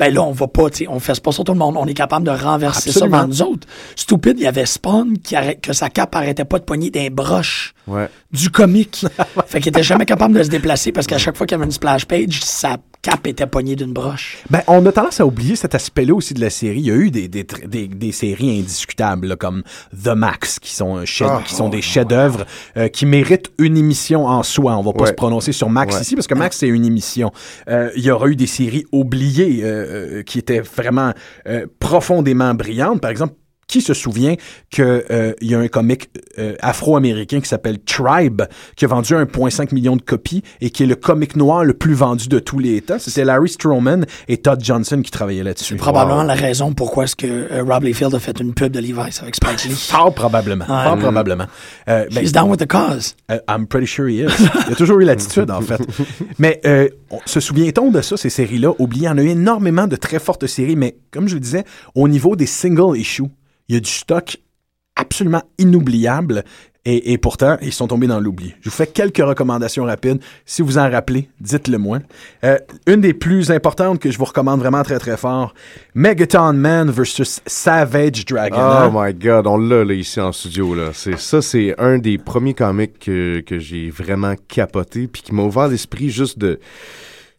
ben 0.00 0.14
là, 0.14 0.22
on 0.22 0.32
va 0.32 0.48
pas, 0.48 0.68
on 0.88 0.98
fait 0.98 1.20
pas 1.22 1.30
sur 1.30 1.44
tout 1.44 1.52
le 1.52 1.58
monde, 1.58 1.76
on 1.76 1.86
est 1.86 1.92
capable 1.92 2.24
de 2.24 2.30
renverser 2.30 2.88
Absolument. 2.88 3.16
ça 3.18 3.18
vers 3.18 3.28
nous 3.28 3.42
autres. 3.42 3.68
Stupide, 3.94 4.36
il 4.38 4.44
y 4.44 4.46
avait 4.46 4.64
Spawn 4.64 5.18
qui 5.18 5.36
arrête, 5.36 5.60
que 5.60 5.74
sa 5.74 5.90
cape 5.90 6.16
arrêtait 6.16 6.46
pas 6.46 6.58
de 6.58 6.64
poigner 6.64 6.90
des 6.90 7.10
broches 7.10 7.74
Ouais. 7.86 8.08
du 8.32 8.48
comique. 8.50 9.04
fait 9.46 9.60
qu'il 9.60 9.68
était 9.68 9.82
jamais 9.82 10.06
capable 10.06 10.38
de 10.38 10.42
se 10.42 10.48
déplacer 10.48 10.90
parce 10.90 11.06
qu'à 11.06 11.18
chaque 11.18 11.36
fois 11.36 11.46
qu'il 11.46 11.54
y 11.54 11.58
avait 11.58 11.66
une 11.66 11.70
splash 11.72 12.06
page, 12.06 12.40
sa 12.42 12.78
cape 13.02 13.26
était 13.26 13.46
poignée 13.46 13.76
d'une 13.76 13.92
broche. 13.92 14.38
Ben, 14.50 14.60
on 14.66 14.84
a 14.84 14.92
tendance 14.92 15.20
à 15.20 15.26
oublier 15.26 15.56
cet 15.56 15.74
aspect-là 15.74 16.14
aussi 16.14 16.34
de 16.34 16.40
la 16.40 16.50
série. 16.50 16.80
Il 16.80 16.86
y 16.86 16.90
a 16.90 16.94
eu 16.94 17.10
des, 17.10 17.28
des, 17.28 17.44
des, 17.66 17.88
des 17.88 18.12
séries 18.12 18.58
indiscutables, 18.60 19.26
là, 19.28 19.36
comme 19.36 19.62
The 19.92 20.08
Max, 20.08 20.58
qui 20.58 20.74
sont, 20.74 20.96
un 20.96 21.04
chef, 21.04 21.28
Ah, 21.30 21.42
qui 21.46 21.54
sont 21.54 21.68
des 21.70 21.80
chefs-d'œuvre 21.82 22.44
euh, 22.76 22.88
qui 22.88 23.06
méritent 23.06 23.50
une 23.58 23.76
émission 23.78 24.26
en 24.26 24.42
soi. 24.42 24.76
On 24.76 24.82
va 24.82 24.92
pas 24.92 25.02
Ouais. 25.04 25.08
se 25.08 25.14
prononcer 25.14 25.52
sur 25.52 25.70
Max 25.70 25.94
Ouais. 25.94 26.02
ici, 26.02 26.14
parce 26.14 26.26
que 26.26 26.34
Max, 26.34 26.58
c'est 26.58 26.68
une 26.68 26.84
émission. 26.84 27.32
Euh, 27.68 27.90
il 27.96 28.02
y 28.04 28.10
aura 28.10 28.28
eu 28.28 28.36
des 28.36 28.46
séries 28.46 28.84
oubliées 28.92 29.60
euh, 29.62 30.18
euh, 30.18 30.22
qui 30.22 30.38
étaient 30.38 30.60
vraiment 30.60 31.12
euh, 31.48 31.66
profondément 31.78 32.52
brillantes. 32.54 33.00
Par 33.00 33.10
exemple, 33.10 33.34
qui 33.70 33.80
se 33.80 33.94
souvient 33.94 34.34
que 34.70 35.04
euh, 35.10 35.32
y 35.40 35.54
a 35.54 35.58
un 35.58 35.68
comic 35.68 36.10
euh, 36.38 36.54
afro-américain 36.60 37.40
qui 37.40 37.48
s'appelle 37.48 37.78
Tribe 37.80 38.42
qui 38.76 38.84
a 38.84 38.88
vendu 38.88 39.14
1,5 39.14 39.74
million 39.74 39.96
de 39.96 40.02
copies 40.02 40.42
et 40.60 40.70
qui 40.70 40.82
est 40.82 40.86
le 40.86 40.96
comic 40.96 41.36
noir 41.36 41.64
le 41.64 41.74
plus 41.74 41.94
vendu 41.94 42.28
de 42.28 42.38
tous 42.38 42.58
les 42.58 42.80
temps. 42.82 42.98
C'était 42.98 43.24
Larry 43.24 43.48
Stroman 43.48 44.04
et 44.28 44.38
Todd 44.38 44.62
Johnson 44.62 45.00
qui 45.02 45.10
travaillaient 45.10 45.44
là-dessus. 45.44 45.76
Probablement 45.76 46.22
la 46.24 46.34
raison 46.34 46.72
pourquoi 46.72 47.04
est-ce 47.04 47.16
que 47.16 47.26
euh, 47.26 47.62
Rob 47.66 47.84
Liefeld 47.84 48.14
a 48.14 48.18
fait 48.18 48.38
une 48.40 48.54
pub 48.54 48.72
de 48.72 48.80
Levi's 48.80 49.22
avec 49.22 49.36
Spike 49.36 49.64
Lee. 49.64 49.70
Fort 49.76 50.14
probablement. 50.14 50.64
Ouais. 50.64 50.84
Fort 50.84 50.98
probablement. 50.98 51.46
Euh, 51.88 52.06
ben, 52.12 52.22
He's 52.24 52.32
down 52.32 52.50
with 52.50 52.60
the 52.60 52.66
cause. 52.66 53.14
I'm 53.48 53.66
pretty 53.66 53.86
sure 53.86 54.08
he 54.08 54.20
is. 54.20 54.32
Il 54.66 54.72
a 54.72 54.76
toujours 54.76 54.98
eu 55.00 55.04
l'attitude, 55.04 55.50
en 55.50 55.60
fait. 55.60 55.80
Mais 56.38 56.60
on- 57.10 57.20
se 57.26 57.40
souvient-on 57.40 57.90
de 57.90 58.00
ça, 58.02 58.16
ces 58.16 58.30
séries-là? 58.30 58.72
Oubliez, 58.78 59.04
il 59.04 59.06
y 59.06 59.08
en 59.08 59.18
a 59.18 59.22
eu 59.22 59.28
énormément 59.28 59.86
de 59.86 59.96
très 59.96 60.18
fortes 60.18 60.46
séries, 60.46 60.76
mais 60.76 60.96
comme 61.10 61.28
je 61.28 61.34
le 61.34 61.40
disais, 61.40 61.64
au 61.94 62.08
niveau 62.08 62.36
des 62.36 62.46
single 62.46 62.96
issues, 62.96 63.24
il 63.70 63.74
y 63.74 63.76
a 63.76 63.80
du 63.80 63.90
stock 63.90 64.36
absolument 64.96 65.42
inoubliable. 65.58 66.44
Et, 66.86 67.18
pourtant, 67.18 67.58
ils 67.60 67.74
sont 67.74 67.88
tombés 67.88 68.06
dans 68.06 68.18
l'oubli. 68.18 68.54
Je 68.62 68.70
vous 68.70 68.74
fais 68.74 68.86
quelques 68.86 69.18
recommandations 69.18 69.84
rapides. 69.84 70.18
Si 70.46 70.62
vous 70.62 70.78
en 70.78 70.90
rappelez, 70.90 71.28
dites-le 71.38 71.76
moi. 71.76 71.98
Euh, 72.42 72.58
une 72.86 73.02
des 73.02 73.12
plus 73.12 73.50
importantes 73.50 74.00
que 74.00 74.10
je 74.10 74.16
vous 74.16 74.24
recommande 74.24 74.60
vraiment 74.60 74.82
très 74.82 74.98
très 74.98 75.18
fort, 75.18 75.52
Megaton 75.94 76.54
Man 76.54 76.90
versus 76.90 77.42
Savage 77.46 78.24
Dragon. 78.24 78.88
Oh 78.88 78.90
my 78.92 79.12
god, 79.12 79.46
on 79.46 79.58
l'a 79.58 79.84
là, 79.84 79.92
ici 79.92 80.20
en 80.20 80.32
studio. 80.32 80.74
Là. 80.74 80.90
C'est, 80.94 81.18
ça, 81.18 81.42
c'est 81.42 81.78
un 81.78 81.98
des 81.98 82.16
premiers 82.16 82.54
comics 82.54 82.98
que, 82.98 83.40
que 83.40 83.58
j'ai 83.58 83.90
vraiment 83.90 84.34
capoté 84.48 85.06
puis 85.06 85.20
qui 85.20 85.34
m'a 85.34 85.42
ouvert 85.42 85.68
l'esprit 85.68 86.08
juste 86.08 86.38
de, 86.38 86.58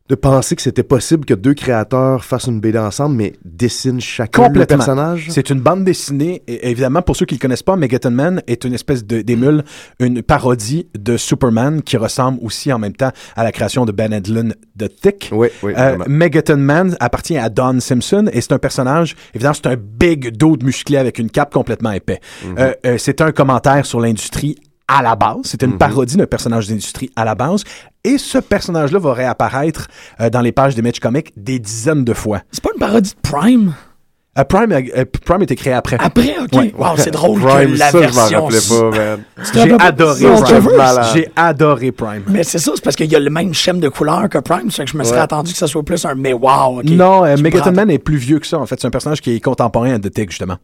de 0.10 0.16
penser 0.16 0.56
que 0.56 0.62
c'était 0.62 0.84
possible 0.84 1.26
que 1.26 1.34
deux 1.34 1.54
créateurs 1.54 2.26
fassent 2.26 2.48
une 2.48 2.60
BD 2.60 2.78
ensemble, 2.78 3.16
mais 3.16 3.34
dessinent 3.46 4.02
chacun 4.02 4.50
le 4.50 4.66
personnage? 4.66 5.28
C'est 5.30 5.50
une 5.50 5.62
bande 5.62 5.86
dessinée. 5.86 6.44
Et 6.48 6.70
évidemment, 6.70 7.02
pour 7.02 7.16
ceux 7.16 7.26
qui 7.26 7.36
le 7.36 7.40
connaissent 7.40 7.64
pas, 7.64 7.78
Megaton 7.78 8.12
Man 8.12 8.42
est 8.48 8.66
une 8.66 8.74
espèce 8.74 9.06
d'émule, 9.06 9.64
une 10.00 10.22
parodie 10.22 10.88
de 10.98 11.16
Superman 11.16 11.82
qui 11.82 11.96
ressemble 11.98 12.40
aussi 12.42 12.74
en 12.74 12.80
même 12.80 12.96
temps 12.96 13.12
à 13.36 13.44
la 13.44 13.52
création 13.52 13.86
de 13.86 13.92
Ben 13.92 14.12
Edlund 14.12 14.54
de 14.76 14.88
Thick. 14.88 15.30
Oui, 15.32 15.48
oui, 15.64 15.74
Euh. 15.78 15.98
Megaton 16.08 16.58
Man 16.58 16.98
appartient 17.00 17.38
à 17.38 17.50
Don 17.50 17.80
Simpson 17.80 18.30
et 18.34 18.42
c'est 18.42 18.52
un 18.52 18.60
personnage, 18.60 19.16
évidemment, 19.34 19.54
c'est 19.54 19.68
un 19.68 19.78
big 19.78 20.36
dude 20.36 20.64
musclé 20.64 20.98
avec 20.98 21.20
une 21.20 21.30
cape 21.30 21.54
complètement 21.54 21.92
épais. 21.92 22.20
Mhm. 22.46 22.56
Euh, 22.60 22.74
euh, 22.86 22.98
c'est 22.98 23.22
un 23.22 23.32
commentaire 23.32 23.86
sur 23.86 24.02
l'industrie 24.02 24.58
à 24.98 25.02
la 25.02 25.16
base. 25.16 25.38
C'était 25.44 25.66
Mhm. 25.68 25.74
une 25.74 25.78
parodie 25.78 26.18
d'un 26.18 26.26
personnage 26.28 26.68
d'industrie 26.68 27.10
à 27.16 27.24
la 27.26 27.36
base. 27.36 27.64
Et 28.04 28.18
ce 28.18 28.38
personnage-là 28.40 29.00
va 29.00 29.14
réapparaître 29.14 29.88
euh, 30.20 30.30
dans 30.30 30.42
les 30.42 30.52
pages 30.52 30.76
des 30.76 30.82
Match 30.82 31.00
Comics 31.00 31.32
des 31.38 31.60
dizaines 31.60 32.04
de 32.04 32.14
fois. 32.14 32.42
C'est 32.52 32.64
pas 32.64 32.72
une 32.74 32.80
parodie 32.80 33.12
de 33.12 33.30
Prime? 33.30 33.74
Euh, 34.40 34.46
Prime, 34.46 34.72
a- 34.72 34.78
euh, 34.98 35.04
Prime 35.26 35.42
a 35.42 35.44
été 35.44 35.56
créé 35.58 35.74
après. 35.74 35.98
Après, 36.00 36.36
OK. 36.42 36.54
Ouais. 36.54 36.74
Wow, 36.78 36.88
c'est 36.96 37.12
drôle 37.12 37.42
Prime, 37.42 37.74
que 37.74 37.78
la 37.78 37.92
ça, 37.92 38.02
je 38.02 38.08
m'en 38.08 38.14
version... 38.14 38.44
rappelais 38.46 38.60
pas, 38.70 38.98
man. 38.98 39.24
C'était 39.44 39.60
un 39.60 39.64
J'ai 39.66 39.74
adoré 39.82 40.16
c'est 40.20 40.54
un 40.54 40.62
Prime. 40.62 41.04
J'ai 41.14 41.32
adoré 41.36 41.92
Prime. 41.92 42.24
Mais 42.28 42.44
c'est 42.46 42.58
ça, 42.60 42.72
c'est 42.76 42.82
parce 42.84 42.96
qu'il 42.96 43.12
y 43.12 43.16
a 43.18 43.20
le 43.20 43.30
même 43.30 43.54
schème 43.54 43.82
de 43.82 43.90
couleur 43.90 44.30
que 44.30 44.38
Prime, 44.38 44.72
fait 44.72 44.86
que 44.86 44.92
je 44.92 44.98
me 44.98 45.04
serais 45.04 45.18
Ouais. 45.18 45.24
attendu 45.24 45.52
que 45.52 45.58
ça 45.58 45.68
soit 45.68 45.84
plus 45.84 46.06
un 46.06 46.16
mais 46.16 46.32
wow, 46.32 46.80
OK. 46.80 46.86
Non, 46.86 47.26
euh, 47.26 47.36
Megaton 47.38 47.74
Man 47.74 47.90
est 47.92 48.00
plus 48.00 48.16
vieux 48.16 48.40
que 48.40 48.48
ça. 48.48 48.58
En 48.58 48.66
fait, 48.66 48.80
c'est 48.80 48.88
un 48.88 48.92
personnage 48.92 49.20
qui 49.20 49.36
est 49.36 49.40
contemporain 49.42 50.00
The 50.00 50.10
Tick, 50.10 50.30
justement. 50.32 50.56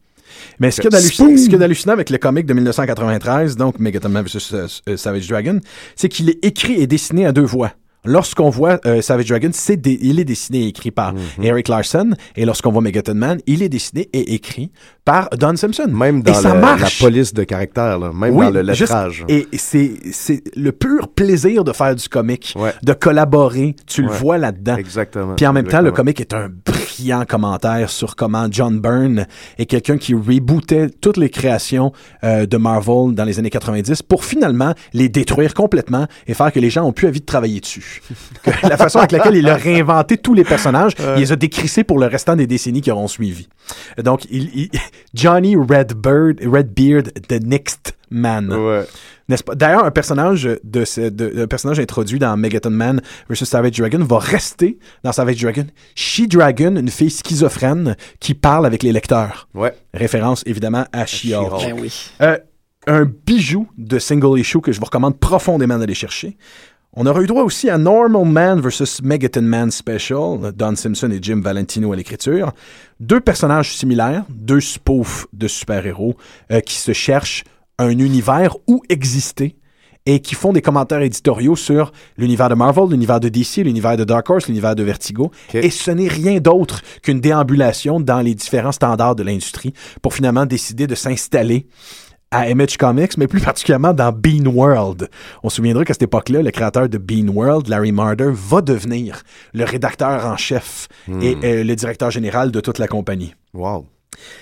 Mais 0.60 0.72
ce 0.72 0.82
qu'il 0.82 0.92
y 0.92 0.96
a 0.96 0.98
a 0.98 1.58
d'hallucinant 1.58 1.94
avec 1.94 2.10
le 2.10 2.18
comic 2.18 2.46
de 2.46 2.54
1993, 2.54 3.58
donc 3.58 3.80
Megaton 3.80 4.10
Man 4.10 4.26
vs. 4.26 4.54
euh, 4.54 4.68
euh, 4.90 4.98
Savage 4.98 5.28
Dragon, 5.28 5.60
c'est 5.96 6.10
qu'il 6.10 6.30
est 6.30 6.44
écrit 6.44 6.82
et 6.82 6.88
dessiné 6.88 7.26
à 7.26 7.32
deux 7.32 7.46
voix. 7.46 7.72
Lorsqu'on 8.08 8.50
voit 8.50 8.80
euh, 8.86 9.02
Savage 9.02 9.26
Dragon, 9.28 9.50
c'est 9.54 9.86
il 9.86 10.20
est 10.20 10.26
dessiné 10.26 10.60
et 10.64 10.68
écrit 10.68 10.92
par 10.92 11.14
Mhm. 11.14 11.20
Eric 11.44 11.68
Larson. 11.68 12.12
Et 12.36 12.46
lorsqu'on 12.46 12.72
voit 12.72 12.82
Megaton 12.82 13.14
Man, 13.16 13.40
il 13.48 13.62
est 13.62 13.70
dessiné 13.70 14.10
et 14.14 14.34
écrit 14.34 14.72
par 15.06 15.30
Don 15.38 15.56
Simpson. 15.56 15.88
Même 15.90 16.20
et 16.20 16.22
dans 16.24 16.34
ça 16.34 16.50
le- 16.54 16.62
la 16.62 16.78
marche. 16.78 17.00
police 17.00 17.34
de 17.34 17.44
caractère, 17.44 18.00
là. 18.00 18.12
même 18.14 18.36
Oui, 18.36 18.46
dans 18.46 18.52
le 18.52 18.74
juste- 18.74 18.82
lettrage. 18.92 19.26
et 19.28 19.48
c'est 19.54 19.92
c'est 20.12 20.42
le 20.56 20.72
pur 20.72 21.08
plaisir 21.10 21.64
de 21.64 21.72
faire 21.74 21.96
du 21.96 22.08
comic, 22.10 22.54
Ouais. 22.58 22.74
de 22.84 22.94
collaborer. 22.94 23.76
Tu 23.86 24.02
le 24.02 24.10
vois 24.10 24.38
là-dedans. 24.38 24.76
Exactement. 24.78 25.36
Puis 25.36 25.46
en 25.46 25.54
même 25.54 25.68
temps, 25.68 25.82
le 25.82 25.92
comic 25.92 26.20
est 26.22 26.34
un 26.34 26.50
brillant 26.66 27.26
commentaire 27.28 27.90
sur 27.90 28.16
comment 28.16 28.48
John 28.50 28.80
Byrne 28.80 29.28
est 29.58 29.66
quelqu'un 29.66 29.98
qui 29.98 30.14
rebootait 30.14 30.90
toutes 31.02 31.18
les 31.18 31.30
créations 31.30 31.92
euh, 32.24 32.46
de 32.46 32.58
Marvel 32.58 33.14
dans 33.14 33.24
les 33.26 33.40
années 33.40 33.50
90 33.50 34.02
pour 34.02 34.24
finalement 34.26 34.74
les 34.94 35.10
détruire 35.10 35.54
complètement 35.54 36.08
et 36.28 36.34
faire 36.34 36.52
que 36.52 36.60
les 36.60 36.70
gens 36.70 36.84
ont 36.84 36.92
plus 36.92 37.08
envie 37.08 37.20
de 37.22 37.26
travailler 37.26 37.60
dessus. 37.60 37.97
Que 38.44 38.68
la 38.68 38.78
façon 38.78 39.00
avec 39.00 39.12
laquelle 39.12 39.36
il 39.36 39.48
a 39.50 39.56
réinventé 39.56 40.18
tous 40.18 40.34
les 40.34 40.44
personnages, 40.44 40.94
il 41.16 41.20
les 41.22 41.32
a 41.32 41.36
décrissés 41.36 41.84
pour 41.84 42.00
le 42.00 42.06
restant 42.08 42.36
des 42.36 42.48
décennies 42.48 42.82
qui 42.82 42.92
auront 42.92 43.08
suivi. 43.08 43.48
Donc, 44.04 44.26
il, 44.30 44.50
il- 44.58 44.70
Johnny 45.14 45.56
Redbird, 45.56 46.40
Redbeard, 46.46 47.12
The 47.28 47.42
Next 47.44 47.96
Man. 48.10 48.54
Ouais. 48.54 48.86
N'est-ce 49.30 49.44
pas? 49.44 49.56
D'ailleurs, 49.56 49.84
un 49.84 49.92
personnage 49.92 50.48
de, 50.64 50.86
ce- 50.86 51.10
de- 51.10 51.42
un 51.44 51.48
personnage 51.48 51.80
introduit 51.80 52.18
dans 52.20 52.38
Megaton 52.38 52.70
Man 52.70 53.02
vs 53.30 53.44
Savage 53.44 53.72
Dragon 53.72 54.00
va 54.04 54.20
rester 54.20 54.80
dans 55.04 55.12
Savage 55.12 55.42
Dragon. 55.42 55.66
She-Dragon, 55.96 56.78
une 56.78 56.90
fille 56.90 57.10
schizophrène 57.10 57.98
qui 58.22 58.34
parle 58.34 58.66
avec 58.66 58.84
les 58.84 58.94
lecteurs. 58.94 59.50
Ouais. 59.54 59.74
Référence 59.94 60.44
évidemment 60.46 60.86
à 60.94 61.06
She-Hulk. 61.06 61.60
She-Hulk. 61.60 61.66
Ben 61.76 61.80
oui. 61.82 62.12
Euh, 62.22 62.38
un 62.90 63.04
bijou 63.04 63.68
de 63.78 64.00
single 64.00 64.40
issue 64.40 64.62
que 64.62 64.72
je 64.72 64.80
vous 64.80 64.86
recommande 64.86 65.20
profondément 65.20 65.78
d'aller 65.78 65.94
chercher. 65.94 66.38
On 66.94 67.06
aura 67.06 67.22
eu 67.22 67.28
droit 67.28 67.44
aussi 67.44 67.70
à 67.70 67.78
Normal 67.78 68.26
Man 68.26 68.62
vs. 68.62 69.02
Megaton 69.04 69.42
Man 69.42 69.70
Special, 69.70 70.52
Don 70.56 70.76
Simpson 70.76 71.12
et 71.12 71.20
Jim 71.22 71.42
Valentino 71.44 71.92
à 71.92 71.96
l'écriture. 71.96 72.54
Deux 73.00 73.20
personnages 73.20 73.76
similaires, 73.76 74.24
deux 74.30 74.62
spoofs 74.62 75.28
de 75.34 75.48
super-héros 75.48 76.16
euh, 76.52 76.60
qui 76.62 76.76
se 76.76 76.94
cherchent 76.94 77.44
un 77.78 78.00
univers 78.00 78.56
où 78.68 78.82
exister 78.90 79.58
et 80.08 80.22
qui 80.22 80.36
font 80.36 80.54
des 80.54 80.62
commentaires 80.62 81.02
éditoriaux 81.02 81.58
sur 81.58 81.92
l'univers 82.18 82.48
de 82.48 82.56
Marvel, 82.56 82.86
l'univers 82.90 83.20
de 83.20 83.28
DC, 83.28 83.58
l'univers 83.58 83.98
de 83.98 84.06
Dark 84.06 84.28
Horse, 84.30 84.48
l'univers 84.48 84.74
de 84.74 84.82
Vertigo. 84.82 85.32
Et 85.54 85.70
ce 85.70 85.92
n'est 85.92 86.08
rien 86.08 86.40
d'autre 86.40 86.82
qu'une 87.04 87.20
déambulation 87.20 88.00
dans 88.00 88.22
les 88.22 88.34
différents 88.34 88.72
standards 88.72 89.16
de 89.16 89.24
l'industrie 89.24 89.74
pour 90.02 90.14
finalement 90.14 90.46
décider 90.46 90.88
de 90.88 90.96
s'installer 90.96 91.68
à 92.32 92.50
Image 92.50 92.78
Comics, 92.78 93.18
mais 93.18 93.28
plus 93.28 93.40
particulièrement 93.40 93.94
dans 93.94 94.12
Bean 94.12 94.46
World. 94.46 95.10
On 95.44 95.50
se 95.50 95.58
souviendra 95.58 95.86
qu'à 95.86 95.94
cette 95.94 96.04
époque-là, 96.04 96.42
le 96.42 96.52
créateur 96.52 96.90
de 96.90 96.98
Bean 96.98 97.28
World, 97.34 97.68
Larry 97.68 97.92
Marder, 97.92 98.32
va 98.34 98.62
devenir 98.62 99.24
le 99.54 99.64
rédacteur 99.64 100.26
en 100.26 100.38
chef 100.38 100.88
et 101.22 101.38
euh, 101.44 101.64
le 101.64 101.76
directeur 101.76 102.12
général 102.12 102.52
de 102.52 102.60
toute 102.60 102.80
la 102.80 102.88
compagnie. 102.88 103.34
Wow. 103.54 103.86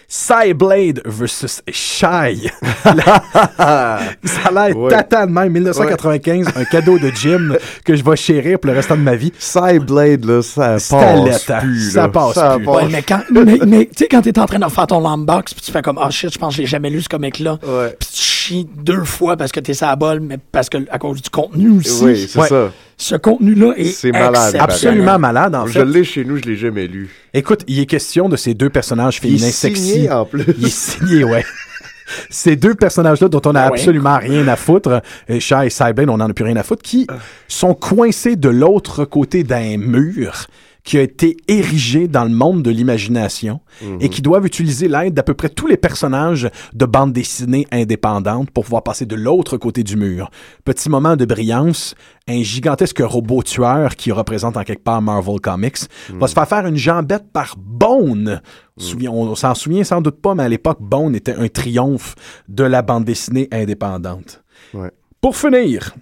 Cyblade 0.07 1.01
versus 1.05 1.61
Shy. 1.69 2.49
ça 2.85 3.99
a 4.45 4.51
l'air 4.51 4.77
Ouais. 4.77 4.89
tata 4.89 5.25
de 5.25 5.31
même. 5.31 5.51
1995, 5.51 6.47
un 6.55 6.63
cadeau 6.65 6.97
de 6.99 7.09
Jim 7.11 7.55
que 7.83 7.95
je 7.95 8.03
vais 8.03 8.15
chérir 8.15 8.59
pour 8.59 8.69
le 8.71 8.77
restant 8.77 8.95
de 8.95 9.01
ma 9.01 9.15
vie. 9.15 9.33
Cyblade, 9.37 10.23
là, 10.25 10.41
ça 10.41 10.77
passe 10.89 11.43
plus. 11.59 11.91
Ça 11.91 12.07
passe 12.09 12.39
plus. 12.57 12.67
Ouais, 12.67 12.87
mais 12.89 13.01
quand, 13.03 13.21
mais, 13.31 13.43
mais, 13.65 13.85
tu 13.85 13.91
sais, 14.03 14.07
quand 14.07 14.21
t'es 14.21 14.37
en 14.39 14.45
train 14.45 14.59
de 14.59 14.65
refaire 14.65 14.87
ton 14.87 14.99
lambox, 14.99 15.53
puis 15.53 15.63
tu 15.63 15.71
fais 15.71 15.81
comme, 15.81 15.97
ah 16.01 16.09
shit, 16.09 16.31
je 16.33 16.37
pense 16.39 16.55
que 16.55 16.61
j'ai 16.61 16.67
jamais 16.67 16.89
lu 16.89 17.01
ce 17.01 17.09
comic-là. 17.09 17.57
Ouais. 17.63 17.95
Puis 17.99 18.09
tu 18.13 18.21
chies 18.45 18.67
deux 18.75 19.03
fois 19.03 19.37
parce 19.37 19.51
que 19.51 19.59
t'es 19.59 19.73
sa 19.73 19.95
bol, 19.95 20.19
mais 20.19 20.37
parce 20.51 20.69
que, 20.69 20.77
à 20.89 20.97
cause 20.99 21.21
du 21.21 21.29
contenu 21.29 21.69
aussi. 21.69 22.03
Oui, 22.03 22.27
c'est 22.27 22.39
Ouais. 22.39 22.47
ça. 22.47 22.71
Ce 22.97 23.15
contenu-là 23.15 23.73
est, 23.75 23.85
C'est 23.85 24.11
malade. 24.11 24.55
Absolument 24.59 25.19
malade, 25.19 25.53
en 25.55 25.67
Je 25.67 25.73
fait. 25.79 25.85
l'ai 25.85 26.03
chez 26.03 26.23
nous, 26.23 26.37
je 26.37 26.43
l'ai 26.43 26.55
jamais 26.55 26.87
lu. 26.87 27.09
Écoute, 27.33 27.63
il 27.67 27.79
est 27.79 27.85
question 27.85 28.29
de 28.29 28.37
ces 28.37 28.53
deux 28.53 28.69
personnages 28.69 29.19
Il 29.23 29.35
est 29.35 29.37
féminins 29.37 29.51
signé 29.51 29.75
sexy. 29.75 30.09
en 30.11 30.25
plus. 30.25 30.43
Il 30.57 30.65
est 30.65 30.69
signé, 30.69 31.23
ouais. 31.23 31.43
Ces 32.29 32.55
deux 32.55 32.75
personnages-là 32.75 33.27
dont 33.29 33.41
on 33.45 33.53
n'a 33.53 33.63
Ah 33.65 33.71
ouais. 33.71 33.79
absolument 33.79 34.17
rien 34.19 34.47
à 34.47 34.55
foutre, 34.55 35.01
euh, 35.29 35.39
Shy 35.39 35.55
et 35.65 35.69
Cyblade, 35.71 36.07
on 36.07 36.17
n'en 36.17 36.29
a 36.29 36.33
plus 36.33 36.45
rien 36.45 36.55
à 36.55 36.61
foutre, 36.63 36.83
qui 36.83 37.07
sont 37.47 37.73
coincés 37.73 38.35
de 38.35 38.47
l'autre 38.49 39.05
côté 39.05 39.43
d'un 39.43 39.77
mur 39.77 40.45
qui 40.85 40.97
a 40.99 41.01
été 41.01 41.35
érigé 41.47 42.07
dans 42.07 42.23
le 42.23 42.29
monde 42.29 42.61
de 42.61 42.69
l'imagination 42.69 43.59
et 43.99 44.07
qui 44.07 44.21
doivent 44.21 44.45
utiliser 44.45 44.87
l'aide 44.87 45.15
d'à 45.15 45.23
peu 45.23 45.33
près 45.33 45.49
tous 45.49 45.65
les 45.65 45.77
personnages 45.77 46.47
de 46.73 46.85
bande 46.85 47.11
dessinée 47.11 47.65
indépendantes 47.71 48.51
pour 48.51 48.63
pouvoir 48.65 48.83
passer 48.83 49.07
de 49.07 49.15
l'autre 49.15 49.57
côté 49.57 49.83
du 49.83 49.97
mur. 49.97 50.29
Petit 50.63 50.89
moment 50.89 51.15
de 51.15 51.25
brillance, 51.25 51.95
un 52.27 52.43
gigantesque 52.43 52.99
robot 53.03 53.41
tueur 53.41 53.95
qui 53.95 54.11
représente 54.11 54.57
en 54.57 54.63
quelque 54.63 54.83
part 54.83 55.01
Marvel 55.01 55.41
Comics 55.41 55.77
va 56.19 56.27
se 56.27 56.33
faire 56.35 56.47
faire 56.47 56.67
une 56.67 56.77
jambette 56.77 57.31
par 57.33 57.55
Bone. 57.57 58.41
Souvi- 58.77 59.09
On, 59.09 59.23
on 59.23 59.35
s'en 59.35 59.55
souvient 59.55 59.83
sans 59.83 60.01
doute 60.01 60.21
pas, 60.21 60.35
mais 60.35 60.43
à 60.43 60.49
l'époque, 60.49 60.77
Bone 60.81 61.15
était 61.15 61.33
un 61.33 61.47
triomphe 61.47 62.13
de 62.47 62.63
la 62.63 62.83
bande 62.83 63.05
dessinée 63.05 63.47
indépendante. 63.51 64.43
Ouais. 64.75 64.91
Pour 65.19 65.35
finir, 65.35 65.95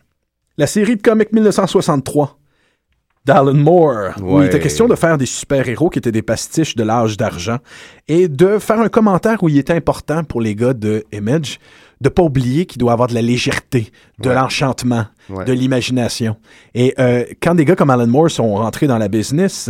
la 0.57 0.67
série 0.67 0.97
de 0.97 1.01
comics 1.01 1.31
1963 1.31 2.37
d'Alan 3.25 3.53
Moore, 3.53 4.11
où 4.21 4.31
il 4.31 4.33
Ouais. 4.35 4.45
était 4.47 4.59
question 4.59 4.87
de 4.87 4.95
faire 4.95 5.17
des 5.17 5.25
super-héros 5.25 5.89
qui 5.89 5.99
étaient 5.99 6.11
des 6.11 6.21
pastiches 6.21 6.75
de 6.75 6.83
l'âge 6.83 7.15
d'argent 7.15 7.57
et 8.09 8.27
de 8.27 8.57
faire 8.59 8.79
un 8.81 8.89
commentaire 8.89 9.41
où 9.43 9.49
il 9.49 9.57
était 9.57 9.73
important 9.73 10.23
pour 10.25 10.41
les 10.41 10.55
gars 10.55 10.73
de 10.73 11.03
Image 11.13 11.59
de 12.01 12.09
pas 12.09 12.21
oublier 12.21 12.65
qu'il 12.65 12.79
doit 12.79 12.91
avoir 12.91 13.07
de 13.07 13.13
la 13.13 13.21
légèreté, 13.21 13.89
de 14.19 14.27
Ouais. 14.27 14.35
l'enchantement, 14.35 15.05
Ouais. 15.29 15.45
de 15.45 15.53
l'imagination. 15.53 16.35
Et 16.75 16.93
euh, 16.99 17.23
quand 17.41 17.55
des 17.55 17.63
gars 17.63 17.77
comme 17.77 17.89
Alan 17.91 18.07
Moore 18.07 18.29
sont 18.29 18.55
rentrés 18.55 18.87
dans 18.87 18.97
la 18.97 19.07
business, 19.07 19.69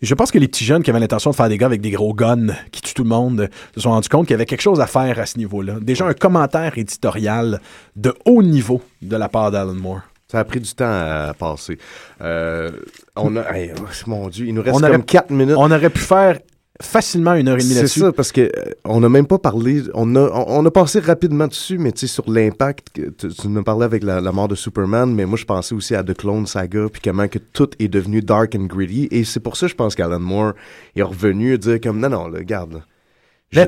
je 0.00 0.14
pense 0.14 0.30
que 0.30 0.38
les 0.38 0.46
petits 0.46 0.64
jeunes 0.64 0.84
qui 0.84 0.90
avaient 0.90 1.00
l'intention 1.00 1.30
de 1.32 1.34
faire 1.34 1.48
des 1.48 1.58
gars 1.58 1.66
avec 1.66 1.80
des 1.80 1.90
gros 1.90 2.14
guns 2.14 2.54
qui 2.70 2.82
tuent 2.82 2.94
tout 2.94 3.02
le 3.02 3.08
monde 3.08 3.48
se 3.74 3.80
sont 3.80 3.90
rendus 3.90 4.08
compte 4.08 4.26
qu'il 4.28 4.34
y 4.34 4.36
avait 4.36 4.46
quelque 4.46 4.60
chose 4.62 4.80
à 4.80 4.86
faire 4.86 5.18
à 5.18 5.26
ce 5.26 5.38
niveau-là. 5.38 5.78
Déjà 5.80 6.06
un 6.06 6.14
commentaire 6.14 6.78
éditorial 6.78 7.60
de 7.96 8.14
haut 8.26 8.44
niveau 8.44 8.80
de 9.00 9.16
la 9.16 9.28
part 9.28 9.50
d'Alan 9.50 9.74
Moore. 9.74 10.02
Ça 10.32 10.38
a 10.40 10.44
pris 10.44 10.60
du 10.60 10.72
temps 10.74 10.86
à 10.90 11.34
passer. 11.38 11.76
Euh, 12.22 12.70
on 13.16 13.36
a, 13.36 13.42
hey, 13.54 13.70
oh, 13.78 13.82
mon 14.06 14.28
Dieu, 14.30 14.46
il 14.46 14.54
nous 14.54 14.62
reste 14.62 14.74
On 14.76 14.80
comme 14.80 14.88
aurait- 14.88 15.02
4 15.02 15.30
minutes. 15.30 15.56
On 15.58 15.70
aurait 15.70 15.90
pu 15.90 16.00
faire 16.00 16.38
facilement 16.80 17.34
une 17.34 17.48
heure 17.48 17.56
et 17.58 17.60
demie 17.60 17.74
C'est 17.74 17.80
là-dessus. 17.80 18.00
ça, 18.00 18.12
parce 18.12 18.32
que 18.32 18.40
euh, 18.40 18.50
on 18.86 19.00
n'a 19.00 19.10
même 19.10 19.26
pas 19.26 19.38
parlé, 19.38 19.82
on 19.92 20.16
a, 20.16 20.20
on, 20.48 20.64
a 20.64 20.70
passé 20.70 21.00
rapidement 21.00 21.46
dessus, 21.48 21.76
mais 21.76 21.92
tu 21.92 22.00
sais, 22.00 22.06
sur 22.06 22.28
l'impact, 22.30 22.86
tu, 22.94 23.28
tu 23.28 23.48
nous 23.48 23.62
parlais 23.62 23.84
avec 23.84 24.02
la, 24.02 24.22
la 24.22 24.32
mort 24.32 24.48
de 24.48 24.54
Superman, 24.54 25.14
mais 25.14 25.26
moi 25.26 25.36
je 25.36 25.44
pensais 25.44 25.74
aussi 25.74 25.94
à 25.94 26.02
The 26.02 26.14
Clone 26.16 26.46
Saga, 26.46 26.86
puis 26.90 27.02
comment 27.04 27.28
que 27.28 27.38
tout 27.38 27.68
est 27.78 27.88
devenu 27.88 28.22
dark 28.22 28.54
and 28.56 28.64
gritty, 28.64 29.06
et 29.10 29.24
c'est 29.24 29.38
pour 29.40 29.56
ça 29.58 29.66
je 29.66 29.74
pense 29.74 29.94
qu'Alan 29.94 30.18
Moore 30.18 30.54
est 30.96 31.02
revenu 31.02 31.56
dire 31.58 31.78
comme, 31.80 32.00
non, 32.00 32.08
non, 32.08 32.26
là, 32.26 32.42
garde, 32.42 32.72
là. 32.72 32.80
Je- 32.80 32.82
Let's 32.82 32.91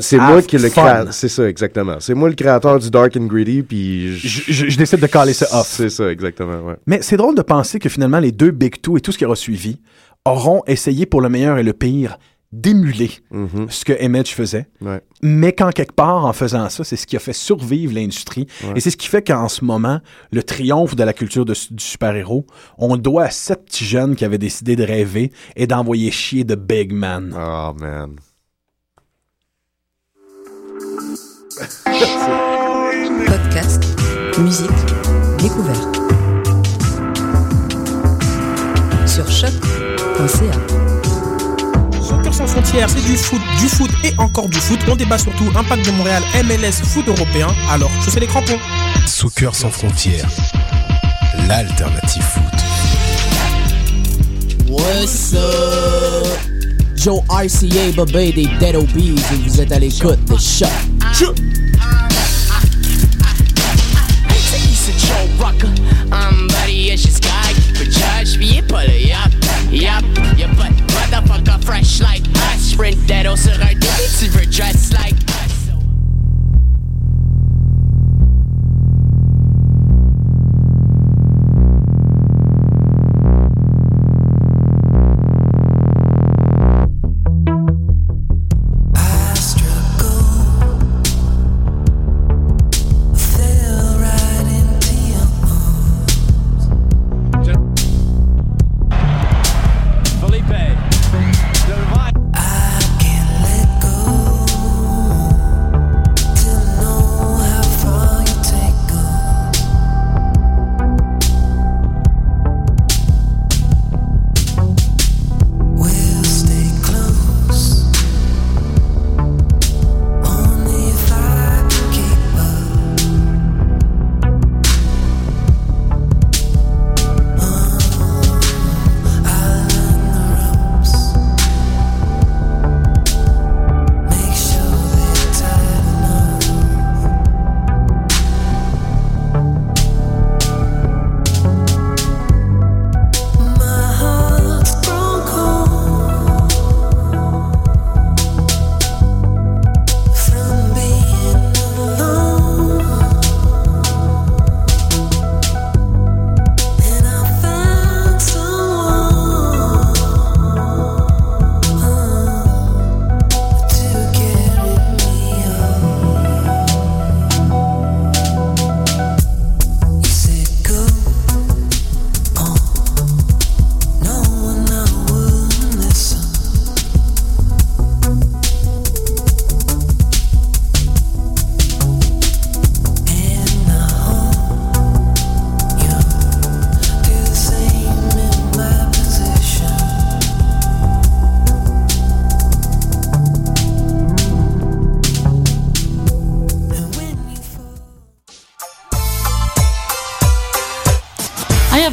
C'est 0.00 0.16
moi 0.18 0.40
qui 0.42 0.56
le 0.58 0.68
créateur, 0.70 1.12
c'est 1.12 1.28
ça, 1.28 1.48
exactement. 1.48 1.96
C'est 2.00 2.14
moi 2.14 2.28
le 2.28 2.34
créateur 2.34 2.78
du 2.78 2.90
dark 2.90 3.16
and 3.16 3.26
gritty, 3.26 3.62
puis 3.62 4.16
je- 4.16 4.28
Je, 4.28 4.52
je- 4.52 4.68
je 4.70 4.78
décide 4.78 5.00
de 5.00 5.06
caler 5.06 5.32
ça 5.34 5.46
off. 5.60 5.66
C'est 5.68 5.90
ça, 5.90 6.10
exactement, 6.10 6.60
ouais. 6.62 6.76
Mais 6.86 7.02
c'est 7.02 7.16
drôle 7.16 7.34
de 7.34 7.42
penser 7.42 7.78
que 7.78 7.88
finalement, 7.88 8.18
les 8.20 8.32
deux 8.32 8.50
Big 8.50 8.80
Two 8.80 8.96
et 8.96 9.00
tout 9.00 9.12
ce 9.12 9.18
qui 9.18 9.24
aura 9.24 9.36
suivi 9.36 9.80
auront 10.24 10.62
essayé 10.66 11.04
pour 11.06 11.20
le 11.20 11.28
meilleur 11.28 11.58
et 11.58 11.62
le 11.62 11.72
pire 11.74 12.16
d'émuler 12.50 13.10
Mhm, 13.32 13.66
ce 13.68 13.84
que 13.84 14.00
Image 14.00 14.32
faisait. 14.32 14.68
ouais. 14.80 15.00
Mais 15.22 15.52
qu'en 15.52 15.70
quelque 15.70 15.92
part, 15.94 16.24
en 16.24 16.32
faisant 16.32 16.68
ça, 16.68 16.84
c'est 16.84 16.94
ce 16.94 17.04
qui 17.06 17.16
a 17.16 17.18
fait 17.18 17.32
survivre 17.32 17.92
l'industrie. 17.92 18.46
Et 18.76 18.80
c'est 18.80 18.90
ce 18.90 18.96
qui 18.96 19.08
fait 19.08 19.22
qu'en 19.26 19.48
ce 19.48 19.64
moment, 19.64 19.98
le 20.30 20.42
triomphe 20.44 20.94
de 20.94 21.02
la 21.02 21.12
culture 21.12 21.44
de- 21.44 21.52
du 21.52 21.84
super-héros, 21.84 22.46
on 22.78 22.94
le 22.94 23.00
doit 23.00 23.24
à 23.24 23.30
sept 23.30 23.64
petits 23.66 23.84
jeunes 23.84 24.14
qui 24.14 24.24
avaient 24.24 24.38
décidé 24.38 24.76
de 24.76 24.84
rêver 24.84 25.32
et 25.56 25.66
d'envoyer 25.66 26.12
chier 26.12 26.44
de 26.44 26.54
Big 26.54 26.92
Man. 26.92 27.34
Oh, 27.36 27.72
man. 27.80 28.10
Podcast, 33.26 33.84
musique, 34.38 34.68
découverte. 35.38 36.00
Sur 39.06 39.30
choc.ca. 39.30 40.52
Soccer 42.02 42.34
sans 42.34 42.46
frontières, 42.48 42.90
c'est 42.90 43.06
du 43.06 43.16
foot, 43.16 43.40
du 43.60 43.68
foot 43.68 43.90
et 44.02 44.12
encore 44.18 44.48
du 44.48 44.58
foot. 44.58 44.80
On 44.88 44.96
débat 44.96 45.16
surtout 45.16 45.48
impact 45.54 45.86
de 45.86 45.92
Montréal, 45.92 46.24
MLS, 46.44 46.82
foot 46.84 47.06
européen. 47.06 47.46
Alors, 47.70 47.90
chaussez 48.04 48.18
les 48.18 48.26
crampons. 48.26 48.58
Soccer 49.06 49.54
sans 49.54 49.70
frontières, 49.70 50.28
l'alternative 51.46 52.22
foot. 52.22 52.42
What's 54.68 55.34
up? 55.34 56.53
Joe 56.96 57.20
RCA, 57.28 57.92
Bobé 57.94 58.32
des 58.32 58.48
Dead 58.58 58.76
Obies 58.76 59.14
et 59.32 59.36
vous 59.48 59.60
êtes 59.60 59.72
à 59.72 59.78
l'écoute 59.78 60.24
de 60.24 60.36
Choc. 60.38 60.68
He's 64.30 65.12
Rocker. 65.40 65.72
I'm 66.12 66.48
buddy, 66.48 66.90
be 68.36 68.62
motherfucker, 70.94 71.64
fresh 71.64 72.00
like 72.00 72.26
us. 72.36 72.72
Sprint 72.72 73.06
that 73.08 73.26
on 73.26 73.36
sur 73.36 73.52
un 73.52 73.74
débit, 73.74 74.18
tu 74.18 74.26
veux 74.28 74.46
dress 74.46 74.92
like 74.92 75.33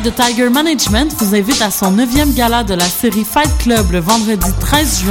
the 0.03 0.13
Tiger 0.15 0.49
Management 0.49 1.13
vous 1.19 1.35
invite 1.35 1.61
à 1.61 1.69
son 1.69 1.91
neuvième 1.91 2.33
gala 2.33 2.63
de 2.63 2.73
la 2.73 2.85
série 2.85 3.23
Fight 3.23 3.55
Club 3.59 3.91
le 3.91 3.99
vendredi 3.99 4.51
13 4.59 5.01
juin 5.01 5.09